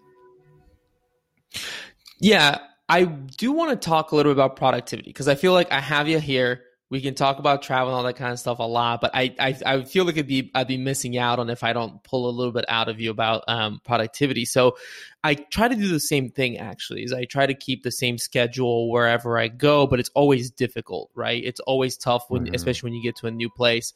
Yeah, 2.21 2.59
I 2.89 3.05
do 3.05 3.53
want 3.53 3.71
to 3.81 3.89
talk 3.89 4.13
a 4.13 4.17
little 4.17 4.33
bit 4.33 4.37
about 4.39 4.57
productivity 4.57 5.11
because 5.11 5.29
I 5.29 5.35
feel 5.35 5.53
like 5.53 5.73
I 5.73 5.81
have 5.81 6.09
you 6.09 6.21
here. 6.21 6.63
We 6.89 7.01
can 7.01 7.17
talk 7.17 7.41
about 7.41 7.63
travel 7.63 7.89
and 7.89 7.97
all 7.97 8.05
that 8.05 8.15
kind 8.15 8.31
of 8.31 8.39
stuff 8.39 8.61
a 8.61 8.63
lot, 8.63 9.01
but 9.01 9.11
I 9.13 9.35
I, 9.41 9.57
I 9.67 9.83
feel 9.83 10.05
like 10.05 10.15
it'd 10.15 10.29
be 10.29 10.53
I'd 10.55 10.69
be 10.69 10.77
missing 10.77 11.19
out 11.19 11.41
on 11.41 11.51
if 11.51 11.65
I 11.65 11.73
don't 11.73 12.01
pull 12.05 12.29
a 12.29 12.31
little 12.31 12.53
bit 12.53 12.65
out 12.69 12.89
of 12.89 13.01
you 13.01 13.11
about 13.11 13.43
um, 13.49 13.81
productivity. 13.85 14.45
So 14.45 14.77
I 15.25 15.35
try 15.35 15.67
to 15.67 15.75
do 15.75 15.89
the 15.89 15.99
same 15.99 16.31
thing 16.31 16.59
actually. 16.59 17.03
Is 17.03 17.13
I 17.13 17.25
try 17.25 17.45
to 17.47 17.55
keep 17.55 17.83
the 17.83 17.91
same 17.91 18.19
schedule 18.19 18.89
wherever 18.89 19.37
I 19.37 19.49
go, 19.49 19.89
but 19.89 19.99
it's 19.99 20.11
always 20.15 20.53
difficult, 20.53 21.11
right? 21.17 21.43
It's 21.45 21.59
always 21.61 21.97
tough 21.97 22.27
when, 22.29 22.45
mm-hmm. 22.45 22.55
especially 22.55 22.87
when 22.87 22.95
you 22.95 23.03
get 23.03 23.17
to 23.17 23.27
a 23.27 23.33
new 23.33 23.51
place. 23.51 23.93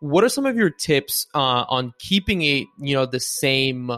What 0.00 0.24
are 0.24 0.28
some 0.28 0.44
of 0.44 0.56
your 0.56 0.70
tips 0.70 1.28
uh, 1.34 1.66
on 1.68 1.94
keeping 2.00 2.42
a 2.42 2.66
you 2.78 2.96
know 2.96 3.06
the 3.06 3.20
same 3.20 3.92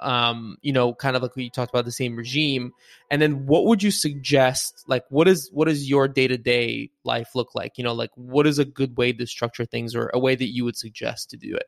um, 0.00 0.56
you 0.62 0.72
know, 0.72 0.94
kind 0.94 1.16
of 1.16 1.22
like 1.22 1.36
we 1.36 1.50
talked 1.50 1.72
about 1.72 1.84
the 1.84 1.92
same 1.92 2.16
regime. 2.16 2.72
And 3.10 3.20
then 3.22 3.46
what 3.46 3.66
would 3.66 3.82
you 3.82 3.90
suggest? 3.90 4.84
Like, 4.86 5.04
what 5.08 5.28
is 5.28 5.50
what 5.52 5.68
does 5.68 5.88
your 5.88 6.08
day 6.08 6.28
to 6.28 6.36
day 6.36 6.90
life 7.04 7.30
look 7.34 7.54
like? 7.54 7.78
You 7.78 7.84
know, 7.84 7.94
like 7.94 8.10
what 8.14 8.46
is 8.46 8.58
a 8.58 8.64
good 8.64 8.96
way 8.96 9.12
to 9.12 9.26
structure 9.26 9.64
things, 9.64 9.94
or 9.94 10.10
a 10.12 10.18
way 10.18 10.34
that 10.34 10.52
you 10.52 10.64
would 10.64 10.76
suggest 10.76 11.30
to 11.30 11.36
do 11.36 11.54
it? 11.54 11.66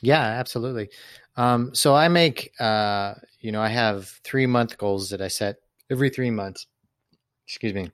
Yeah, 0.00 0.22
absolutely. 0.22 0.90
Um, 1.36 1.74
so 1.74 1.94
I 1.94 2.08
make, 2.08 2.52
uh, 2.60 3.14
you 3.40 3.52
know, 3.52 3.60
I 3.60 3.68
have 3.68 4.08
three 4.24 4.46
month 4.46 4.78
goals 4.78 5.10
that 5.10 5.20
I 5.20 5.28
set 5.28 5.56
every 5.90 6.10
three 6.10 6.30
months. 6.30 6.66
Excuse 7.46 7.74
me. 7.74 7.90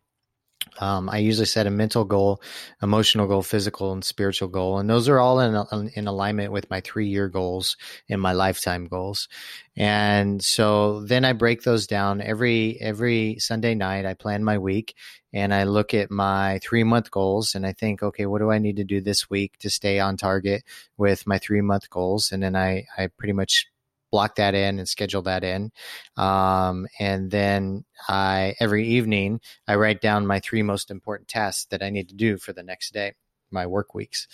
Um, 0.79 1.09
I 1.09 1.19
usually 1.19 1.47
set 1.47 1.67
a 1.67 1.71
mental 1.71 2.05
goal, 2.05 2.43
emotional 2.83 3.27
goal, 3.27 3.43
physical, 3.43 3.93
and 3.93 4.05
spiritual 4.05 4.49
goal, 4.49 4.79
and 4.79 4.91
those 4.91 5.09
are 5.09 5.19
all 5.21 5.41
in 5.41 5.91
in 5.95 6.07
alignment 6.07 6.53
with 6.53 6.69
my 6.71 6.81
three 6.81 7.09
year 7.09 7.29
goals 7.29 7.77
and 8.09 8.21
my 8.21 8.33
lifetime 8.33 8.87
goals. 8.87 9.29
And 9.77 10.43
so 10.43 11.01
then 11.03 11.25
I 11.25 11.33
break 11.33 11.63
those 11.63 11.87
down 11.87 12.21
every 12.21 12.79
every 12.81 13.39
Sunday 13.39 13.75
night. 13.75 14.07
I 14.07 14.15
plan 14.15 14.45
my 14.45 14.59
week 14.59 14.95
and 15.33 15.53
I 15.53 15.65
look 15.65 15.95
at 15.95 16.11
my 16.11 16.61
three 16.63 16.85
month 16.85 17.11
goals 17.11 17.55
and 17.55 17.67
I 17.67 17.73
think, 17.73 18.03
okay, 18.03 18.27
what 18.27 18.39
do 18.39 18.51
I 18.51 18.59
need 18.59 18.77
to 18.77 18.85
do 18.85 19.01
this 19.01 19.29
week 19.31 19.59
to 19.59 19.71
stay 19.71 19.99
on 20.01 20.17
target 20.17 20.65
with 20.97 21.27
my 21.27 21.39
three 21.39 21.61
month 21.61 21.91
goals? 21.91 22.33
And 22.33 22.43
then 22.43 22.57
I 22.57 22.87
I 22.97 23.09
pretty 23.09 23.33
much 23.33 23.67
block 24.15 24.37
that 24.37 24.55
in 24.55 24.79
and 24.79 24.89
schedule 24.89 25.23
that 25.23 25.43
in. 25.43 25.73
Um, 26.17 26.87
and 27.01 27.33
then 27.33 27.85
I 28.09 28.55
every 28.61 28.87
evening 28.87 29.41
I 29.67 29.75
write 29.75 30.01
down 30.01 30.25
my 30.25 30.39
three 30.39 30.63
most 30.63 30.89
important 30.89 31.29
tasks 31.29 31.67
that 31.71 31.83
I 31.83 31.91
need 31.91 32.09
to 32.11 32.15
do 32.15 32.39
for 32.39 32.53
the 32.53 32.63
next 32.63 32.95
day, 32.95 33.15
my 33.51 33.67
work 33.67 33.93
weeks. 33.93 34.29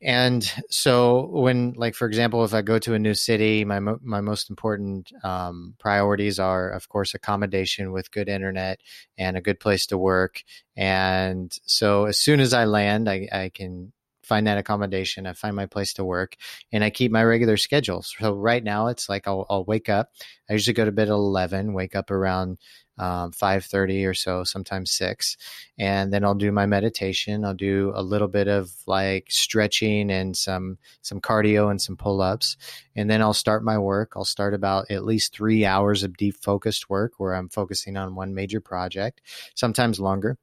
and 0.00 0.52
so 0.70 1.26
when 1.44 1.72
like 1.84 1.94
for 2.00 2.06
example 2.06 2.44
if 2.44 2.54
i 2.54 2.62
go 2.62 2.78
to 2.78 2.94
a 2.94 2.98
new 3.06 3.14
city 3.14 3.64
my 3.64 3.80
my 4.16 4.20
most 4.20 4.48
important 4.50 5.10
um, 5.24 5.74
priorities 5.78 6.38
are 6.38 6.70
of 6.78 6.88
course 6.88 7.14
accommodation 7.14 7.90
with 7.90 8.12
good 8.12 8.28
internet 8.28 8.78
and 9.16 9.36
a 9.36 9.40
good 9.48 9.58
place 9.58 9.86
to 9.86 9.98
work 9.98 10.34
and 10.76 11.58
so 11.66 12.04
as 12.04 12.16
soon 12.18 12.38
as 12.40 12.52
i 12.52 12.64
land 12.64 13.08
i, 13.08 13.26
I 13.32 13.50
can 13.58 13.92
find 14.28 14.46
that 14.46 14.58
accommodation 14.58 15.26
i 15.26 15.32
find 15.32 15.56
my 15.56 15.66
place 15.66 15.92
to 15.94 16.04
work 16.04 16.36
and 16.70 16.84
i 16.84 16.90
keep 16.90 17.10
my 17.10 17.24
regular 17.24 17.56
schedule. 17.56 18.02
So 18.02 18.34
right 18.34 18.62
now 18.62 18.88
it's 18.88 19.08
like 19.08 19.26
i'll, 19.26 19.46
I'll 19.48 19.64
wake 19.64 19.88
up 19.88 20.10
i 20.48 20.52
usually 20.52 20.74
go 20.74 20.84
to 20.84 20.92
bed 20.92 21.08
at 21.08 21.12
11 21.12 21.72
wake 21.72 21.96
up 21.96 22.10
around 22.10 22.58
um, 22.98 23.30
5.30 23.30 24.08
or 24.08 24.14
so 24.14 24.42
sometimes 24.44 24.90
6 24.92 25.36
and 25.78 26.12
then 26.12 26.24
i'll 26.24 26.34
do 26.34 26.50
my 26.52 26.66
meditation. 26.66 27.44
I'll 27.44 27.54
do 27.54 27.92
a 27.94 28.02
little 28.02 28.28
bit 28.28 28.48
of 28.48 28.70
like 28.86 29.26
stretching 29.30 30.10
and 30.10 30.36
some 30.36 30.78
some 31.02 31.20
cardio 31.20 31.70
and 31.70 31.80
some 31.80 31.96
pull-ups 31.96 32.56
and 32.96 33.08
then 33.08 33.22
i'll 33.22 33.34
start 33.34 33.64
my 33.64 33.78
work. 33.78 34.12
I'll 34.16 34.24
start 34.24 34.52
about 34.52 34.90
at 34.90 35.04
least 35.04 35.32
three 35.32 35.64
hours 35.64 36.02
of 36.02 36.16
deep 36.16 36.36
focused 36.42 36.90
work 36.90 37.12
where 37.18 37.34
i'm 37.34 37.48
focusing 37.48 37.96
on 37.96 38.14
one 38.14 38.34
major 38.34 38.60
project 38.60 39.22
sometimes 39.54 40.00
longer 40.00 40.36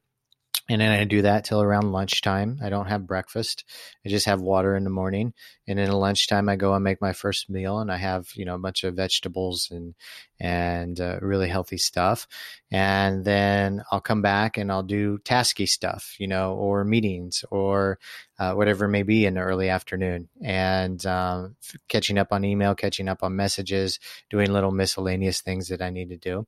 and 0.68 0.80
then 0.80 0.90
I 0.90 1.04
do 1.04 1.22
that 1.22 1.44
till 1.44 1.62
around 1.62 1.92
lunchtime. 1.92 2.58
I 2.62 2.70
don't 2.70 2.88
have 2.88 3.06
breakfast. 3.06 3.64
I 4.04 4.08
just 4.08 4.26
have 4.26 4.40
water 4.40 4.74
in 4.74 4.82
the 4.82 4.90
morning. 4.90 5.32
And 5.68 5.78
then 5.78 5.88
at 5.88 5.94
lunchtime, 5.94 6.48
I 6.48 6.56
go 6.56 6.74
and 6.74 6.82
make 6.82 7.00
my 7.00 7.12
first 7.12 7.48
meal, 7.48 7.78
and 7.78 7.90
I 7.90 7.96
have 7.96 8.28
you 8.34 8.44
know 8.44 8.56
a 8.56 8.58
bunch 8.58 8.82
of 8.82 8.94
vegetables 8.94 9.68
and 9.70 9.94
and 10.40 11.00
uh, 11.00 11.18
really 11.22 11.48
healthy 11.48 11.78
stuff. 11.78 12.26
And 12.70 13.24
then 13.24 13.82
I'll 13.92 14.00
come 14.00 14.22
back 14.22 14.56
and 14.56 14.72
I'll 14.72 14.82
do 14.82 15.18
tasky 15.18 15.68
stuff, 15.68 16.16
you 16.18 16.26
know, 16.26 16.54
or 16.54 16.84
meetings 16.84 17.44
or 17.50 17.98
uh, 18.38 18.52
whatever 18.54 18.84
it 18.86 18.90
may 18.90 19.02
be 19.04 19.24
in 19.24 19.34
the 19.34 19.40
early 19.40 19.68
afternoon, 19.68 20.28
and 20.42 21.04
um, 21.06 21.56
catching 21.88 22.18
up 22.18 22.32
on 22.32 22.44
email, 22.44 22.74
catching 22.74 23.08
up 23.08 23.22
on 23.22 23.36
messages, 23.36 24.00
doing 24.30 24.52
little 24.52 24.72
miscellaneous 24.72 25.42
things 25.42 25.68
that 25.68 25.80
I 25.80 25.90
need 25.90 26.08
to 26.08 26.16
do, 26.16 26.46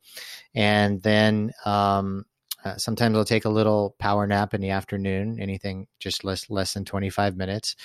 and 0.54 1.00
then. 1.02 1.52
Um, 1.64 2.24
uh, 2.64 2.76
sometimes 2.76 3.16
I'll 3.16 3.24
take 3.24 3.44
a 3.44 3.48
little 3.50 3.94
power 3.98 4.26
nap 4.26 4.52
in 4.54 4.60
the 4.60 4.70
afternoon, 4.70 5.38
anything 5.40 5.86
just 6.00 6.24
less 6.24 6.50
less 6.50 6.74
than 6.74 6.84
25 6.84 7.36
minutes. 7.36 7.76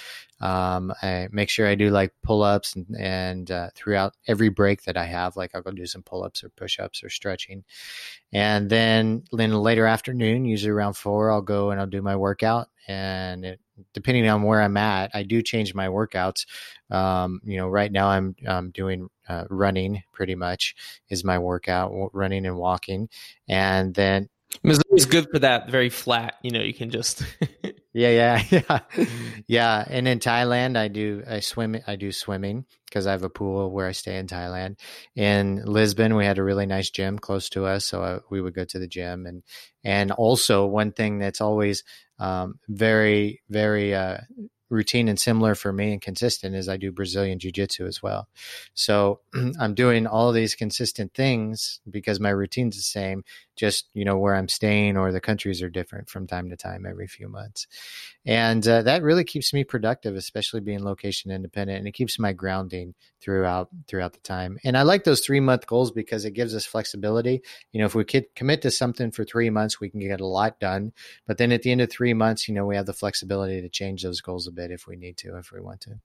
Um, 0.42 0.92
I 1.02 1.28
make 1.32 1.50
sure 1.50 1.68
I 1.68 1.76
do 1.76 1.90
like 1.90 2.12
pull 2.24 2.42
ups 2.44 2.76
and, 2.76 2.86
and 2.98 3.52
uh, 3.52 3.70
throughout 3.76 4.14
every 4.28 4.50
break 4.50 4.84
that 4.84 4.98
I 4.98 5.06
have, 5.06 5.38
like 5.38 5.52
I'll 5.54 5.62
go 5.62 5.72
do 5.72 5.86
some 5.86 6.04
pull 6.04 6.24
ups 6.24 6.44
or 6.44 6.50
push 6.50 6.80
ups 6.80 7.04
or 7.04 7.10
stretching. 7.10 7.64
And 8.32 8.70
then 8.70 9.24
in 9.32 9.50
the 9.52 9.60
later 9.60 9.86
afternoon, 9.86 10.46
usually 10.46 10.72
around 10.72 10.94
four, 10.94 11.32
I'll 11.32 11.42
go 11.42 11.72
and 11.72 11.80
I'll 11.80 11.88
do 11.88 12.02
my 12.02 12.16
workout. 12.16 12.70
And 12.88 13.46
it, 13.46 13.60
depending 13.94 14.28
on 14.28 14.44
where 14.44 14.62
I'm 14.62 14.78
at, 14.78 15.12
I 15.14 15.24
do 15.24 15.42
change 15.42 15.74
my 15.74 15.88
workouts. 15.88 16.46
Um, 16.92 17.40
you 17.44 17.58
know, 17.58 17.68
right 17.68 17.92
now 17.92 18.08
I'm, 18.08 18.36
I'm 18.48 18.72
doing 18.72 19.10
uh, 19.30 19.46
running 19.50 20.04
pretty 20.12 20.36
much 20.36 20.76
is 21.10 21.24
my 21.24 21.40
workout, 21.40 21.92
running 22.14 22.46
and 22.46 22.58
walking. 22.58 23.08
And 23.48 23.94
then 23.94 24.30
Missouri 24.62 24.84
is 24.96 25.06
good 25.06 25.28
for 25.32 25.40
that. 25.40 25.70
Very 25.70 25.90
flat. 25.90 26.36
You 26.44 26.52
know, 26.52 26.62
you 26.62 26.74
can 26.74 26.90
just. 26.90 27.24
yeah, 27.94 28.10
yeah, 28.10 28.44
yeah, 28.52 28.80
yeah. 29.48 29.86
And 29.88 30.08
in 30.08 30.20
Thailand, 30.20 30.78
I 30.78 30.88
do 30.88 31.24
I 31.28 31.40
swim. 31.40 31.78
I 31.88 31.96
do 31.96 32.12
swimming 32.12 32.66
because 32.86 33.08
I 33.08 33.12
have 33.12 33.24
a 33.24 33.30
pool 33.30 33.72
where 33.72 33.88
I 33.88 33.92
stay 33.94 34.18
in 34.18 34.28
Thailand. 34.28 34.78
In 35.16 35.64
Lisbon, 35.66 36.16
we 36.16 36.26
had 36.26 36.38
a 36.38 36.44
really 36.44 36.66
nice 36.66 36.90
gym 36.90 37.18
close 37.18 37.50
to 37.50 37.66
us, 37.66 37.86
so 37.86 38.02
I, 38.02 38.12
uh, 38.12 38.20
we 38.30 38.42
would 38.42 38.54
go 38.54 38.66
to 38.66 38.80
the 38.80 38.88
gym. 38.88 39.26
And 39.26 39.44
and 39.84 40.12
also 40.12 40.66
one 40.66 40.92
thing 40.92 41.20
that's 41.20 41.42
always 41.42 41.84
um, 42.20 42.60
very 42.68 43.42
very 43.50 43.96
uh, 43.96 44.18
routine 44.74 45.08
and 45.08 45.20
similar 45.20 45.56
for 45.56 45.72
me 45.72 45.94
and 45.94 46.02
consistent 46.02 46.56
is 46.56 46.68
I 46.68 46.78
do 46.78 46.92
Brazilian 46.92 47.40
jiu 47.40 47.52
jitsu 47.52 47.86
as 47.86 48.02
well. 48.02 48.28
So 48.74 49.22
I'm 49.60 49.76
doing 49.76 50.08
all 50.08 50.32
these 50.32 50.56
consistent 50.56 51.14
things 51.14 51.80
because 51.90 52.20
my 52.20 52.30
routine's 52.30 52.76
the 52.76 52.82
same, 52.82 53.24
just, 53.56 53.88
you 53.94 54.06
know, 54.06 54.18
where 54.18 54.36
I'm 54.36 54.48
staying 54.48 54.98
or 54.98 55.12
the 55.12 55.22
countries 55.22 55.62
are 55.62 55.70
different 55.70 56.10
from 56.10 56.28
time 56.28 56.50
to 56.50 56.58
time 56.58 56.86
every 56.86 57.08
few 57.08 57.28
months. 57.28 57.68
And 58.26 58.68
uh, 58.68 58.82
that 58.84 59.04
really 59.04 59.24
keeps 59.24 59.54
me 59.54 59.64
productive, 59.64 60.16
especially 60.16 60.62
being 60.62 60.84
location 60.84 61.32
independent. 61.32 61.80
And 61.80 61.88
it 61.88 61.94
keeps 61.94 62.18
my 62.18 62.34
grounding 62.34 62.96
throughout, 63.22 63.70
throughout 63.88 64.14
the 64.14 64.20
time. 64.20 64.58
And 64.64 64.78
I 64.78 64.84
like 64.84 65.04
those 65.04 65.22
three 65.22 65.40
month 65.40 65.68
goals 65.68 65.92
because 65.92 66.26
it 66.26 66.32
gives 66.32 66.56
us 66.56 66.66
flexibility. 66.66 67.42
You 67.72 67.80
know, 67.80 67.86
if 67.86 67.96
we 67.96 68.06
could 68.06 68.34
commit 68.36 68.62
to 68.64 68.72
something 68.72 69.12
for 69.12 69.24
three 69.24 69.50
months, 69.50 69.80
we 69.80 69.90
can 69.90 70.00
get 70.00 70.22
a 70.22 70.26
lot 70.26 70.60
done. 70.60 70.94
But 71.28 71.38
then 71.38 71.52
at 71.52 71.62
the 71.62 71.72
end 71.72 71.82
of 71.82 71.92
three 71.92 72.14
months, 72.14 72.48
you 72.48 72.54
know, 72.54 72.66
we 72.66 72.76
have 72.76 72.86
the 72.86 72.94
flexibility 72.94 73.62
to 73.62 73.70
change 73.70 74.04
those 74.04 74.22
goals 74.22 74.48
a 74.48 74.52
bit 74.52 74.72
if 74.72 74.88
we 74.88 74.96
need 74.96 75.18
to, 75.18 75.38
if 75.38 75.52
we 75.52 75.60
want 75.60 75.82
to. 75.82 76.00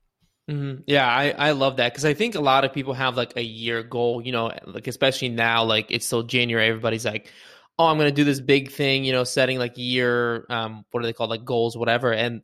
Mm-hmm. 0.49 0.83
Yeah, 0.87 1.07
I, 1.07 1.31
I 1.31 1.51
love 1.53 1.77
that 1.77 1.93
because 1.93 2.07
I 2.07 2.15
think 2.15 2.35
a 2.35 2.41
lot 2.41 2.65
of 2.65 2.73
people 2.73 2.95
have 2.95 3.17
like 3.17 3.37
a 3.37 3.43
year 3.43 3.83
goal, 3.83 4.23
you 4.23 4.33
know, 4.33 4.51
like 4.67 4.87
especially 4.87 5.29
now, 5.29 5.65
like 5.65 5.91
it's 5.91 6.07
still 6.07 6.23
January. 6.23 6.69
Everybody's 6.69 7.05
like, 7.05 7.31
oh, 7.79 7.87
I'm 7.87 7.99
going 7.99 8.09
to 8.09 8.15
do 8.15 8.25
this 8.25 8.41
big 8.41 8.71
thing, 8.71 9.05
you 9.05 9.13
know, 9.13 9.25
setting 9.25 9.59
like 9.59 9.77
year, 9.77 10.47
um, 10.49 10.85
what 10.91 11.03
are 11.03 11.07
they 11.07 11.13
called, 11.13 11.31
like 11.31 11.45
goals, 11.45 11.77
whatever. 11.77 12.13
And 12.13 12.43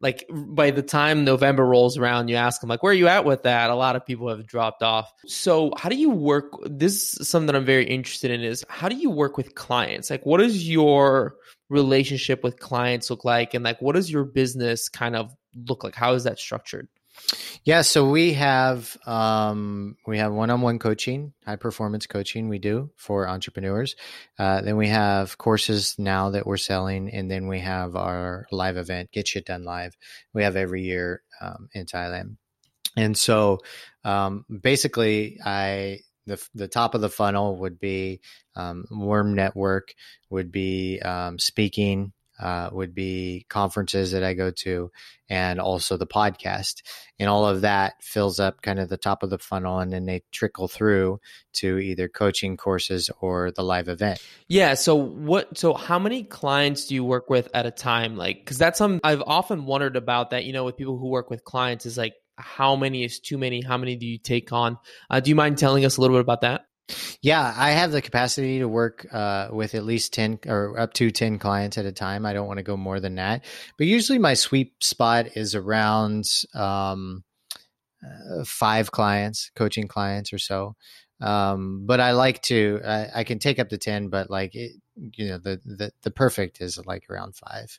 like 0.00 0.28
by 0.30 0.72
the 0.72 0.82
time 0.82 1.24
November 1.24 1.64
rolls 1.64 1.96
around, 1.96 2.28
you 2.28 2.34
ask 2.34 2.60
them 2.60 2.68
like, 2.68 2.82
where 2.82 2.90
are 2.90 2.96
you 2.96 3.06
at 3.06 3.24
with 3.24 3.44
that? 3.44 3.70
A 3.70 3.74
lot 3.76 3.94
of 3.94 4.04
people 4.04 4.28
have 4.28 4.46
dropped 4.46 4.82
off. 4.82 5.12
So 5.26 5.72
how 5.76 5.88
do 5.88 5.96
you 5.96 6.10
work? 6.10 6.52
This 6.64 7.20
is 7.20 7.28
something 7.28 7.46
that 7.46 7.56
I'm 7.56 7.64
very 7.64 7.86
interested 7.86 8.32
in 8.32 8.40
is 8.42 8.64
how 8.68 8.88
do 8.88 8.96
you 8.96 9.10
work 9.10 9.36
with 9.36 9.54
clients? 9.54 10.10
Like, 10.10 10.26
what 10.26 10.38
does 10.38 10.68
your 10.68 11.36
relationship 11.70 12.42
with 12.42 12.58
clients 12.58 13.10
look 13.10 13.24
like? 13.24 13.54
And 13.54 13.64
like, 13.64 13.80
what 13.80 13.94
does 13.94 14.10
your 14.10 14.24
business 14.24 14.88
kind 14.88 15.14
of 15.14 15.32
look 15.54 15.84
like? 15.84 15.94
How 15.94 16.14
is 16.14 16.24
that 16.24 16.40
structured? 16.40 16.88
Yeah, 17.64 17.80
so 17.82 18.10
we 18.10 18.34
have 18.34 18.96
um, 19.06 19.96
we 20.06 20.18
have 20.18 20.32
one-on-one 20.32 20.78
coaching, 20.78 21.32
high 21.46 21.56
performance 21.56 22.06
coaching. 22.06 22.48
We 22.48 22.58
do 22.58 22.90
for 22.96 23.26
entrepreneurs. 23.26 23.96
Uh, 24.38 24.60
then 24.60 24.76
we 24.76 24.88
have 24.88 25.38
courses 25.38 25.94
now 25.98 26.30
that 26.30 26.46
we're 26.46 26.58
selling, 26.58 27.10
and 27.10 27.30
then 27.30 27.48
we 27.48 27.60
have 27.60 27.96
our 27.96 28.46
live 28.52 28.76
event, 28.76 29.12
Get 29.12 29.28
Shit 29.28 29.46
Done 29.46 29.64
Live. 29.64 29.96
We 30.34 30.42
have 30.42 30.56
every 30.56 30.82
year 30.82 31.22
um, 31.40 31.68
in 31.72 31.86
Thailand, 31.86 32.36
and 32.96 33.16
so 33.16 33.60
um, 34.04 34.44
basically, 34.60 35.38
I 35.42 36.00
the 36.26 36.44
the 36.54 36.68
top 36.68 36.94
of 36.94 37.00
the 37.00 37.08
funnel 37.08 37.56
would 37.56 37.78
be 37.78 38.20
um, 38.56 38.84
Worm 38.90 39.34
Network, 39.34 39.94
would 40.28 40.52
be 40.52 41.00
um, 41.00 41.38
speaking 41.38 42.12
uh, 42.38 42.68
would 42.72 42.94
be 42.94 43.46
conferences 43.48 44.12
that 44.12 44.24
I 44.24 44.34
go 44.34 44.50
to 44.50 44.90
and 45.28 45.60
also 45.60 45.96
the 45.96 46.06
podcast. 46.06 46.82
And 47.18 47.28
all 47.28 47.46
of 47.46 47.62
that 47.62 47.94
fills 48.02 48.40
up 48.40 48.60
kind 48.62 48.78
of 48.78 48.88
the 48.88 48.96
top 48.96 49.22
of 49.22 49.30
the 49.30 49.38
funnel 49.38 49.78
and 49.78 49.92
then 49.92 50.04
they 50.04 50.22
trickle 50.32 50.68
through 50.68 51.20
to 51.54 51.78
either 51.78 52.08
coaching 52.08 52.56
courses 52.56 53.10
or 53.20 53.50
the 53.52 53.62
live 53.62 53.88
event. 53.88 54.20
Yeah. 54.48 54.74
So, 54.74 54.94
what, 54.94 55.56
so 55.56 55.74
how 55.74 55.98
many 55.98 56.24
clients 56.24 56.86
do 56.86 56.94
you 56.94 57.04
work 57.04 57.30
with 57.30 57.48
at 57.54 57.66
a 57.66 57.70
time? 57.70 58.16
Like, 58.16 58.44
cause 58.44 58.58
that's 58.58 58.78
something 58.78 59.00
I've 59.04 59.22
often 59.26 59.64
wondered 59.64 59.96
about 59.96 60.30
that, 60.30 60.44
you 60.44 60.52
know, 60.52 60.64
with 60.64 60.76
people 60.76 60.98
who 60.98 61.08
work 61.08 61.30
with 61.30 61.44
clients 61.44 61.86
is 61.86 61.96
like, 61.96 62.14
how 62.36 62.74
many 62.74 63.04
is 63.04 63.20
too 63.20 63.38
many? 63.38 63.60
How 63.60 63.76
many 63.76 63.96
do 63.96 64.06
you 64.06 64.18
take 64.18 64.52
on? 64.52 64.78
Uh, 65.08 65.20
do 65.20 65.30
you 65.30 65.36
mind 65.36 65.56
telling 65.56 65.84
us 65.84 65.96
a 65.96 66.00
little 66.00 66.16
bit 66.16 66.22
about 66.22 66.40
that? 66.40 66.66
Yeah, 67.22 67.54
I 67.56 67.70
have 67.70 67.92
the 67.92 68.02
capacity 68.02 68.58
to 68.58 68.68
work 68.68 69.06
uh, 69.10 69.48
with 69.50 69.74
at 69.74 69.84
least 69.84 70.12
10 70.12 70.40
or 70.46 70.78
up 70.78 70.92
to 70.94 71.10
10 71.10 71.38
clients 71.38 71.78
at 71.78 71.86
a 71.86 71.92
time. 71.92 72.26
I 72.26 72.32
don't 72.32 72.46
want 72.46 72.58
to 72.58 72.62
go 72.62 72.76
more 72.76 73.00
than 73.00 73.14
that. 73.14 73.44
But 73.78 73.86
usually 73.86 74.18
my 74.18 74.34
sweet 74.34 74.72
spot 74.82 75.36
is 75.36 75.54
around 75.54 76.24
um, 76.54 77.24
uh, 78.04 78.44
five 78.44 78.92
clients, 78.92 79.50
coaching 79.56 79.88
clients 79.88 80.32
or 80.32 80.38
so. 80.38 80.76
Um, 81.20 81.84
but 81.86 82.00
I 82.00 82.12
like 82.12 82.42
to, 82.42 82.80
I, 82.84 83.08
I, 83.14 83.24
can 83.24 83.38
take 83.38 83.58
up 83.58 83.70
to 83.70 83.78
10, 83.78 84.08
but 84.08 84.28
like, 84.28 84.54
it, 84.54 84.72
you 84.96 85.28
know, 85.28 85.38
the, 85.38 85.60
the, 85.64 85.92
the 86.02 86.10
perfect 86.10 86.60
is 86.60 86.78
like 86.86 87.04
around 87.10 87.36
five. 87.36 87.78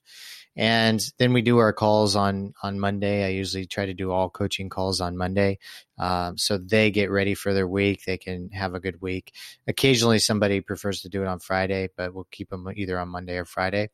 And 0.55 1.01
then 1.17 1.33
we 1.33 1.41
do 1.41 1.57
our 1.59 1.73
calls 1.73 2.15
on, 2.15 2.53
on 2.61 2.79
Monday. 2.79 3.25
I 3.25 3.29
usually 3.29 3.65
try 3.65 3.85
to 3.85 3.93
do 3.93 4.11
all 4.11 4.29
coaching 4.29 4.69
calls 4.69 5.01
on 5.01 5.17
Monday. 5.17 5.59
Um, 5.97 6.37
so 6.37 6.57
they 6.57 6.91
get 6.91 7.11
ready 7.11 7.33
for 7.33 7.53
their 7.53 7.67
week. 7.67 8.05
They 8.05 8.17
can 8.17 8.49
have 8.51 8.73
a 8.73 8.79
good 8.79 9.01
week. 9.01 9.33
Occasionally 9.67 10.19
somebody 10.19 10.61
prefers 10.61 11.01
to 11.01 11.09
do 11.09 11.21
it 11.21 11.27
on 11.27 11.39
Friday, 11.39 11.89
but 11.95 12.13
we'll 12.13 12.27
keep 12.31 12.49
them 12.49 12.67
either 12.75 12.99
on 12.99 13.09
Monday 13.09 13.37
or 13.37 13.45
Friday 13.45 13.89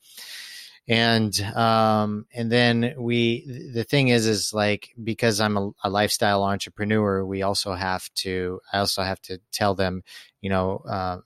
and 0.87 1.39
um 1.55 2.25
and 2.33 2.51
then 2.51 2.95
we 2.97 3.69
the 3.73 3.83
thing 3.83 4.07
is 4.07 4.25
is 4.25 4.53
like 4.53 4.89
because 5.03 5.39
i'm 5.39 5.55
a, 5.55 5.71
a, 5.83 5.89
lifestyle 5.89 6.43
entrepreneur 6.43 7.23
we 7.23 7.43
also 7.43 7.73
have 7.73 8.11
to 8.15 8.59
i 8.73 8.79
also 8.79 9.03
have 9.03 9.21
to 9.21 9.39
tell 9.51 9.75
them 9.75 10.03
you 10.41 10.49
know 10.49 10.81
uh, 10.89 11.17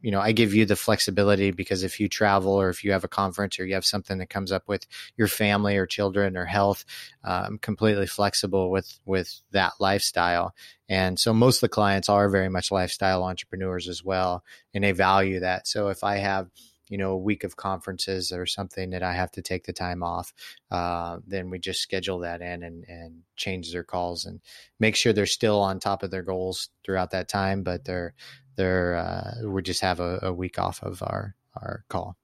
you 0.00 0.10
know 0.10 0.20
i 0.20 0.32
give 0.32 0.54
you 0.54 0.64
the 0.64 0.76
flexibility 0.76 1.50
because 1.50 1.82
if 1.82 1.98
you 2.00 2.08
travel 2.08 2.52
or 2.52 2.68
if 2.68 2.84
you 2.84 2.92
have 2.92 3.04
a 3.04 3.08
conference 3.08 3.58
or 3.58 3.66
you 3.66 3.74
have 3.74 3.84
something 3.84 4.18
that 4.18 4.30
comes 4.30 4.52
up 4.52 4.68
with 4.68 4.86
your 5.16 5.28
family 5.28 5.76
or 5.76 5.86
children 5.86 6.36
or 6.36 6.44
health 6.44 6.84
uh, 7.24 7.44
i'm 7.46 7.58
completely 7.58 8.06
flexible 8.06 8.70
with 8.70 8.98
with 9.04 9.40
that 9.52 9.72
lifestyle. 9.80 10.54
And 10.88 11.18
so 11.18 11.32
most 11.32 11.58
of 11.58 11.60
the 11.62 11.68
clients 11.68 12.08
are 12.08 12.28
very 12.28 12.48
much 12.48 12.70
lifestyle 12.70 13.24
entrepreneurs 13.24 13.88
as 13.88 14.02
well 14.04 14.42
and 14.74 14.84
they 14.84 14.92
value 14.92 15.40
that. 15.40 15.66
So 15.66 15.88
if 15.88 16.04
i 16.04 16.16
have 16.16 16.48
you 16.88 16.96
know 16.96 17.10
a 17.10 17.18
week 17.18 17.44
of 17.44 17.56
conferences 17.56 18.32
or 18.32 18.46
something 18.46 18.90
that 18.90 19.02
I 19.02 19.12
have 19.12 19.30
to 19.32 19.42
take 19.42 19.64
the 19.64 19.74
time 19.74 20.02
off, 20.02 20.32
uh, 20.70 21.18
then 21.26 21.50
we 21.50 21.58
just 21.58 21.82
schedule 21.82 22.20
that 22.20 22.40
in 22.40 22.62
and 22.62 22.84
and 22.88 23.22
change 23.36 23.72
their 23.72 23.84
calls 23.84 24.24
and 24.24 24.40
make 24.80 24.96
sure 24.96 25.12
they're 25.12 25.26
still 25.26 25.60
on 25.60 25.80
top 25.80 26.02
of 26.02 26.10
their 26.10 26.22
goals 26.22 26.70
throughout 26.84 27.10
that 27.10 27.28
time, 27.28 27.62
but 27.62 27.84
they're 27.84 28.14
they're 28.58 28.96
uh, 28.96 29.48
we 29.48 29.62
just 29.62 29.80
have 29.80 30.00
a, 30.00 30.18
a 30.22 30.32
week 30.32 30.58
off 30.58 30.82
of 30.82 31.02
our 31.02 31.34
our 31.56 31.84
call. 31.88 32.18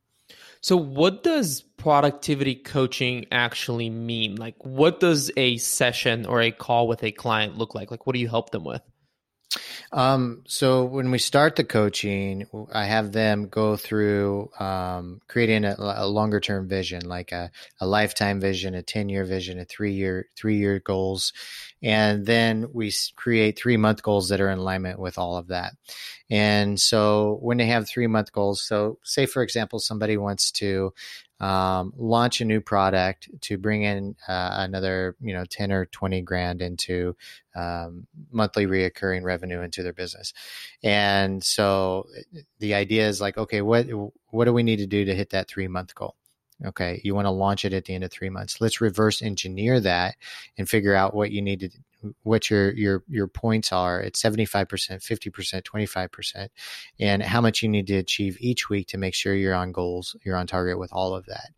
So, 0.60 0.76
what 0.76 1.22
does 1.22 1.62
productivity 1.76 2.54
coaching 2.54 3.26
actually 3.30 3.90
mean? 3.90 4.36
Like, 4.36 4.56
what 4.64 5.00
does 5.00 5.30
a 5.36 5.56
session 5.58 6.26
or 6.26 6.40
a 6.40 6.50
call 6.50 6.88
with 6.88 7.02
a 7.02 7.12
client 7.12 7.56
look 7.56 7.74
like? 7.74 7.90
Like, 7.90 8.06
what 8.06 8.14
do 8.14 8.18
you 8.18 8.28
help 8.28 8.50
them 8.50 8.64
with? 8.64 8.82
Um, 9.92 10.42
so 10.46 10.84
when 10.84 11.10
we 11.10 11.18
start 11.18 11.56
the 11.56 11.64
coaching, 11.64 12.46
I 12.72 12.84
have 12.86 13.12
them 13.12 13.48
go 13.48 13.76
through 13.76 14.50
um, 14.58 15.20
creating 15.28 15.64
a, 15.64 15.76
a, 15.78 16.06
longer 16.06 16.40
term 16.40 16.68
vision, 16.68 17.06
like 17.06 17.32
a, 17.32 17.50
a 17.80 17.86
lifetime 17.86 18.40
vision, 18.40 18.74
a 18.74 18.82
ten 18.82 19.08
year 19.08 19.24
vision, 19.24 19.60
a 19.60 19.64
three 19.64 19.92
year 19.92 20.28
three 20.36 20.56
year 20.56 20.80
goals, 20.80 21.32
and 21.82 22.26
then 22.26 22.68
we 22.72 22.92
create 23.14 23.58
three 23.58 23.76
month 23.76 24.02
goals 24.02 24.28
that 24.30 24.40
are 24.40 24.50
in 24.50 24.58
alignment 24.58 24.98
with 24.98 25.18
all 25.18 25.36
of 25.36 25.48
that. 25.48 25.74
And 26.30 26.80
so 26.80 27.38
when 27.42 27.58
they 27.58 27.66
have 27.66 27.88
three 27.88 28.06
month 28.06 28.32
goals, 28.32 28.62
so 28.62 28.98
say 29.04 29.26
for 29.26 29.42
example, 29.42 29.78
somebody 29.78 30.16
wants 30.16 30.50
to 30.52 30.92
um, 31.40 31.92
launch 31.96 32.40
a 32.40 32.44
new 32.44 32.60
product 32.60 33.28
to 33.42 33.58
bring 33.58 33.82
in 33.82 34.16
uh, 34.28 34.50
another, 34.58 35.16
you 35.20 35.34
know, 35.34 35.44
10 35.44 35.72
or 35.72 35.86
20 35.86 36.22
grand 36.22 36.62
into 36.62 37.16
um, 37.56 38.06
monthly 38.30 38.66
reoccurring 38.66 39.22
revenue 39.22 39.60
into 39.60 39.82
their 39.82 39.92
business. 39.92 40.32
And 40.82 41.42
so 41.42 42.06
the 42.60 42.74
idea 42.74 43.08
is 43.08 43.20
like, 43.20 43.36
okay, 43.36 43.62
what, 43.62 43.86
what 44.30 44.44
do 44.44 44.52
we 44.52 44.62
need 44.62 44.78
to 44.78 44.86
do 44.86 45.04
to 45.04 45.14
hit 45.14 45.30
that 45.30 45.48
three 45.48 45.68
month 45.68 45.94
goal? 45.94 46.14
Okay, 46.64 47.00
you 47.02 47.14
want 47.14 47.26
to 47.26 47.30
launch 47.30 47.64
it 47.64 47.72
at 47.72 47.84
the 47.84 47.94
end 47.94 48.04
of 48.04 48.12
three 48.12 48.30
months. 48.30 48.60
Let's 48.60 48.80
reverse 48.80 49.22
engineer 49.22 49.80
that 49.80 50.14
and 50.56 50.68
figure 50.68 50.94
out 50.94 51.12
what 51.12 51.32
you 51.32 51.42
need 51.42 51.60
to 51.60 51.70
what 52.22 52.50
your 52.50 52.72
your 52.74 53.02
your 53.08 53.26
points 53.28 53.72
are 53.72 54.00
at 54.00 54.14
75%, 54.14 54.66
50%, 54.66 55.62
25% 55.62 56.48
and 57.00 57.22
how 57.22 57.40
much 57.40 57.62
you 57.62 57.68
need 57.68 57.86
to 57.86 57.96
achieve 57.96 58.36
each 58.40 58.68
week 58.68 58.88
to 58.88 58.98
make 58.98 59.14
sure 59.14 59.34
you're 59.34 59.54
on 59.54 59.72
goals, 59.72 60.16
you're 60.24 60.36
on 60.36 60.46
target 60.46 60.78
with 60.78 60.92
all 60.92 61.14
of 61.14 61.26
that. 61.26 61.50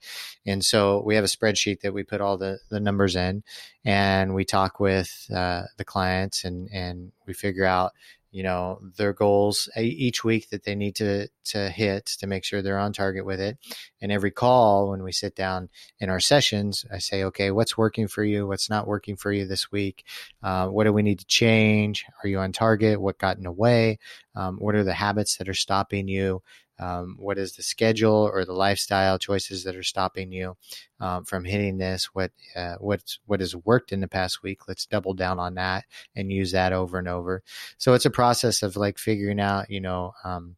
And 0.46 0.64
so 0.64 1.02
we 1.04 1.14
have 1.14 1.24
a 1.24 1.28
spreadsheet 1.28 1.80
that 1.80 1.94
we 1.94 2.02
put 2.02 2.20
all 2.20 2.36
the 2.36 2.58
the 2.70 2.80
numbers 2.80 3.16
in 3.16 3.42
and 3.84 4.34
we 4.34 4.44
talk 4.44 4.80
with 4.80 5.26
uh, 5.34 5.62
the 5.76 5.84
clients 5.84 6.44
and 6.44 6.68
and 6.72 7.12
we 7.26 7.34
figure 7.34 7.64
out 7.64 7.92
you 8.36 8.42
know 8.42 8.78
their 8.98 9.14
goals 9.14 9.66
each 9.78 10.22
week 10.22 10.50
that 10.50 10.64
they 10.64 10.74
need 10.74 10.94
to 10.96 11.26
to 11.42 11.70
hit 11.70 12.04
to 12.04 12.26
make 12.26 12.44
sure 12.44 12.60
they're 12.60 12.78
on 12.78 12.92
target 12.92 13.24
with 13.24 13.40
it. 13.40 13.56
And 14.02 14.12
every 14.12 14.30
call 14.30 14.90
when 14.90 15.02
we 15.02 15.10
sit 15.10 15.34
down 15.34 15.70
in 16.00 16.10
our 16.10 16.20
sessions 16.20 16.84
i 16.92 16.98
say 16.98 17.24
okay 17.24 17.50
what's 17.50 17.78
working 17.78 18.08
for 18.08 18.22
you? 18.22 18.46
What's 18.46 18.68
not 18.68 18.86
working 18.86 19.16
for 19.16 19.32
you 19.32 19.46
this 19.46 19.72
week? 19.72 20.04
Uh, 20.42 20.68
what 20.68 20.84
do 20.84 20.92
we 20.92 21.02
need 21.02 21.20
to 21.20 21.24
change? 21.24 22.04
Are 22.22 22.28
you 22.28 22.38
on 22.38 22.52
target? 22.52 23.00
What 23.00 23.16
got 23.16 23.38
in 23.38 23.44
the 23.44 23.50
way? 23.50 23.98
Um, 24.34 24.58
what 24.58 24.74
are 24.74 24.84
the 24.84 24.92
habits 24.92 25.38
that 25.38 25.48
are 25.48 25.54
stopping 25.54 26.06
you 26.06 26.42
um, 26.78 27.16
what 27.18 27.38
is 27.38 27.52
the 27.52 27.62
schedule 27.62 28.30
or 28.32 28.44
the 28.44 28.52
lifestyle 28.52 29.18
choices 29.18 29.64
that 29.64 29.76
are 29.76 29.82
stopping 29.82 30.32
you 30.32 30.56
um, 31.00 31.24
from 31.24 31.44
hitting 31.44 31.78
this? 31.78 32.06
What 32.12 32.32
uh, 32.54 32.76
what's 32.80 33.18
what 33.26 33.40
has 33.40 33.56
worked 33.56 33.92
in 33.92 34.00
the 34.00 34.08
past 34.08 34.42
week? 34.42 34.68
Let's 34.68 34.86
double 34.86 35.14
down 35.14 35.38
on 35.38 35.54
that 35.54 35.84
and 36.14 36.30
use 36.30 36.52
that 36.52 36.72
over 36.72 36.98
and 36.98 37.08
over. 37.08 37.42
So 37.78 37.94
it's 37.94 38.06
a 38.06 38.10
process 38.10 38.62
of 38.62 38.76
like 38.76 38.98
figuring 38.98 39.40
out, 39.40 39.70
you 39.70 39.80
know, 39.80 40.12
um, 40.24 40.56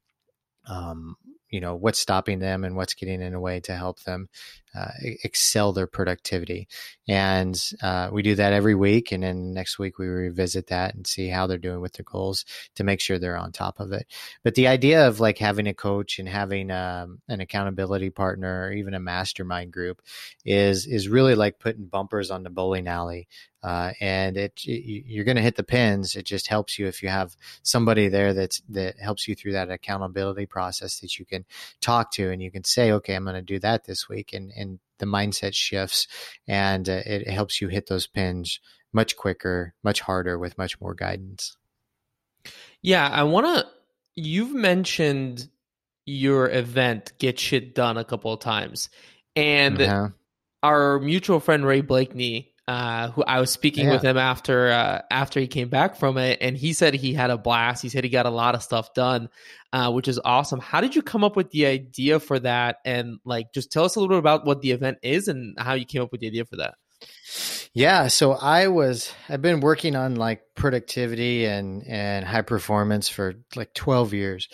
um, 0.66 1.16
you 1.51 1.61
know 1.61 1.75
what's 1.75 1.99
stopping 1.99 2.39
them 2.39 2.64
and 2.64 2.77
what's 2.77 2.95
getting 2.95 3.23
in 3.23 3.33
the 3.33 3.41
way 3.41 3.61
to 3.61 3.75
help 3.75 4.01
them 4.03 4.29
uh, 4.75 4.91
excel 5.25 5.73
their 5.73 5.87
productivity 5.87 6.69
and 7.07 7.71
uh, 7.83 8.09
we 8.12 8.23
do 8.23 8.35
that 8.35 8.53
every 8.53 8.75
week 8.75 9.12
and 9.12 9.23
then 9.23 9.53
next 9.53 9.79
week 9.79 9.99
we 9.99 10.07
revisit 10.07 10.66
that 10.69 10.95
and 10.95 11.07
see 11.07 11.29
how 11.29 11.47
they're 11.47 11.59
doing 11.59 11.81
with 11.81 11.93
their 11.95 12.05
goals 12.05 12.45
to 12.75 12.85
make 12.85 13.01
sure 13.01 13.19
they're 13.19 13.37
on 13.37 13.53
top 13.53 13.81
of 13.81 13.93
it 13.93 14.07
but 14.43 14.55
the 14.55 14.66
idea 14.66 15.07
of 15.07 15.21
like 15.21 15.39
having 15.39 15.66
a 15.66 15.75
coach 15.75 16.19
and 16.19 16.29
having 16.29 16.71
um, 16.71 17.21
an 17.29 17.41
accountability 17.41 18.11
partner 18.11 18.66
or 18.66 18.73
even 18.73 18.95
a 18.95 19.01
mastermind 19.01 19.73
group 19.73 20.03
is 20.45 20.87
is 20.87 21.09
really 21.09 21.35
like 21.35 21.59
putting 21.59 21.87
bumpers 21.87 22.31
on 22.31 22.43
the 22.43 22.51
bowling 22.51 22.87
alley 22.87 23.29
uh, 23.62 23.93
and 24.01 24.37
it, 24.37 24.61
you're 24.64 25.25
going 25.25 25.37
to 25.37 25.43
hit 25.43 25.57
the 25.57 25.64
pins. 25.64 26.14
It 26.14 26.25
just 26.25 26.47
helps 26.47 26.79
you 26.79 26.87
if 26.87 27.03
you 27.03 27.09
have 27.09 27.37
somebody 27.62 28.09
there 28.09 28.33
that's 28.33 28.62
that 28.69 28.99
helps 29.01 29.27
you 29.27 29.35
through 29.35 29.53
that 29.53 29.71
accountability 29.71 30.47
process 30.47 31.01
that 31.01 31.19
you 31.19 31.25
can 31.25 31.45
talk 31.81 32.12
to, 32.12 32.31
and 32.31 32.41
you 32.41 32.53
can 32.53 32.62
say, 32.62 32.93
"Okay, 32.93 33.14
I'm 33.14 33.25
going 33.25 33.35
to 33.35 33.43
do 33.43 33.59
that 33.59 33.85
this 33.85 34.09
week," 34.09 34.33
and 34.33 34.53
the 34.99 35.07
mindset 35.07 35.55
shifts, 35.55 36.07
and 36.47 36.89
uh, 36.89 37.03
it 37.05 37.29
helps 37.29 37.61
you 37.61 37.69
hit 37.69 37.89
those 37.89 38.07
pins 38.07 38.61
much 38.93 39.17
quicker, 39.17 39.75
much 39.83 40.01
harder, 40.01 40.39
with 40.39 40.57
much 40.59 40.81
more 40.81 40.95
guidance. 40.95 41.57
Yeah, 42.83 43.09
I 43.09 43.25
want 43.25 43.47
to. 43.47 43.67
You've 44.15 44.55
mentioned 44.55 45.49
your 46.07 46.49
event, 46.51 47.13
Get 47.19 47.39
Shit 47.39 47.75
Done, 47.75 47.97
a 47.97 48.05
couple 48.05 48.33
of 48.33 48.41
times, 48.41 48.91
and. 49.35 49.81
Uh-huh. 49.81 50.09
Our 50.61 50.99
mutual 50.99 51.39
friend 51.39 51.65
Ray 51.65 51.83
Blakeney 51.83 52.53
uh, 52.69 53.11
who 53.12 53.25
I 53.25 53.41
was 53.41 53.51
speaking 53.51 53.87
yeah. 53.87 53.95
with 53.95 54.03
him 54.03 54.19
after 54.19 54.69
uh, 54.69 55.01
after 55.11 55.41
he 55.41 55.47
came 55.47 55.71
back 55.71 55.97
from 55.97 56.19
it, 56.19 56.39
and 56.43 56.55
he 56.55 56.75
said 56.75 56.93
he 56.93 57.14
had 57.14 57.31
a 57.31 57.39
blast. 57.39 57.81
He 57.81 57.89
said 57.89 58.05
he 58.05 58.11
got 58.11 58.27
a 58.27 58.31
lot 58.31 58.55
of 58.55 58.62
stuff 58.62 58.93
done, 58.93 59.31
uh, 59.73 59.91
which 59.91 60.07
is 60.07 60.21
awesome. 60.23 60.61
How 60.61 60.83
did 60.83 60.95
you 60.95 61.01
come 61.01 61.25
up 61.25 61.35
with 61.35 61.51
the 61.51 61.64
idea 61.64 62.21
for 62.21 62.39
that? 62.41 62.77
And 62.85 63.21
like, 63.25 63.55
just 63.55 63.73
tell 63.73 63.85
us 63.85 63.97
a 63.97 64.01
little 64.01 64.14
bit 64.14 64.19
about 64.19 64.45
what 64.45 64.61
the 64.61 64.73
event 64.73 64.99
is 65.03 65.29
and 65.29 65.59
how 65.59 65.73
you 65.75 65.87
came 65.87 66.03
up 66.03 66.12
with 66.12 66.21
the 66.21 66.27
idea 66.27 66.45
for 66.45 66.57
that. 66.57 66.75
Yeah, 67.73 68.09
so 68.09 68.33
I 68.33 68.69
was 68.69 69.14
I've 69.31 69.41
been 69.41 69.61
working 69.61 69.97
on 69.97 70.16
like 70.16 70.43
productivity 70.55 71.47
and 71.47 71.83
and 71.87 72.23
high 72.23 72.43
performance 72.43 73.09
for 73.09 73.35
like 73.57 73.73
12 73.73 74.12
years. 74.12 74.49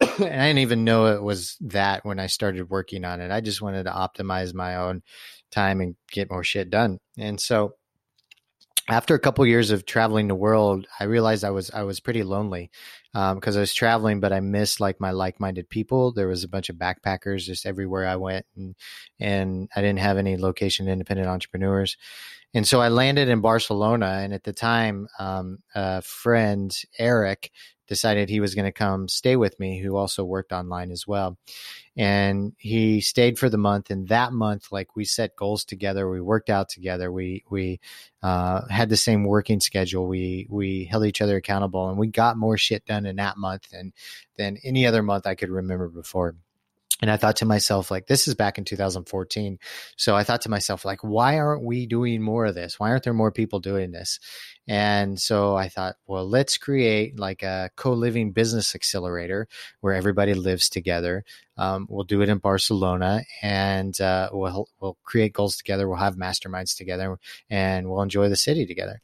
and 0.00 0.40
I 0.40 0.46
didn't 0.48 0.58
even 0.58 0.84
know 0.84 1.06
it 1.06 1.22
was 1.22 1.56
that 1.60 2.04
when 2.04 2.18
I 2.18 2.26
started 2.26 2.70
working 2.70 3.04
on 3.04 3.20
it. 3.20 3.30
I 3.30 3.40
just 3.40 3.62
wanted 3.62 3.84
to 3.84 3.90
optimize 3.90 4.54
my 4.54 4.76
own 4.76 5.02
time 5.50 5.80
and 5.80 5.96
get 6.10 6.30
more 6.30 6.44
shit 6.44 6.70
done. 6.70 7.00
And 7.16 7.40
so 7.40 7.74
after 8.88 9.14
a 9.14 9.18
couple 9.18 9.46
years 9.46 9.70
of 9.70 9.84
traveling 9.84 10.28
the 10.28 10.34
world, 10.34 10.86
I 10.98 11.04
realized 11.04 11.44
I 11.44 11.50
was 11.50 11.70
I 11.70 11.82
was 11.82 12.00
pretty 12.00 12.22
lonely 12.22 12.70
because 13.12 13.56
um, 13.56 13.58
I 13.58 13.60
was 13.60 13.74
traveling, 13.74 14.18
but 14.20 14.32
I 14.32 14.40
missed 14.40 14.80
like 14.80 14.98
my 14.98 15.10
like 15.10 15.38
minded 15.38 15.68
people. 15.68 16.12
There 16.12 16.28
was 16.28 16.42
a 16.42 16.48
bunch 16.48 16.70
of 16.70 16.76
backpackers 16.76 17.44
just 17.44 17.66
everywhere 17.66 18.06
I 18.06 18.16
went, 18.16 18.46
and 18.56 18.74
and 19.20 19.68
I 19.76 19.82
didn't 19.82 19.98
have 19.98 20.16
any 20.16 20.36
location 20.38 20.88
independent 20.88 21.28
entrepreneurs. 21.28 21.96
And 22.54 22.66
so 22.66 22.80
I 22.80 22.88
landed 22.88 23.28
in 23.28 23.42
Barcelona, 23.42 24.20
and 24.22 24.32
at 24.32 24.44
the 24.44 24.54
time, 24.54 25.06
um, 25.18 25.58
a 25.74 26.00
friend 26.00 26.74
Eric 26.98 27.50
decided 27.88 28.28
he 28.28 28.40
was 28.40 28.54
going 28.54 28.64
to 28.66 28.72
come 28.72 29.08
stay 29.08 29.34
with 29.34 29.58
me, 29.58 29.80
who 29.80 29.96
also 29.96 30.24
worked 30.24 30.52
online 30.52 30.90
as 30.90 31.06
well. 31.06 31.38
And 31.96 32.52
he 32.58 33.00
stayed 33.00 33.38
for 33.38 33.48
the 33.48 33.58
month. 33.58 33.90
And 33.90 34.06
that 34.08 34.32
month, 34.32 34.70
like 34.70 34.94
we 34.94 35.04
set 35.04 35.34
goals 35.34 35.64
together, 35.64 36.08
we 36.08 36.20
worked 36.20 36.50
out 36.50 36.68
together, 36.68 37.10
we 37.10 37.42
we 37.50 37.80
uh, 38.22 38.68
had 38.68 38.88
the 38.88 38.96
same 38.96 39.24
working 39.24 39.60
schedule, 39.60 40.06
we 40.06 40.46
we 40.48 40.84
held 40.84 41.04
each 41.06 41.20
other 41.20 41.36
accountable, 41.36 41.88
and 41.88 41.98
we 41.98 42.06
got 42.06 42.36
more 42.36 42.56
shit 42.56 42.84
done 42.84 43.06
in 43.06 43.16
that 43.16 43.36
month 43.36 43.70
than 43.70 43.92
than 44.36 44.58
any 44.62 44.86
other 44.86 45.02
month 45.02 45.26
I 45.26 45.34
could 45.34 45.50
remember 45.50 45.88
before 45.88 46.36
and 47.00 47.10
I 47.10 47.16
thought 47.16 47.36
to 47.36 47.44
myself, 47.44 47.90
like, 47.90 48.06
this 48.06 48.26
is 48.26 48.34
back 48.34 48.58
in 48.58 48.64
2014. 48.64 49.58
So 49.96 50.16
I 50.16 50.24
thought 50.24 50.40
to 50.42 50.48
myself, 50.48 50.84
like, 50.84 51.02
why 51.02 51.38
aren't 51.38 51.62
we 51.62 51.86
doing 51.86 52.22
more 52.22 52.46
of 52.46 52.56
this? 52.56 52.80
Why 52.80 52.90
aren't 52.90 53.04
there 53.04 53.14
more 53.14 53.30
people 53.30 53.60
doing 53.60 53.92
this? 53.92 54.18
And 54.66 55.18
so 55.18 55.56
I 55.56 55.68
thought, 55.68 55.94
well, 56.06 56.28
let's 56.28 56.58
create 56.58 57.18
like 57.18 57.42
a 57.42 57.70
co 57.76 57.92
living 57.92 58.32
business 58.32 58.74
accelerator 58.74 59.48
where 59.80 59.94
everybody 59.94 60.34
lives 60.34 60.68
together. 60.68 61.24
Um, 61.56 61.86
we'll 61.88 62.04
do 62.04 62.20
it 62.20 62.28
in 62.28 62.38
Barcelona 62.38 63.22
and 63.42 63.98
uh, 64.00 64.28
we'll, 64.32 64.68
we'll 64.80 64.98
create 65.04 65.32
goals 65.32 65.56
together. 65.56 65.88
We'll 65.88 65.98
have 65.98 66.16
masterminds 66.16 66.76
together 66.76 67.18
and 67.48 67.88
we'll 67.88 68.02
enjoy 68.02 68.28
the 68.28 68.36
city 68.36 68.66
together. 68.66 69.00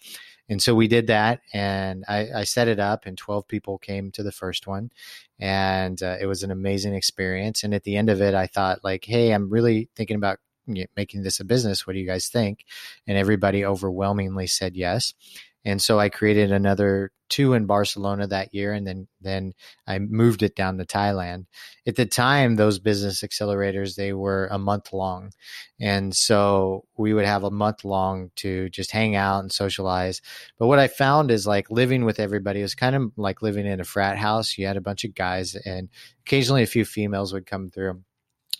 And 0.48 0.62
so 0.62 0.74
we 0.74 0.88
did 0.88 1.06
that, 1.06 1.40
and 1.54 2.04
I, 2.06 2.28
I, 2.36 2.44
set 2.44 2.68
it 2.68 2.78
up, 2.78 3.06
and 3.06 3.16
12 3.16 3.48
people 3.48 3.78
came 3.78 4.10
to 4.10 4.22
the 4.22 4.32
first 4.32 4.66
one, 4.66 4.90
and 5.40 6.02
uh, 6.02 6.16
it 6.20 6.26
was 6.26 6.42
an 6.42 6.50
amazing 6.50 6.94
experience. 6.94 7.64
And 7.64 7.74
at 7.74 7.84
the 7.84 7.96
end 7.96 8.10
of 8.10 8.20
it, 8.20 8.34
I 8.34 8.46
thought, 8.46 8.84
like, 8.84 9.06
hey, 9.06 9.30
I'm 9.32 9.48
really 9.48 9.88
thinking 9.96 10.16
about 10.16 10.38
making 10.96 11.22
this 11.22 11.40
a 11.40 11.44
business. 11.44 11.86
What 11.86 11.94
do 11.94 11.98
you 11.98 12.06
guys 12.06 12.28
think? 12.28 12.64
And 13.06 13.16
everybody 13.16 13.64
overwhelmingly 13.64 14.46
said 14.46 14.76
yes. 14.76 15.14
And 15.64 15.80
so 15.80 15.98
I 15.98 16.08
created 16.08 16.52
another 16.52 17.10
two 17.30 17.54
in 17.54 17.66
Barcelona 17.66 18.26
that 18.26 18.54
year, 18.54 18.72
and 18.72 18.86
then 18.86 19.08
then 19.20 19.54
I 19.86 19.98
moved 19.98 20.42
it 20.42 20.54
down 20.54 20.78
to 20.78 20.84
Thailand. 20.84 21.46
At 21.86 21.96
the 21.96 22.06
time, 22.06 22.56
those 22.56 22.78
business 22.78 23.22
accelerators 23.22 23.96
they 23.96 24.12
were 24.12 24.48
a 24.50 24.58
month 24.58 24.92
long, 24.92 25.32
and 25.80 26.14
so 26.14 26.84
we 26.96 27.14
would 27.14 27.24
have 27.24 27.44
a 27.44 27.50
month 27.50 27.84
long 27.84 28.30
to 28.36 28.68
just 28.70 28.90
hang 28.90 29.16
out 29.16 29.40
and 29.40 29.52
socialize. 29.52 30.20
But 30.58 30.68
what 30.68 30.78
I 30.78 30.88
found 30.88 31.30
is 31.30 31.46
like 31.46 31.70
living 31.70 32.04
with 32.04 32.20
everybody 32.20 32.62
was 32.62 32.74
kind 32.74 32.94
of 32.94 33.12
like 33.16 33.42
living 33.42 33.66
in 33.66 33.80
a 33.80 33.84
frat 33.84 34.18
house. 34.18 34.58
You 34.58 34.66
had 34.66 34.76
a 34.76 34.82
bunch 34.82 35.04
of 35.04 35.14
guys, 35.14 35.54
and 35.54 35.88
occasionally 36.26 36.62
a 36.62 36.66
few 36.66 36.84
females 36.84 37.32
would 37.32 37.46
come 37.46 37.70
through 37.70 38.02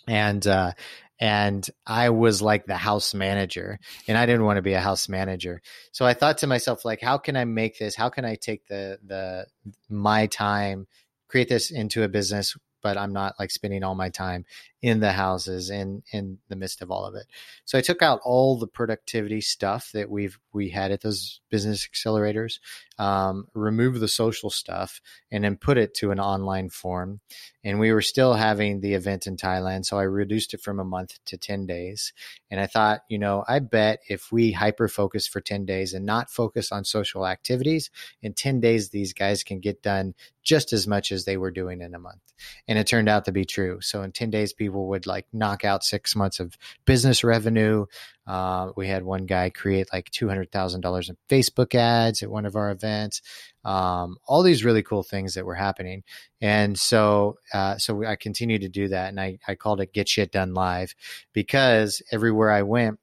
and 0.07 0.45
uh, 0.45 0.73
and 1.19 1.67
I 1.85 2.09
was 2.09 2.41
like 2.41 2.65
the 2.65 2.77
house 2.77 3.13
manager 3.13 3.79
and 4.07 4.17
I 4.17 4.25
didn't 4.25 4.45
want 4.45 4.57
to 4.57 4.61
be 4.61 4.73
a 4.73 4.81
house 4.81 5.07
manager. 5.07 5.61
So 5.91 6.05
I 6.05 6.13
thought 6.13 6.39
to 6.39 6.47
myself 6.47 6.83
like 6.83 7.01
how 7.01 7.17
can 7.17 7.37
I 7.37 7.45
make 7.45 7.79
this 7.79 7.95
how 7.95 8.09
can 8.09 8.25
I 8.25 8.35
take 8.35 8.67
the 8.67 8.99
the 9.05 9.45
my 9.89 10.27
time 10.27 10.87
create 11.27 11.49
this 11.49 11.71
into 11.71 12.03
a 12.03 12.07
business 12.07 12.55
but 12.83 12.97
I'm 12.97 13.13
not 13.13 13.33
like 13.39 13.49
spending 13.49 13.83
all 13.83 13.95
my 13.95 14.09
time 14.09 14.45
in 14.85 14.99
the 14.99 15.11
houses 15.11 15.71
in 15.71 16.03
in 16.11 16.37
the 16.47 16.55
midst 16.55 16.83
of 16.83 16.91
all 16.91 17.05
of 17.05 17.15
it. 17.15 17.25
So 17.65 17.75
I 17.75 17.81
took 17.81 18.03
out 18.03 18.19
all 18.23 18.55
the 18.55 18.67
productivity 18.67 19.41
stuff 19.41 19.91
that 19.93 20.11
we've 20.11 20.37
we 20.53 20.69
had 20.69 20.91
at 20.91 21.01
those 21.01 21.41
business 21.49 21.87
accelerators, 21.87 22.59
um, 22.99 23.47
remove 23.53 23.99
the 23.99 24.07
social 24.07 24.49
stuff, 24.49 25.01
and 25.31 25.43
then 25.43 25.57
put 25.57 25.79
it 25.79 25.95
to 25.95 26.11
an 26.11 26.19
online 26.19 26.69
form. 26.69 27.19
And 27.63 27.79
we 27.79 27.91
were 27.91 28.03
still 28.03 28.35
having 28.35 28.79
the 28.79 28.93
event 28.93 29.25
in 29.25 29.37
Thailand, 29.37 29.85
so 29.85 29.97
I 29.97 30.03
reduced 30.03 30.53
it 30.53 30.61
from 30.61 30.79
a 30.79 30.85
month 30.85 31.17
to 31.25 31.37
ten 31.37 31.65
days. 31.65 32.13
And 32.51 32.59
I 32.59 32.67
thought, 32.67 33.01
you 33.09 33.17
know, 33.17 33.43
I 33.47 33.57
bet 33.59 34.01
if 34.07 34.31
we 34.31 34.51
hyper 34.51 34.87
focus 34.87 35.27
for 35.27 35.41
ten 35.41 35.65
days 35.65 35.95
and 35.95 36.05
not 36.05 36.29
focus 36.29 36.71
on 36.71 36.85
social 36.85 37.25
activities, 37.25 37.89
in 38.21 38.33
ten 38.33 38.59
days 38.59 38.89
these 38.89 39.13
guys 39.13 39.43
can 39.43 39.59
get 39.59 39.81
done 39.81 40.13
just 40.43 40.73
as 40.73 40.85
much 40.85 41.11
as 41.11 41.25
they 41.25 41.37
were 41.37 41.49
doing 41.49 41.81
in 41.81 41.95
a 41.95 41.99
month. 41.99 42.21
And 42.67 42.77
it 42.77 42.85
turned 42.85 43.09
out 43.09 43.25
to 43.25 43.31
be 43.31 43.45
true. 43.45 43.79
So 43.81 44.03
in 44.03 44.11
ten 44.11 44.29
days, 44.29 44.53
people 44.53 44.74
people 44.75 44.89
would 44.89 45.07
like 45.07 45.25
knock 45.31 45.63
out 45.63 45.85
six 45.85 46.15
months 46.17 46.41
of 46.41 46.57
business 46.83 47.23
revenue. 47.23 47.85
Uh, 48.27 48.71
we 48.75 48.87
had 48.89 49.03
one 49.03 49.25
guy 49.25 49.49
create 49.49 49.87
like 49.93 50.09
two 50.11 50.27
hundred 50.27 50.51
thousand 50.51 50.81
dollars 50.81 51.09
in 51.09 51.15
Facebook 51.29 51.73
ads 51.73 52.21
at 52.21 52.29
one 52.29 52.45
of 52.45 52.57
our 52.57 52.71
events. 52.71 53.21
Um, 53.63 54.17
all 54.27 54.43
these 54.43 54.65
really 54.65 54.83
cool 54.83 55.03
things 55.03 55.35
that 55.35 55.45
were 55.45 55.55
happening, 55.55 56.03
and 56.41 56.77
so 56.77 57.37
uh, 57.53 57.77
so 57.77 58.03
I 58.03 58.17
continued 58.17 58.61
to 58.61 58.69
do 58.69 58.89
that, 58.89 59.09
and 59.09 59.19
I 59.19 59.39
I 59.47 59.55
called 59.55 59.79
it 59.79 59.93
Get 59.93 60.09
Shit 60.09 60.31
Done 60.31 60.53
Live 60.53 60.93
because 61.31 62.01
everywhere 62.11 62.51
I 62.51 62.63
went, 62.63 62.99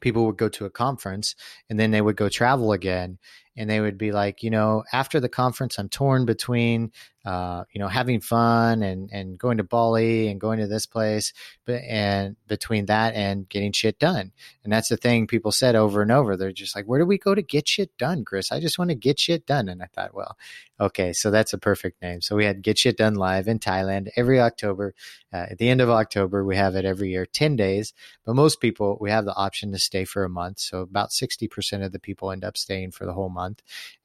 people 0.00 0.24
would 0.24 0.38
go 0.38 0.48
to 0.48 0.64
a 0.64 0.70
conference 0.70 1.34
and 1.68 1.78
then 1.78 1.90
they 1.90 2.00
would 2.00 2.16
go 2.16 2.28
travel 2.28 2.72
again 2.72 3.18
and 3.56 3.68
they 3.68 3.80
would 3.80 3.98
be 3.98 4.12
like, 4.12 4.42
you 4.42 4.50
know, 4.50 4.84
after 4.92 5.20
the 5.20 5.28
conference, 5.28 5.78
I'm 5.78 5.88
torn 5.88 6.26
between 6.26 6.92
uh, 7.24 7.64
you 7.72 7.78
know, 7.78 7.88
having 7.88 8.20
fun 8.20 8.82
and, 8.82 9.08
and 9.10 9.38
going 9.38 9.56
to 9.56 9.64
Bali 9.64 10.28
and 10.28 10.38
going 10.38 10.58
to 10.58 10.66
this 10.66 10.84
place, 10.84 11.32
but, 11.64 11.80
and 11.88 12.36
between 12.48 12.84
that 12.86 13.14
and 13.14 13.48
getting 13.48 13.72
shit 13.72 13.98
done. 13.98 14.30
And 14.62 14.70
that's 14.70 14.90
the 14.90 14.98
thing 14.98 15.26
people 15.26 15.50
said 15.50 15.74
over 15.74 16.02
and 16.02 16.12
over. 16.12 16.36
They're 16.36 16.52
just 16.52 16.76
like, 16.76 16.84
where 16.84 17.00
do 17.00 17.06
we 17.06 17.16
go 17.16 17.34
to 17.34 17.40
get 17.40 17.66
shit 17.66 17.96
done, 17.96 18.26
Chris? 18.26 18.52
I 18.52 18.60
just 18.60 18.78
want 18.78 18.90
to 18.90 18.94
get 18.94 19.18
shit 19.18 19.46
done. 19.46 19.70
And 19.70 19.82
I 19.82 19.86
thought, 19.86 20.14
well, 20.14 20.36
okay, 20.78 21.14
so 21.14 21.30
that's 21.30 21.54
a 21.54 21.58
perfect 21.58 22.02
name. 22.02 22.20
So 22.20 22.36
we 22.36 22.44
had 22.44 22.60
Get 22.60 22.76
Shit 22.76 22.98
Done 22.98 23.14
Live 23.14 23.48
in 23.48 23.58
Thailand 23.58 24.08
every 24.16 24.40
October. 24.40 24.94
Uh, 25.32 25.46
at 25.50 25.58
the 25.58 25.68
end 25.68 25.80
of 25.80 25.88
October, 25.88 26.44
we 26.44 26.56
have 26.56 26.74
it 26.74 26.84
every 26.84 27.10
year, 27.10 27.24
10 27.24 27.56
days. 27.56 27.94
But 28.26 28.34
most 28.34 28.60
people, 28.60 28.98
we 29.00 29.10
have 29.10 29.24
the 29.24 29.34
option 29.34 29.72
to 29.72 29.78
stay 29.78 30.04
for 30.04 30.24
a 30.24 30.28
month. 30.28 30.58
So 30.58 30.80
about 30.80 31.10
60% 31.10 31.84
of 31.84 31.92
the 31.92 31.98
people 31.98 32.30
end 32.30 32.44
up 32.44 32.58
staying 32.58 32.90
for 32.90 33.06
the 33.06 33.14
whole 33.14 33.30
month. 33.30 33.43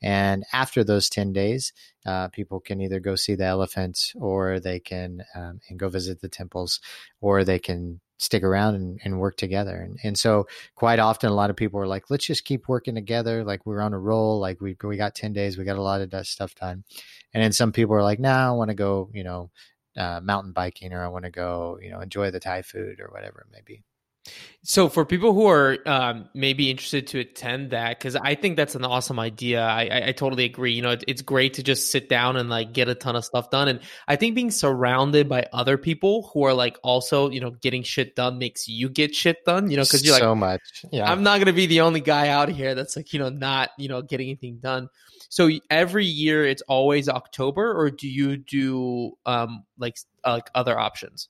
And 0.02 0.46
after 0.54 0.84
those 0.84 1.10
10 1.10 1.34
days, 1.34 1.74
uh, 2.06 2.28
people 2.30 2.60
can 2.60 2.82
either 2.82 3.00
go 3.00 3.16
see 3.16 3.36
the 3.36 3.46
elephants 3.46 4.14
or 4.16 4.60
they 4.60 4.80
can 4.80 5.24
um, 5.36 5.60
and 5.70 5.80
go 5.80 5.90
visit 5.90 6.22
the 6.22 6.30
temples 6.30 6.80
or 7.22 7.44
they 7.44 7.60
can 7.60 8.00
stick 8.20 8.44
around 8.44 8.76
and, 8.76 9.00
and 9.04 9.20
work 9.20 9.38
together. 9.38 9.78
And, 9.78 9.98
and 10.04 10.18
so 10.18 10.48
quite 10.76 11.00
often 11.00 11.30
a 11.30 11.36
lot 11.36 11.50
of 11.50 11.56
people 11.56 11.80
are 11.80 11.88
like 11.88 12.10
let's 12.10 12.26
just 12.26 12.46
keep 12.46 12.68
working 12.68 12.96
together 12.96 13.44
like 13.44 13.66
we're 13.66 13.82
on 13.82 13.94
a 13.94 14.00
roll 14.00 14.40
like 14.40 14.62
we, 14.62 14.76
we 14.84 14.98
got 14.98 15.16
10 15.16 15.34
days 15.34 15.58
we 15.58 15.64
got 15.64 15.78
a 15.78 15.82
lot 15.82 16.02
of 16.02 16.28
stuff 16.28 16.54
done. 16.56 16.84
And 17.34 17.44
then 17.44 17.54
some 17.54 17.72
people 17.72 17.96
are 17.96 18.04
like 18.04 18.20
nah 18.20 18.50
i 18.50 18.52
want 18.52 18.70
to 18.70 18.76
go 18.76 19.10
you 19.14 19.24
know 19.24 19.50
uh, 19.98 20.20
mountain 20.22 20.52
biking 20.52 20.94
or 20.94 21.04
i 21.04 21.08
want 21.08 21.26
to 21.26 21.32
go 21.32 21.80
you 21.82 21.90
know 21.90 22.00
enjoy 22.00 22.32
the 22.32 22.40
thai 22.40 22.62
food 22.62 23.00
or 23.00 23.08
whatever 23.08 23.42
it 23.42 23.52
may 23.52 23.62
be 23.66 23.84
so 24.62 24.90
for 24.90 25.06
people 25.06 25.34
who 25.34 25.48
are 25.48 25.78
um, 25.86 26.30
maybe 26.34 26.70
interested 26.70 27.08
to 27.08 27.20
attend 27.20 27.72
that, 27.72 27.98
because 27.98 28.18
I 28.18 28.36
think 28.36 28.58
that's 28.58 28.76
an 28.76 28.84
awesome 28.84 29.18
idea. 29.18 29.62
I, 29.62 29.86
I, 29.86 30.08
I 30.08 30.12
totally 30.12 30.44
agree. 30.44 30.74
You 30.74 30.82
know, 30.82 30.92
it, 30.92 31.04
it's 31.08 31.22
great 31.22 31.54
to 31.56 31.64
just 31.64 31.92
sit 31.92 32.10
down 32.10 32.36
and 32.36 32.50
like 32.50 32.74
get 32.74 32.90
a 32.90 32.96
ton 32.96 33.16
of 33.16 33.24
stuff 33.24 33.50
done. 33.52 33.70
And 33.70 33.80
I 34.08 34.18
think 34.18 34.36
being 34.36 34.52
surrounded 34.52 35.30
by 35.30 35.48
other 35.54 35.78
people 35.78 36.30
who 36.34 36.44
are 36.44 36.54
like 36.54 36.78
also, 36.84 37.30
you 37.30 37.40
know, 37.40 37.52
getting 37.52 37.84
shit 37.84 38.18
done 38.18 38.38
makes 38.38 38.68
you 38.68 38.90
get 38.90 39.16
shit 39.16 39.46
done. 39.46 39.72
You 39.72 39.78
know, 39.78 39.84
because 39.84 40.04
you're 40.04 40.14
like 40.14 40.22
so 40.22 40.36
much. 40.36 40.86
Yeah, 40.92 41.10
I'm 41.10 41.24
not 41.24 41.40
gonna 41.40 41.54
be 41.54 41.66
the 41.66 41.82
only 41.82 42.02
guy 42.02 42.28
out 42.28 42.50
here 42.50 42.76
that's 42.76 42.98
like 42.98 43.14
you 43.14 43.20
know 43.20 43.30
not 43.30 43.70
you 43.78 43.88
know 43.88 44.02
getting 44.02 44.28
anything 44.28 44.58
done. 44.58 44.90
So 45.30 45.50
every 45.70 46.06
year 46.06 46.46
it's 46.46 46.62
always 46.64 47.08
October, 47.08 47.72
or 47.80 47.90
do 47.92 48.10
you 48.10 48.36
do 48.36 49.14
um 49.26 49.64
like 49.78 49.96
uh, 50.26 50.34
like 50.34 50.50
other 50.54 50.78
options? 50.78 51.30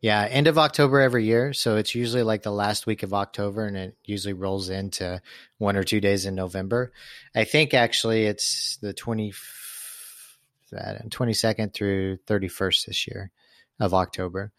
Yeah, 0.00 0.22
end 0.24 0.46
of 0.46 0.56
October 0.56 1.00
every 1.00 1.26
year. 1.26 1.52
So 1.52 1.76
it's 1.76 1.94
usually 1.94 2.22
like 2.22 2.42
the 2.42 2.50
last 2.50 2.86
week 2.86 3.02
of 3.02 3.12
October 3.12 3.66
and 3.66 3.76
it 3.76 3.96
usually 4.04 4.32
rolls 4.32 4.70
into 4.70 5.20
one 5.58 5.76
or 5.76 5.84
two 5.84 6.00
days 6.00 6.24
in 6.24 6.34
November. 6.34 6.92
I 7.34 7.44
think 7.44 7.74
actually 7.74 8.24
it's 8.24 8.78
the 8.80 8.94
20, 8.94 9.32
22nd 10.72 11.74
through 11.74 12.16
31st 12.26 12.86
this 12.86 13.06
year 13.06 13.30
of 13.78 13.92
October. 13.92 14.52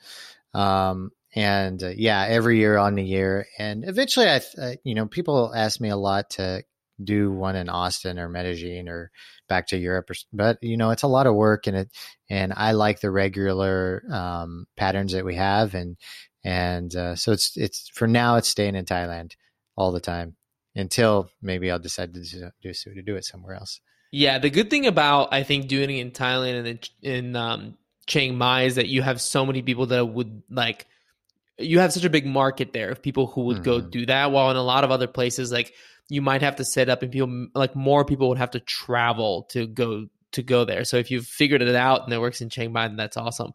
Um, 0.54 1.12
and 1.34 1.82
uh, 1.82 1.92
yeah, 1.96 2.26
every 2.28 2.60
year 2.60 2.78
on 2.78 2.96
the 2.96 3.04
year. 3.04 3.48
And 3.58 3.88
eventually 3.88 4.28
I, 4.28 4.42
uh, 4.62 4.74
you 4.84 4.94
know, 4.94 5.08
people 5.08 5.54
ask 5.56 5.80
me 5.82 5.90
a 5.90 5.98
lot 5.98 6.32
to 6.32 6.64
do 7.06 7.32
one 7.32 7.56
in 7.56 7.70
Austin 7.70 8.20
or 8.20 8.30
Medellin 8.30 8.88
or 8.88 9.12
back 9.48 9.68
to 9.68 9.78
Europe. 9.78 10.10
Or, 10.10 10.16
but 10.32 10.58
you 10.62 10.78
know, 10.78 10.92
it's 10.92 11.04
a 11.04 11.08
lot 11.08 11.28
of 11.28 11.36
work, 11.36 11.68
and 11.68 11.78
it 11.78 11.92
and 12.30 12.54
I 12.56 12.72
like 12.72 13.00
the 13.00 13.12
regular 13.12 14.04
um, 14.12 14.68
patterns 14.78 15.14
that 15.14 15.26
we 15.26 15.36
have, 15.36 15.76
and 15.76 15.98
and 16.44 16.96
uh, 16.96 17.16
so 17.16 17.32
it's 17.32 17.58
it's 17.58 17.90
for 17.94 18.08
now 18.08 18.38
it's 18.38 18.50
staying 18.50 18.76
in 18.76 18.86
Thailand 18.86 19.34
all 19.76 19.92
the 19.92 20.00
time 20.00 20.36
until 20.76 21.30
maybe 21.42 21.70
I'll 21.70 21.80
decide 21.80 22.14
to 22.14 22.22
do 22.62 22.74
to 22.74 23.02
do 23.02 23.16
it 23.16 23.26
somewhere 23.26 23.56
else. 23.56 23.80
Yeah, 24.12 24.40
the 24.40 24.50
good 24.50 24.70
thing 24.70 24.88
about 24.88 25.34
I 25.34 25.44
think 25.44 25.68
doing 25.68 25.90
it 25.90 26.02
in 26.02 26.12
Thailand 26.12 26.60
and 26.60 26.68
in, 26.68 26.80
in 27.02 27.36
um, 27.36 27.78
Chiang 28.08 28.38
Mai 28.38 28.64
is 28.64 28.76
that 28.76 28.88
you 28.88 29.02
have 29.02 29.22
so 29.22 29.46
many 29.46 29.62
people 29.62 29.88
that 29.88 30.06
would 30.06 30.44
like 30.50 30.88
you 31.58 31.80
have 31.80 31.94
such 31.94 32.04
a 32.04 32.10
big 32.10 32.26
market 32.26 32.74
there 32.74 32.90
of 32.90 33.02
people 33.02 33.28
who 33.28 33.42
would 33.46 33.58
mm-hmm. 33.58 33.64
go 33.64 33.82
do 33.82 34.06
that 34.06 34.32
while 34.32 34.50
in 34.50 34.58
a 34.58 34.64
lot 34.64 34.84
of 34.84 34.92
other 34.92 35.08
places 35.08 35.52
like 35.52 35.74
you 36.12 36.22
might 36.22 36.42
have 36.42 36.58
to 36.58 36.66
set 36.66 36.90
up 36.90 37.04
and 37.04 37.12
people 37.14 37.48
like 37.56 37.74
more 37.74 38.04
people 38.04 38.28
would 38.28 38.38
have 38.38 38.52
to 38.52 38.60
travel 38.60 39.44
to 39.44 39.66
go 39.66 40.08
to 40.34 40.44
go 40.44 40.66
there. 40.66 40.84
So 40.84 40.98
if 40.98 41.10
you've 41.10 41.26
figured 41.26 41.62
it 41.62 41.74
out 41.74 42.04
and 42.04 42.12
it 42.12 42.20
works 42.20 42.42
in 42.42 42.50
Chiang 42.50 42.74
Mai, 42.74 42.90
then 42.90 42.98
that's 42.98 43.16
awesome. 43.16 43.54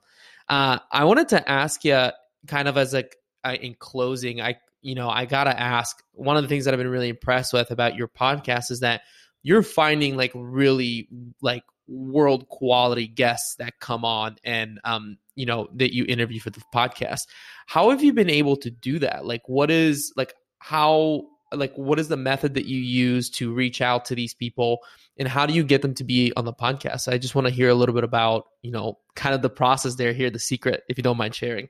Uh, 0.49 0.79
I 0.91 1.05
wanted 1.05 1.29
to 1.29 1.47
ask 1.47 1.85
you 1.85 2.09
kind 2.47 2.67
of 2.67 2.79
as 2.79 2.95
like 2.95 3.15
in 3.45 3.75
closing, 3.79 4.41
I 4.41 4.57
you 4.81 4.95
know 4.95 5.11
I 5.11 5.27
gotta 5.27 5.59
ask 5.59 6.03
one 6.13 6.39
of 6.39 6.45
the 6.45 6.49
things 6.49 6.65
that 6.65 6.73
I've 6.73 6.79
been 6.79 6.89
really 6.89 7.11
impressed 7.11 7.53
with 7.53 7.71
about 7.71 7.95
your 7.95 8.09
podcast 8.09 8.71
is 8.71 8.81
that 8.81 9.03
you're 9.43 9.63
finding 9.63 10.17
like 10.17 10.33
really 10.35 11.11
like 11.43 11.63
world 11.87 12.49
quality 12.49 13.07
guests 13.07 13.57
that 13.57 13.81
come 13.81 14.05
on 14.05 14.37
and 14.45 14.81
um 14.83 15.19
you 15.35 15.45
know 15.47 15.69
that 15.75 15.95
you 15.95 16.05
interview 16.09 16.41
for 16.41 16.51
the 16.51 16.61
podcast 16.75 17.27
how 17.67 17.91
have 17.91 18.03
you 18.03 18.13
been 18.13 18.29
able 18.29 18.57
to 18.57 18.71
do 18.71 18.99
that 18.99 19.25
like 19.25 19.43
what 19.49 19.71
is 19.71 20.13
like 20.17 20.35
how 20.59 21.23
like 21.53 21.75
what 21.75 21.99
is 21.99 22.09
the 22.09 22.17
method 22.17 22.55
that 22.55 22.67
you 22.67 22.79
use 22.79 23.31
to 23.31 23.53
reach 23.53 23.81
out 23.81 24.07
to 24.07 24.15
these 24.15 24.35
people 24.35 24.81
and 25.19 25.29
how 25.29 25.47
do 25.47 25.55
you 25.55 25.65
get 25.65 25.83
them 25.83 25.95
to 25.95 26.05
be 26.05 26.33
on 26.37 26.45
the 26.45 26.53
podcast? 26.53 27.11
I 27.11 27.19
just 27.19 27.35
want 27.35 27.47
to 27.47 27.53
hear 27.53 27.69
a 27.69 27.75
little 27.75 27.95
bit 27.95 28.05
about 28.05 28.47
you 28.63 28.71
know 28.71 28.99
kind 29.15 29.35
of 29.35 29.43
the 29.43 29.51
process 29.51 29.95
there 29.95 30.13
here 30.13 30.31
the 30.31 30.39
secret 30.39 30.83
if 30.89 30.97
you 30.97 31.03
don't 31.03 31.17
mind 31.17 31.35
sharing. 31.35 31.69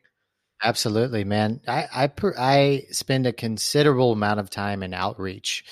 Absolutely 0.62 1.24
man. 1.24 1.60
I 1.68 1.86
i, 1.94 2.06
per, 2.06 2.34
I 2.36 2.84
spend 2.90 3.26
a 3.26 3.32
considerable 3.32 4.12
amount 4.12 4.40
of 4.40 4.50
time 4.50 4.82
in 4.82 4.94
outreach. 4.94 5.64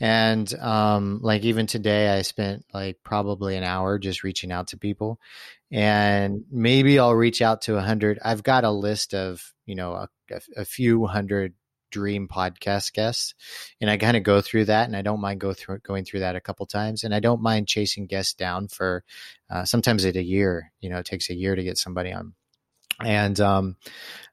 And 0.00 0.52
um 0.58 1.20
like 1.22 1.42
even 1.42 1.66
today 1.66 2.08
i 2.08 2.22
spent 2.22 2.64
like 2.72 2.98
probably 3.04 3.56
an 3.56 3.62
hour 3.62 3.98
just 3.98 4.24
reaching 4.24 4.50
out 4.50 4.68
to 4.68 4.78
people. 4.78 5.20
And 5.70 6.44
maybe 6.50 6.98
i'll 6.98 7.14
reach 7.14 7.42
out 7.42 7.62
to 7.62 7.76
a 7.76 7.82
hundred. 7.82 8.18
I've 8.24 8.42
got 8.42 8.64
a 8.64 8.70
list 8.70 9.14
of 9.14 9.52
you 9.66 9.74
know 9.74 9.92
a, 9.92 10.08
a 10.56 10.64
few 10.64 11.06
hundred 11.06 11.54
dream 11.92 12.26
podcast 12.26 12.92
guests. 12.92 13.34
And 13.80 13.88
I 13.88 13.96
kind 13.96 14.16
of 14.16 14.24
go 14.24 14.40
through 14.40 14.64
that 14.64 14.86
and 14.86 14.96
I 14.96 15.02
don't 15.02 15.20
mind 15.20 15.40
go 15.40 15.52
through 15.52 15.78
going 15.78 16.04
through 16.04 16.20
that 16.20 16.34
a 16.34 16.40
couple 16.40 16.66
times. 16.66 17.04
And 17.04 17.14
I 17.14 17.20
don't 17.20 17.42
mind 17.42 17.68
chasing 17.68 18.06
guests 18.06 18.34
down 18.34 18.66
for 18.66 19.04
uh, 19.48 19.64
sometimes 19.64 20.04
it 20.04 20.16
a 20.16 20.22
year, 20.22 20.72
you 20.80 20.90
know, 20.90 20.98
it 20.98 21.06
takes 21.06 21.30
a 21.30 21.34
year 21.34 21.54
to 21.54 21.62
get 21.62 21.78
somebody 21.78 22.12
on. 22.12 22.34
And 23.00 23.38
um, 23.40 23.76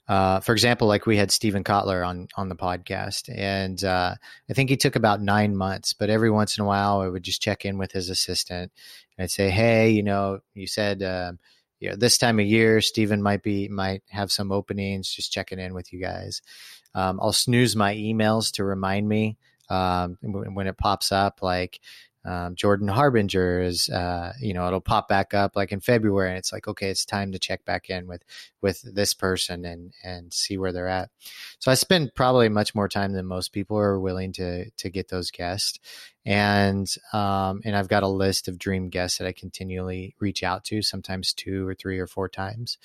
uh, 0.09 0.39
for 0.39 0.53
example, 0.53 0.87
like 0.87 1.05
we 1.05 1.17
had 1.17 1.31
Steven 1.31 1.63
Kotler 1.63 2.05
on 2.05 2.27
on 2.35 2.49
the 2.49 2.55
podcast, 2.55 3.29
and 3.33 3.81
uh, 3.83 4.15
I 4.49 4.53
think 4.53 4.71
he 4.71 4.77
took 4.77 4.95
about 4.95 5.21
nine 5.21 5.55
months. 5.55 5.93
But 5.93 6.09
every 6.09 6.31
once 6.31 6.57
in 6.57 6.63
a 6.63 6.67
while, 6.67 7.01
I 7.01 7.07
would 7.07 7.23
just 7.23 7.41
check 7.43 7.63
in 7.63 7.77
with 7.77 7.91
his 7.91 8.09
assistant, 8.09 8.71
and 9.17 9.23
I'd 9.23 9.31
say, 9.31 9.51
"Hey, 9.51 9.91
you 9.91 10.01
know, 10.01 10.39
you 10.55 10.65
said 10.65 11.03
uh, 11.03 11.33
you 11.79 11.89
know, 11.89 11.95
this 11.95 12.17
time 12.17 12.39
of 12.39 12.47
year, 12.47 12.81
Steven 12.81 13.21
might 13.21 13.43
be 13.43 13.67
might 13.67 14.01
have 14.09 14.31
some 14.31 14.51
openings. 14.51 15.13
Just 15.13 15.31
checking 15.31 15.59
in 15.59 15.75
with 15.75 15.93
you 15.93 16.01
guys." 16.01 16.41
Um, 16.95 17.19
I'll 17.21 17.33
snooze 17.33 17.75
my 17.75 17.95
emails 17.95 18.51
to 18.53 18.63
remind 18.63 19.07
me 19.07 19.37
um, 19.69 20.17
when 20.21 20.67
it 20.67 20.77
pops 20.77 21.11
up. 21.11 21.41
Like 21.41 21.79
um, 22.25 22.55
Jordan 22.55 22.89
Harbinger 22.89 23.61
is, 23.61 23.89
uh, 23.89 24.33
you 24.41 24.53
know, 24.53 24.67
it'll 24.67 24.81
pop 24.81 25.07
back 25.07 25.33
up 25.33 25.55
like 25.55 25.71
in 25.71 25.79
February, 25.79 26.29
and 26.29 26.37
it's 26.37 26.51
like, 26.51 26.67
okay, 26.67 26.89
it's 26.89 27.05
time 27.05 27.31
to 27.31 27.39
check 27.39 27.63
back 27.63 27.89
in 27.89 28.07
with 28.07 28.23
with 28.61 28.81
this 28.81 29.13
person 29.13 29.63
and 29.65 29.93
and 30.03 30.33
see 30.33 30.57
where 30.57 30.73
they're 30.73 30.87
at. 30.87 31.09
So 31.59 31.71
I 31.71 31.75
spend 31.75 32.13
probably 32.15 32.49
much 32.49 32.75
more 32.75 32.89
time 32.89 33.13
than 33.13 33.25
most 33.25 33.53
people 33.53 33.77
are 33.77 33.99
willing 33.99 34.33
to 34.33 34.69
to 34.69 34.89
get 34.89 35.07
those 35.07 35.31
guests, 35.31 35.79
and 36.29 36.87
um, 37.11 37.59
and 37.65 37.75
I've 37.75 37.87
got 37.87 38.03
a 38.03 38.07
list 38.07 38.47
of 38.47 38.59
dream 38.59 38.89
guests 38.89 39.17
that 39.17 39.25
I 39.25 39.31
continually 39.31 40.13
reach 40.19 40.43
out 40.43 40.63
to, 40.65 40.83
sometimes 40.83 41.33
two 41.33 41.67
or 41.67 41.73
three 41.73 41.97
or 41.97 42.05
four 42.05 42.29
times, 42.29 42.77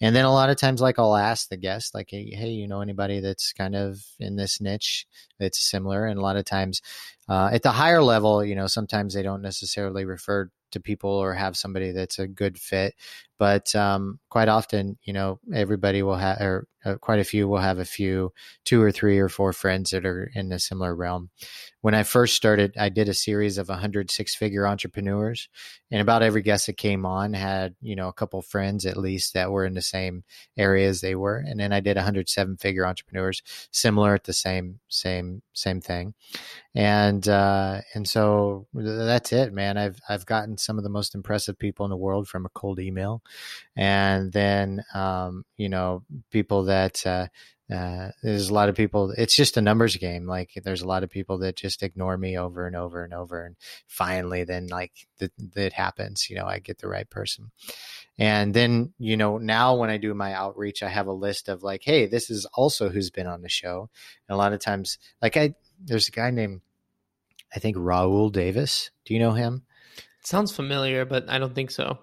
and 0.00 0.14
then 0.14 0.24
a 0.24 0.32
lot 0.32 0.50
of 0.50 0.56
times, 0.56 0.80
like 0.80 1.00
I'll 1.00 1.16
ask 1.16 1.48
the 1.48 1.56
guest, 1.56 1.96
like, 1.96 2.10
hey, 2.10 2.30
hey 2.32 2.50
you 2.50 2.68
know 2.68 2.80
anybody 2.80 3.18
that's 3.18 3.52
kind 3.52 3.74
of 3.74 4.06
in 4.20 4.36
this 4.36 4.60
niche 4.60 5.08
that's 5.40 5.58
similar, 5.58 6.06
and 6.06 6.16
a 6.16 6.22
lot 6.22 6.36
of 6.36 6.44
times 6.44 6.80
uh, 7.28 7.50
at 7.52 7.64
the 7.64 7.72
higher 7.72 8.02
level, 8.04 8.44
you 8.44 8.54
know, 8.54 8.68
sometimes 8.68 9.14
they 9.14 9.22
don't 9.22 9.42
necessarily 9.42 10.04
refer 10.04 10.48
to 10.70 10.80
people 10.80 11.10
or 11.10 11.34
have 11.34 11.56
somebody 11.56 11.90
that's 11.90 12.20
a 12.20 12.26
good 12.28 12.56
fit. 12.56 12.94
But 13.38 13.74
um, 13.74 14.20
quite 14.28 14.48
often, 14.48 14.98
you 15.02 15.12
know, 15.12 15.40
everybody 15.52 16.02
will 16.02 16.16
have, 16.16 16.40
or 16.40 16.68
uh, 16.84 16.96
quite 16.96 17.20
a 17.20 17.24
few 17.24 17.46
will 17.46 17.58
have 17.58 17.78
a 17.78 17.84
few, 17.84 18.32
two 18.64 18.82
or 18.82 18.90
three 18.90 19.18
or 19.18 19.28
four 19.28 19.52
friends 19.52 19.90
that 19.90 20.04
are 20.04 20.30
in 20.34 20.50
a 20.52 20.58
similar 20.58 20.94
realm. 20.94 21.30
When 21.80 21.94
I 21.94 22.02
first 22.02 22.34
started, 22.34 22.74
I 22.78 22.88
did 22.88 23.08
a 23.08 23.14
series 23.14 23.58
of 23.58 23.68
100 23.68 24.10
six 24.10 24.34
figure 24.34 24.66
entrepreneurs, 24.66 25.48
and 25.90 26.00
about 26.00 26.22
every 26.22 26.42
guest 26.42 26.66
that 26.66 26.76
came 26.76 27.04
on 27.04 27.34
had, 27.34 27.74
you 27.80 27.96
know, 27.96 28.08
a 28.08 28.12
couple 28.12 28.40
friends 28.42 28.86
at 28.86 28.96
least 28.96 29.34
that 29.34 29.50
were 29.50 29.64
in 29.64 29.74
the 29.74 29.82
same 29.82 30.24
areas 30.56 31.00
they 31.00 31.14
were. 31.14 31.36
And 31.36 31.58
then 31.58 31.72
I 31.72 31.80
did 31.80 31.96
107 31.96 32.56
figure 32.56 32.86
entrepreneurs, 32.86 33.42
similar 33.70 34.14
at 34.14 34.24
the 34.24 34.32
same, 34.32 34.80
same, 34.88 35.42
same 35.52 35.80
thing. 35.80 36.14
And, 36.74 37.26
uh, 37.28 37.82
and 37.94 38.08
so 38.08 38.66
that's 38.74 39.32
it, 39.32 39.52
man. 39.52 39.76
I've, 39.76 40.00
I've 40.08 40.26
gotten 40.26 40.56
some 40.56 40.78
of 40.78 40.84
the 40.84 40.90
most 40.90 41.14
impressive 41.14 41.58
people 41.58 41.84
in 41.84 41.90
the 41.90 41.96
world 41.96 42.28
from 42.28 42.46
a 42.46 42.50
cold 42.50 42.80
email. 42.80 43.21
And 43.76 44.32
then, 44.32 44.84
um, 44.94 45.44
you 45.56 45.68
know, 45.68 46.04
people 46.30 46.64
that, 46.64 47.06
uh, 47.06 47.28
uh, 47.72 48.10
there's 48.22 48.50
a 48.50 48.54
lot 48.54 48.68
of 48.68 48.74
people. 48.74 49.14
It's 49.16 49.34
just 49.34 49.56
a 49.56 49.62
numbers 49.62 49.96
game. 49.96 50.26
Like 50.26 50.50
there's 50.62 50.82
a 50.82 50.86
lot 50.86 51.04
of 51.04 51.10
people 51.10 51.38
that 51.38 51.56
just 51.56 51.82
ignore 51.82 52.18
me 52.18 52.36
over 52.36 52.66
and 52.66 52.76
over 52.76 53.02
and 53.02 53.14
over, 53.14 53.46
and 53.46 53.56
finally, 53.86 54.44
then 54.44 54.66
like 54.66 54.92
that 55.54 55.72
happens. 55.72 56.28
You 56.28 56.36
know, 56.36 56.44
I 56.44 56.58
get 56.58 56.78
the 56.78 56.88
right 56.88 57.08
person, 57.08 57.50
and 58.18 58.52
then 58.52 58.92
you 58.98 59.16
know 59.16 59.38
now 59.38 59.76
when 59.76 59.88
I 59.88 59.96
do 59.96 60.12
my 60.12 60.34
outreach, 60.34 60.82
I 60.82 60.88
have 60.88 61.06
a 61.06 61.12
list 61.12 61.48
of 61.48 61.62
like, 61.62 61.82
hey, 61.82 62.06
this 62.06 62.28
is 62.30 62.44
also 62.52 62.90
who's 62.90 63.10
been 63.10 63.26
on 63.26 63.40
the 63.40 63.48
show. 63.48 63.88
And 64.28 64.34
a 64.34 64.38
lot 64.38 64.52
of 64.52 64.60
times, 64.60 64.98
like 65.22 65.36
I, 65.38 65.54
there's 65.82 66.08
a 66.08 66.12
guy 66.12 66.30
named, 66.30 66.60
I 67.54 67.58
think 67.58 67.76
Raul 67.76 68.30
Davis. 68.30 68.90
Do 69.06 69.14
you 69.14 69.20
know 69.20 69.32
him? 69.32 69.62
sounds 70.24 70.54
familiar, 70.54 71.04
but 71.04 71.28
I 71.28 71.38
don't 71.38 71.54
think 71.54 71.70
so. 71.70 71.98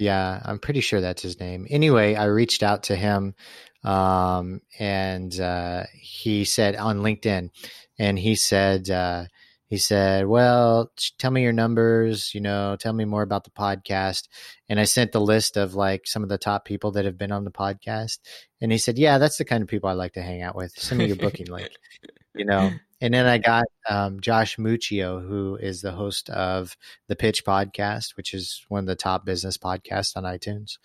Yeah, 0.00 0.40
I'm 0.44 0.58
pretty 0.58 0.80
sure 0.80 1.00
that's 1.00 1.22
his 1.22 1.38
name. 1.38 1.66
Anyway, 1.70 2.14
I 2.14 2.24
reached 2.24 2.62
out 2.62 2.84
to 2.84 2.96
him 2.96 3.34
um, 3.82 4.60
and 4.78 5.38
uh, 5.40 5.84
he 5.94 6.44
said 6.44 6.76
on 6.76 6.98
LinkedIn, 7.00 7.50
and 7.98 8.18
he 8.18 8.34
said, 8.34 8.90
uh, 8.90 9.24
he 9.68 9.78
said, 9.78 10.26
"Well, 10.26 10.90
tell 11.18 11.30
me 11.30 11.42
your 11.42 11.52
numbers. 11.52 12.34
You 12.34 12.40
know, 12.40 12.76
tell 12.76 12.92
me 12.92 13.04
more 13.04 13.22
about 13.22 13.44
the 13.44 13.50
podcast." 13.50 14.28
And 14.68 14.80
I 14.80 14.84
sent 14.84 15.12
the 15.12 15.20
list 15.20 15.56
of 15.56 15.74
like 15.74 16.06
some 16.06 16.22
of 16.22 16.28
the 16.28 16.38
top 16.38 16.64
people 16.64 16.90
that 16.92 17.04
have 17.04 17.16
been 17.16 17.32
on 17.32 17.44
the 17.44 17.50
podcast, 17.52 18.18
and 18.60 18.72
he 18.72 18.78
said, 18.78 18.98
"Yeah, 18.98 19.18
that's 19.18 19.38
the 19.38 19.44
kind 19.44 19.62
of 19.62 19.68
people 19.68 19.88
I 19.88 19.94
like 19.94 20.14
to 20.14 20.22
hang 20.22 20.42
out 20.42 20.56
with. 20.56 20.72
Send 20.72 20.98
me 20.98 21.06
your 21.06 21.16
booking 21.16 21.46
link." 21.50 21.70
You 22.34 22.44
know, 22.44 22.70
and 23.00 23.14
then 23.14 23.26
I 23.26 23.38
got 23.38 23.64
um, 23.88 24.20
Josh 24.20 24.56
Muccio, 24.56 25.26
who 25.26 25.56
is 25.56 25.80
the 25.80 25.92
host 25.92 26.28
of 26.30 26.76
the 27.08 27.16
Pitch 27.16 27.44
Podcast, 27.44 28.16
which 28.16 28.34
is 28.34 28.64
one 28.68 28.80
of 28.80 28.86
the 28.86 28.94
top 28.94 29.24
business 29.24 29.56
podcasts 29.56 30.16
on 30.16 30.24
iTunes. 30.24 30.78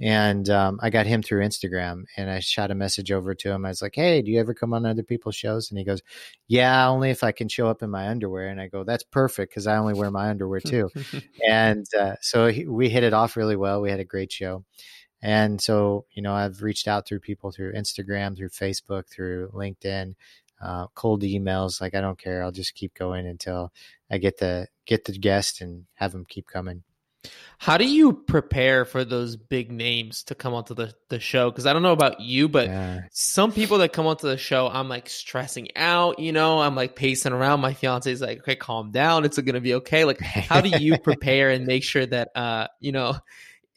And 0.00 0.48
um, 0.50 0.80
I 0.82 0.90
got 0.90 1.06
him 1.06 1.22
through 1.22 1.44
Instagram, 1.44 2.04
and 2.16 2.28
I 2.28 2.40
shot 2.40 2.72
a 2.72 2.74
message 2.74 3.12
over 3.12 3.34
to 3.34 3.50
him. 3.50 3.64
I 3.64 3.68
was 3.68 3.80
like, 3.80 3.94
"Hey, 3.94 4.22
do 4.22 4.30
you 4.30 4.40
ever 4.40 4.54
come 4.54 4.74
on 4.74 4.84
other 4.84 5.04
people's 5.04 5.36
shows?" 5.36 5.70
And 5.70 5.78
he 5.78 5.84
goes, 5.84 6.02
"Yeah, 6.48 6.88
only 6.88 7.10
if 7.10 7.22
I 7.22 7.32
can 7.32 7.48
show 7.48 7.68
up 7.68 7.82
in 7.82 7.90
my 7.90 8.08
underwear." 8.08 8.48
And 8.48 8.60
I 8.60 8.66
go, 8.66 8.82
"That's 8.84 9.04
perfect 9.04 9.52
because 9.52 9.66
I 9.66 9.76
only 9.76 9.94
wear 9.94 10.10
my 10.10 10.30
underwear 10.30 10.60
too." 10.66 10.90
and 11.48 11.86
uh, 11.98 12.16
so 12.20 12.48
he, 12.48 12.66
we 12.66 12.88
hit 12.88 13.04
it 13.04 13.14
off 13.14 13.36
really 13.36 13.56
well. 13.56 13.80
We 13.80 13.90
had 13.90 14.00
a 14.00 14.04
great 14.04 14.32
show. 14.32 14.64
And 15.22 15.60
so, 15.60 16.04
you 16.10 16.20
know, 16.20 16.34
I've 16.34 16.62
reached 16.62 16.88
out 16.88 17.06
through 17.06 17.20
people 17.20 17.52
through 17.52 17.74
Instagram, 17.74 18.36
through 18.36 18.48
Facebook, 18.48 19.08
through 19.08 19.50
LinkedIn, 19.54 20.14
uh, 20.62 20.86
cold 20.94 21.22
emails. 21.22 21.80
Like 21.80 21.94
I 21.94 22.00
don't 22.00 22.18
care. 22.18 22.42
I'll 22.42 22.52
just 22.52 22.74
keep 22.74 22.94
going 22.94 23.26
until 23.26 23.72
I 24.10 24.18
get 24.18 24.38
the 24.38 24.68
get 24.86 25.04
the 25.04 25.12
guest 25.12 25.60
and 25.60 25.86
have 25.94 26.12
them 26.12 26.24
keep 26.28 26.46
coming. 26.46 26.82
How 27.58 27.76
do 27.76 27.88
you 27.88 28.12
prepare 28.12 28.84
for 28.84 29.04
those 29.04 29.36
big 29.36 29.70
names 29.70 30.24
to 30.24 30.34
come 30.34 30.52
onto 30.52 30.74
the, 30.74 30.92
the 31.08 31.20
show? 31.20 31.50
Because 31.50 31.66
I 31.66 31.72
don't 31.72 31.82
know 31.82 31.92
about 31.92 32.20
you, 32.20 32.48
but 32.48 32.66
yeah. 32.66 33.02
some 33.12 33.52
people 33.52 33.78
that 33.78 33.92
come 33.92 34.06
onto 34.06 34.26
the 34.26 34.36
show, 34.36 34.68
I'm 34.68 34.88
like 34.88 35.08
stressing 35.08 35.68
out, 35.76 36.18
you 36.18 36.32
know, 36.32 36.60
I'm 36.60 36.74
like 36.74 36.96
pacing 36.96 37.32
around. 37.32 37.60
My 37.60 37.74
fiance 37.74 38.10
is 38.10 38.20
like, 38.20 38.40
okay, 38.40 38.56
calm 38.56 38.90
down. 38.90 39.24
It's 39.24 39.38
going 39.38 39.54
to 39.54 39.60
be 39.60 39.74
okay. 39.74 40.04
Like, 40.04 40.20
how 40.20 40.60
do 40.60 40.70
you 40.70 40.98
prepare 41.02 41.50
and 41.50 41.64
make 41.64 41.84
sure 41.84 42.04
that, 42.04 42.30
uh, 42.34 42.66
you 42.80 42.90
know, 42.90 43.14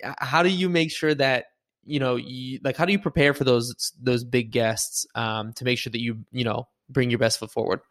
how 0.01 0.41
do 0.41 0.49
you 0.49 0.67
make 0.67 0.91
sure 0.91 1.13
that, 1.13 1.45
you 1.85 1.99
know, 1.99 2.15
you, 2.15 2.59
like, 2.63 2.77
how 2.77 2.85
do 2.85 2.91
you 2.91 2.99
prepare 2.99 3.35
for 3.35 3.43
those, 3.43 3.93
those 4.01 4.23
big 4.23 4.49
guests, 4.49 5.05
um, 5.13 5.53
to 5.53 5.65
make 5.65 5.77
sure 5.77 5.91
that 5.91 6.01
you, 6.01 6.25
you 6.31 6.43
know, 6.43 6.67
bring 6.89 7.09
your 7.09 7.19
best 7.19 7.39
foot 7.39 7.51
forward. 7.51 7.81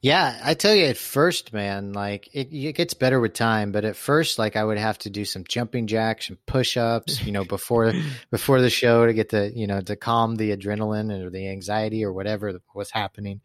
Yeah, 0.00 0.38
I 0.42 0.54
tell 0.54 0.74
you, 0.74 0.86
at 0.86 0.96
first, 0.96 1.52
man, 1.52 1.92
like 1.92 2.28
it, 2.32 2.52
it 2.52 2.74
gets 2.74 2.94
better 2.94 3.20
with 3.20 3.34
time. 3.34 3.72
But 3.72 3.84
at 3.84 3.96
first, 3.96 4.38
like 4.38 4.56
I 4.56 4.64
would 4.64 4.78
have 4.78 4.98
to 4.98 5.10
do 5.10 5.24
some 5.24 5.44
jumping 5.48 5.86
jacks 5.86 6.28
and 6.28 6.44
push 6.46 6.76
ups, 6.76 7.22
you 7.24 7.32
know, 7.32 7.44
before 7.44 7.92
before 8.30 8.60
the 8.60 8.70
show 8.70 9.06
to 9.06 9.14
get 9.14 9.30
the 9.30 9.52
you 9.54 9.66
know 9.66 9.80
to 9.80 9.96
calm 9.96 10.36
the 10.36 10.54
adrenaline 10.56 11.10
or 11.24 11.30
the 11.30 11.48
anxiety 11.48 12.04
or 12.04 12.12
whatever 12.12 12.58
was 12.74 12.90
happening, 12.90 13.40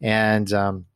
and 0.00 0.52
um, 0.52 0.86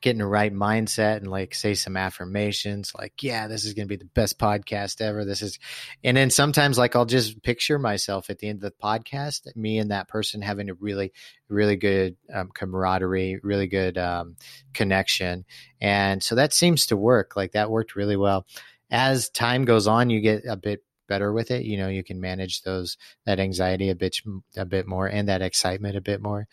get 0.00 0.12
in 0.12 0.18
the 0.18 0.26
right 0.26 0.52
mindset 0.52 1.18
and 1.18 1.28
like 1.28 1.54
say 1.54 1.74
some 1.74 1.96
affirmations 1.96 2.92
like 2.96 3.22
yeah 3.22 3.46
this 3.48 3.64
is 3.64 3.74
going 3.74 3.86
to 3.86 3.88
be 3.88 3.96
the 3.96 4.04
best 4.04 4.38
podcast 4.38 5.00
ever. 5.00 5.24
This 5.24 5.42
is 5.42 5.58
and 6.02 6.16
then 6.16 6.30
sometimes 6.30 6.78
like 6.78 6.96
i'll 6.96 7.04
just 7.04 7.42
picture 7.42 7.78
myself 7.78 8.30
at 8.30 8.38
the 8.38 8.48
end 8.48 8.62
of 8.62 8.72
the 8.72 8.82
podcast 8.82 9.54
me 9.56 9.78
and 9.78 9.90
that 9.90 10.08
person 10.08 10.42
having 10.42 10.70
a 10.70 10.74
really 10.74 11.12
really 11.48 11.76
good 11.76 12.16
um, 12.32 12.50
camaraderie 12.54 13.40
really 13.42 13.66
good 13.66 13.98
um, 13.98 14.36
connection. 14.72 15.44
And 15.80 16.22
so 16.22 16.34
that 16.34 16.52
seems 16.52 16.86
to 16.86 16.96
work. 16.96 17.36
Like 17.36 17.52
that 17.52 17.70
worked 17.70 17.96
really 17.96 18.16
well. 18.16 18.46
As 18.90 19.28
time 19.30 19.64
goes 19.64 19.86
on 19.86 20.10
you 20.10 20.20
get 20.20 20.44
a 20.46 20.56
bit 20.56 20.82
better 21.10 21.32
with 21.32 21.50
it 21.50 21.64
you 21.64 21.76
know 21.76 21.88
you 21.88 22.04
can 22.04 22.20
manage 22.20 22.62
those 22.62 22.96
that 23.26 23.40
anxiety 23.40 23.90
a 23.90 23.96
bit 23.96 24.16
a 24.56 24.64
bit 24.64 24.86
more 24.86 25.08
and 25.08 25.28
that 25.28 25.42
excitement 25.42 25.96
a 25.96 26.00
bit 26.00 26.22
more 26.22 26.46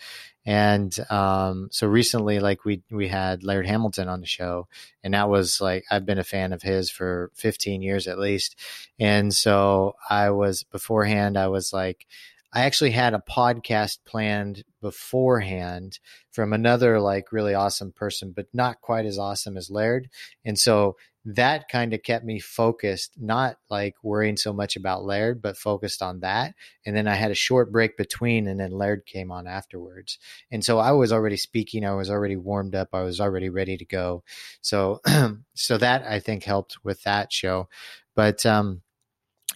and 0.47 0.99
um, 1.11 1.67
so 1.71 1.85
recently 1.85 2.39
like 2.39 2.65
we 2.65 2.81
we 2.89 3.07
had 3.07 3.43
laird 3.43 3.67
hamilton 3.67 4.09
on 4.09 4.19
the 4.19 4.25
show 4.25 4.67
and 5.03 5.13
that 5.13 5.29
was 5.29 5.61
like 5.61 5.85
i've 5.91 6.07
been 6.07 6.17
a 6.17 6.23
fan 6.23 6.53
of 6.53 6.63
his 6.63 6.89
for 6.89 7.29
15 7.35 7.83
years 7.83 8.07
at 8.07 8.17
least 8.17 8.59
and 8.97 9.31
so 9.31 9.93
i 10.09 10.31
was 10.31 10.63
beforehand 10.63 11.37
i 11.37 11.47
was 11.47 11.71
like 11.71 12.07
I 12.53 12.61
actually 12.61 12.91
had 12.91 13.13
a 13.13 13.23
podcast 13.29 13.99
planned 14.03 14.63
beforehand 14.81 15.99
from 16.31 16.53
another 16.53 16.99
like 16.99 17.31
really 17.31 17.53
awesome 17.53 17.91
person, 17.91 18.31
but 18.31 18.47
not 18.53 18.81
quite 18.81 19.05
as 19.05 19.19
awesome 19.19 19.57
as 19.57 19.69
Laird. 19.69 20.09
And 20.45 20.57
so 20.57 20.95
that 21.29 21.67
kind 21.67 21.93
of 21.93 22.03
kept 22.03 22.23
me 22.23 22.39
focused, 22.39 23.11
not 23.19 23.57
like 23.69 23.95
worrying 24.01 24.37
so 24.37 24.53
much 24.53 24.77
about 24.77 25.03
Laird, 25.03 25.41
but 25.41 25.57
focused 25.57 26.01
on 26.01 26.21
that. 26.21 26.53
And 26.85 26.95
then 26.95 27.05
I 27.05 27.15
had 27.15 27.31
a 27.31 27.35
short 27.35 27.69
break 27.69 27.97
between, 27.97 28.47
and 28.47 28.57
then 28.57 28.71
Laird 28.71 29.05
came 29.05 29.29
on 29.29 29.45
afterwards. 29.45 30.19
And 30.51 30.63
so 30.63 30.79
I 30.79 30.93
was 30.93 31.11
already 31.11 31.35
speaking, 31.35 31.85
I 31.85 31.95
was 31.95 32.09
already 32.09 32.37
warmed 32.37 32.75
up, 32.75 32.89
I 32.93 33.01
was 33.01 33.19
already 33.19 33.49
ready 33.49 33.75
to 33.75 33.83
go. 33.83 34.23
So, 34.61 35.01
so 35.53 35.77
that 35.77 36.03
I 36.03 36.21
think 36.21 36.45
helped 36.45 36.77
with 36.85 37.03
that 37.03 37.33
show. 37.33 37.67
But, 38.15 38.45
um, 38.45 38.81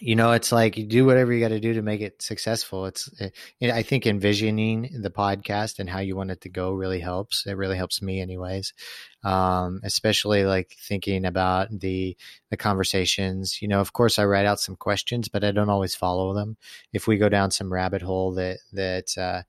you 0.04 0.16
know, 0.16 0.32
it's 0.32 0.50
like 0.50 0.76
you 0.76 0.84
do 0.84 1.04
whatever 1.04 1.32
you 1.32 1.38
got 1.38 1.50
to 1.50 1.60
do 1.60 1.74
to 1.74 1.82
make 1.82 2.00
it 2.00 2.20
successful. 2.20 2.86
It's, 2.86 3.06
it, 3.20 3.32
eh, 3.60 3.72
I 3.72 3.82
think 3.84 4.04
envisioning 4.04 4.90
the 5.00 5.10
podcast 5.10 5.78
and 5.78 5.88
how 5.88 6.00
you 6.00 6.16
want 6.16 6.32
it 6.32 6.40
to 6.40 6.48
go 6.48 6.72
really 6.72 6.98
helps. 6.98 7.46
It 7.46 7.56
really 7.56 7.76
helps 7.76 8.02
me, 8.02 8.20
anyways. 8.20 8.74
Um, 9.22 9.80
especially 9.84 10.44
like 10.44 10.76
thinking 10.80 11.24
about 11.24 11.68
the 11.70 12.16
the 12.50 12.56
conversations. 12.56 13.62
You 13.62 13.68
know, 13.68 13.78
of 13.78 13.92
course, 13.92 14.18
I 14.18 14.24
write 14.24 14.44
out 14.44 14.58
some 14.58 14.74
questions, 14.74 15.28
but 15.28 15.44
I 15.44 15.52
don't 15.52 15.70
always 15.70 15.94
follow 15.94 16.34
them. 16.34 16.56
If 16.92 17.06
we 17.06 17.16
go 17.16 17.28
down 17.28 17.52
some 17.52 17.72
rabbit 17.72 18.02
hole 18.02 18.34
that 18.34 18.58
that 18.72 19.16
uh, 19.16 19.42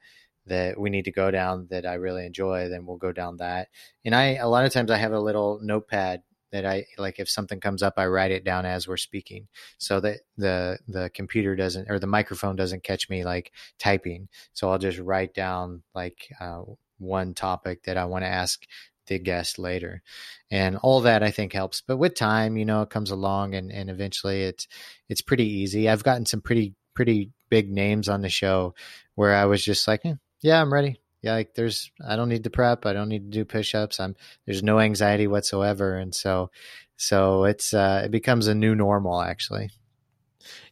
that 0.46 0.80
we 0.80 0.92
need 0.92 1.06
to 1.06 1.12
go 1.12 1.32
down 1.32 1.66
that 1.72 1.88
I 1.88 1.96
really 1.96 2.28
enjoy, 2.28 2.70
then 2.70 2.86
we'll 2.86 2.98
go 2.98 3.12
down 3.12 3.38
that. 3.38 3.70
And 4.06 4.14
I 4.14 4.36
a 4.36 4.48
lot 4.48 4.66
of 4.66 4.72
times 4.72 4.92
I 4.92 4.98
have 4.98 5.14
a 5.14 5.20
little 5.20 5.60
notepad 5.64 6.22
that 6.54 6.66
I 6.66 6.86
like 6.98 7.20
if 7.20 7.30
something 7.30 7.60
comes 7.60 7.84
up, 7.84 7.96
I 7.98 8.06
write 8.06 8.32
it 8.32 8.46
down 8.46 8.66
as 8.66 8.88
we're 8.88 8.98
speaking 8.98 9.48
so 9.78 10.00
that 10.00 10.22
the 10.38 10.80
the 10.88 11.10
computer 11.14 11.56
doesn't 11.56 11.90
or 11.90 12.00
the 12.00 12.08
microphone 12.08 12.56
doesn't 12.56 12.84
catch 12.84 13.10
me 13.10 13.26
like 13.26 13.52
typing. 13.80 14.30
So 14.54 14.72
I'll 14.72 14.78
just 14.80 15.00
write 15.00 15.34
down 15.34 15.84
like 15.94 16.32
uh, 16.40 16.62
one 17.00 17.34
topic 17.34 17.84
that 17.84 17.98
I 17.98 18.06
want 18.06 18.24
to 18.24 18.30
ask 18.30 18.64
the 19.08 19.20
guest 19.20 19.60
later. 19.60 20.02
And 20.50 20.78
all 20.78 21.02
that 21.02 21.24
i 21.24 21.32
think 21.32 21.52
helps. 21.52 21.82
But 21.82 21.98
with 21.98 22.16
time 22.16 22.56
you 22.56 22.66
know 22.66 22.84
it 22.84 22.90
comes 22.90 23.12
along 23.12 23.56
and 23.56 23.72
and 23.72 23.90
eventually 23.90 24.44
it's 24.44 24.68
it's 25.10 25.22
pretty 25.22 25.48
easy. 25.48 25.90
I've 25.90 26.04
gotten 26.04 26.26
some 26.26 26.42
pretty 26.42 26.76
pretty 26.94 27.32
big 27.50 27.72
names 27.72 28.10
on 28.10 28.22
the 28.22 28.30
show 28.30 28.74
where 29.16 29.36
i 29.36 29.46
was 29.46 29.64
just 29.64 29.88
like 29.88 30.02
eh, 30.06 30.14
yeah 30.42 30.62
i'm 30.62 30.74
ready 30.74 31.00
yeah 31.24 31.34
like 31.34 31.56
there's 31.56 31.92
i 32.08 32.16
don't 32.16 32.30
need 32.30 32.44
to 32.44 32.50
prep 32.50 32.86
i 32.86 32.94
don't 32.94 33.10
need 33.10 33.32
to 33.32 33.38
do 33.38 33.46
push-ups 33.46 34.00
i'm 34.00 34.16
there's 34.46 34.62
no 34.62 34.80
anxiety 34.80 35.26
whatsoever 35.26 35.96
and 35.98 36.14
so 36.14 36.52
so 36.98 37.46
it's 37.46 37.74
uh 37.74 38.04
it 38.06 38.12
becomes 38.12 38.48
a 38.48 38.54
new 38.54 38.76
normal 38.76 39.22
actually 39.22 39.72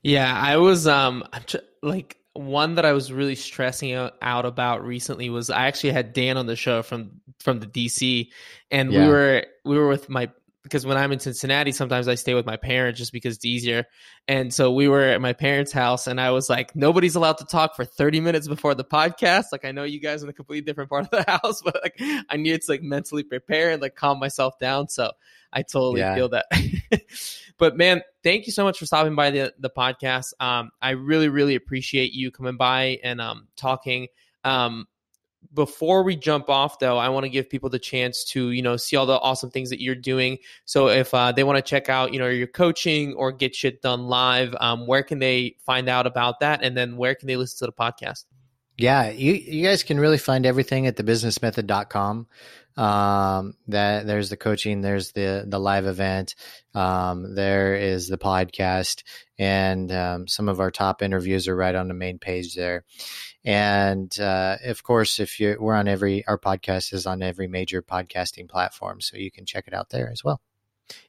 yeah 0.04 0.40
i 0.40 0.58
was 0.58 0.88
um 0.88 1.24
tr- 1.48 1.58
like 1.82 2.18
one 2.34 2.76
that 2.76 2.86
I 2.86 2.94
was 2.94 3.12
really 3.12 3.36
stressing 3.36 3.94
out 3.94 4.46
about 4.46 4.86
recently 4.86 5.30
was 5.30 5.50
I 5.50 5.68
actually 5.68 5.92
had 5.92 6.14
Dan 6.14 6.38
on 6.38 6.46
the 6.46 6.56
show 6.56 6.82
from 6.82 7.22
from 7.40 7.60
the 7.60 7.68
DC, 7.68 8.30
and 8.70 8.92
yeah. 8.92 9.02
we 9.02 9.12
were 9.12 9.46
we 9.66 9.78
were 9.78 9.88
with 9.88 10.10
my 10.10 10.30
because 10.64 10.86
when 10.86 10.98
I'm 10.98 11.12
in 11.12 11.20
Cincinnati, 11.20 11.72
sometimes 11.72 12.08
I 12.08 12.16
stay 12.16 12.34
with 12.34 12.46
my 12.46 12.58
parents 12.58 13.00
just 13.00 13.12
because 13.12 13.36
it's 13.36 13.46
easier. 13.46 13.86
And 14.28 14.54
so 14.54 14.72
we 14.72 14.88
were 14.88 15.02
at 15.02 15.22
my 15.22 15.34
parents' 15.34 15.72
house, 15.72 16.08
and 16.08 16.22
I 16.22 16.32
was 16.32 16.50
like, 16.50 16.76
nobody's 16.76 17.16
allowed 17.16 17.40
to 17.40 17.46
talk 17.46 17.76
for 17.76 17.84
30 17.84 18.20
minutes 18.20 18.48
before 18.48 18.76
the 18.76 18.84
podcast. 18.84 19.46
Like, 19.52 19.66
I 19.66 19.72
know 19.72 19.84
you 19.84 20.00
guys 20.00 20.22
in 20.24 20.30
a 20.30 20.34
completely 20.34 20.66
different 20.66 20.90
part 20.90 21.06
of 21.06 21.12
the 21.12 21.24
house, 21.28 21.62
but 21.64 21.80
like, 21.82 22.00
I 22.30 22.38
needed 22.38 22.62
to 22.62 22.72
like 22.72 22.84
mentally 22.84 23.24
prepare 23.24 23.72
and 23.72 23.82
like 23.82 23.96
calm 23.96 24.20
myself 24.20 24.60
down. 24.60 24.90
So 24.90 25.12
I 25.54 25.64
totally 25.64 26.02
yeah. 26.02 26.16
feel 26.16 26.30
that. 26.30 26.46
but 27.58 27.76
man, 27.76 28.02
thank 28.24 28.46
you 28.46 28.52
so 28.52 28.64
much 28.64 28.80
for 28.80 28.86
stopping 28.86 29.16
by 29.16 29.32
the 29.32 29.54
the 29.60 29.70
podcast. 29.70 30.34
Um, 30.40 30.72
I 30.82 30.92
really 30.92 31.30
really 31.30 31.56
appreciate 31.56 32.14
you 32.14 32.32
coming 32.32 32.58
by 32.58 33.00
and 33.04 33.20
um 33.20 33.48
talking. 33.58 34.08
Um, 34.44 34.88
before 35.54 36.04
we 36.04 36.16
jump 36.16 36.50
off 36.50 36.80
though 36.80 36.98
i 36.98 37.10
want 37.10 37.24
to 37.24 37.30
give 37.30 37.50
people 37.50 37.70
the 37.70 37.80
chance 37.80 38.24
to 38.24 38.52
you 38.52 38.62
know 38.62 38.78
see 38.78 38.96
all 38.96 39.06
the 39.06 39.20
awesome 39.20 39.50
things 39.50 39.70
that 39.70 39.82
you're 39.82 39.96
doing. 39.96 40.38
So 40.66 40.90
if 40.90 41.14
uh, 41.14 41.32
they 41.32 41.44
want 41.44 41.58
to 41.58 41.62
check 41.62 41.90
out 41.90 42.14
you 42.14 42.20
know 42.20 42.28
your 42.28 42.48
coaching 42.48 43.14
or 43.14 43.32
get 43.32 43.56
shit 43.56 43.82
done 43.82 44.08
live 44.08 44.56
um, 44.60 44.88
where 44.88 45.04
can 45.04 45.20
they 45.20 45.56
find 45.66 45.90
out 45.90 46.08
about 46.08 46.40
that? 46.42 46.64
And 46.64 46.76
then 46.76 46.98
where 46.98 47.16
can 47.16 47.28
they 47.28 47.38
listen 47.38 47.60
to 47.60 47.72
the 47.72 47.74
podcast? 47.74 48.26
Yeah 48.78 49.10
you, 49.10 49.34
you 49.34 49.68
guys 49.68 49.84
can 49.84 50.00
really 50.00 50.18
find 50.18 50.46
everything 50.46 50.88
at 50.88 50.96
thebusinessmethod.com 50.96 52.28
um, 52.78 53.56
that 53.68 54.08
there's 54.08 54.30
the 54.30 54.38
coaching, 54.38 54.82
there's 54.82 55.12
the 55.12 55.44
the 55.46 55.60
live 55.60 55.86
event, 55.86 56.36
um, 56.74 57.36
there 57.36 57.76
is 57.76 58.08
the 58.08 58.18
podcast, 58.18 59.04
and 59.38 59.92
um, 59.92 60.28
some 60.28 60.48
of 60.48 60.62
our 60.62 60.72
top 60.72 61.02
interviews 61.02 61.50
are 61.50 61.56
right 61.56 61.76
on 61.76 61.90
the 61.90 61.94
main 61.94 62.18
page 62.18 62.56
there. 62.56 62.86
And 63.44 64.18
uh, 64.20 64.58
of 64.66 64.84
course, 64.84 65.20
if 65.20 65.40
you 65.40 65.58
we're 65.60 65.76
on 65.76 65.88
every 65.88 66.26
our 66.28 66.38
podcast 66.38 66.94
is 66.94 67.08
on 67.08 67.24
every 67.24 67.48
major 67.48 67.82
podcasting 67.82 68.48
platform, 68.48 69.02
so 69.02 69.18
you 69.18 69.32
can 69.32 69.46
check 69.46 69.66
it 69.68 69.74
out 69.74 69.90
there 69.90 70.10
as 70.12 70.24
well. 70.24 70.42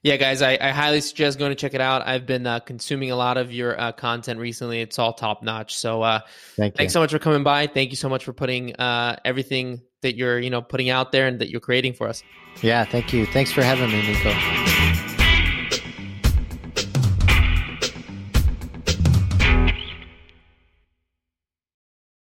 Yeah, 0.03 0.17
guys, 0.17 0.43
I, 0.43 0.59
I, 0.61 0.71
highly 0.71 1.01
suggest 1.01 1.41
going 1.41 1.51
to 1.51 1.57
check 1.57 1.75
it 1.75 1.81
out. 1.81 2.07
I've 2.07 2.25
been 2.25 2.47
uh, 2.47 2.61
consuming 2.61 3.11
a 3.11 3.17
lot 3.17 3.37
of 3.37 3.53
your 3.53 3.81
uh, 3.81 3.91
content 3.91 4.39
recently. 4.39 4.81
It's 4.81 4.97
all 4.99 5.13
top 5.13 5.43
notch. 5.43 5.77
So, 5.77 6.03
uh, 6.03 6.21
Thank 6.57 6.77
thanks 6.77 6.93
so 6.93 7.01
much 7.01 7.11
for 7.11 7.19
coming 7.19 7.43
by. 7.43 7.67
Thank 7.67 7.91
you 7.91 7.97
so 7.97 8.09
much 8.09 8.25
for 8.25 8.33
putting 8.33 8.77
uh, 8.77 9.17
everything 9.25 9.83
that 10.03 10.17
you're, 10.17 10.39
you 10.39 10.51
know, 10.51 10.63
putting 10.63 10.91
out 10.91 11.11
there 11.11 11.27
and 11.27 11.41
that 11.41 11.51
you're 11.51 11.61
creating 11.61 11.95
for 11.95 12.09
us. 12.09 12.23
Yeah, 12.61 12.85
thank 12.85 13.13
you. 13.13 13.27
Thanks 13.27 13.51
for 13.51 13.63
having 13.63 13.91
me, 13.91 14.07
Nico. 14.07 14.62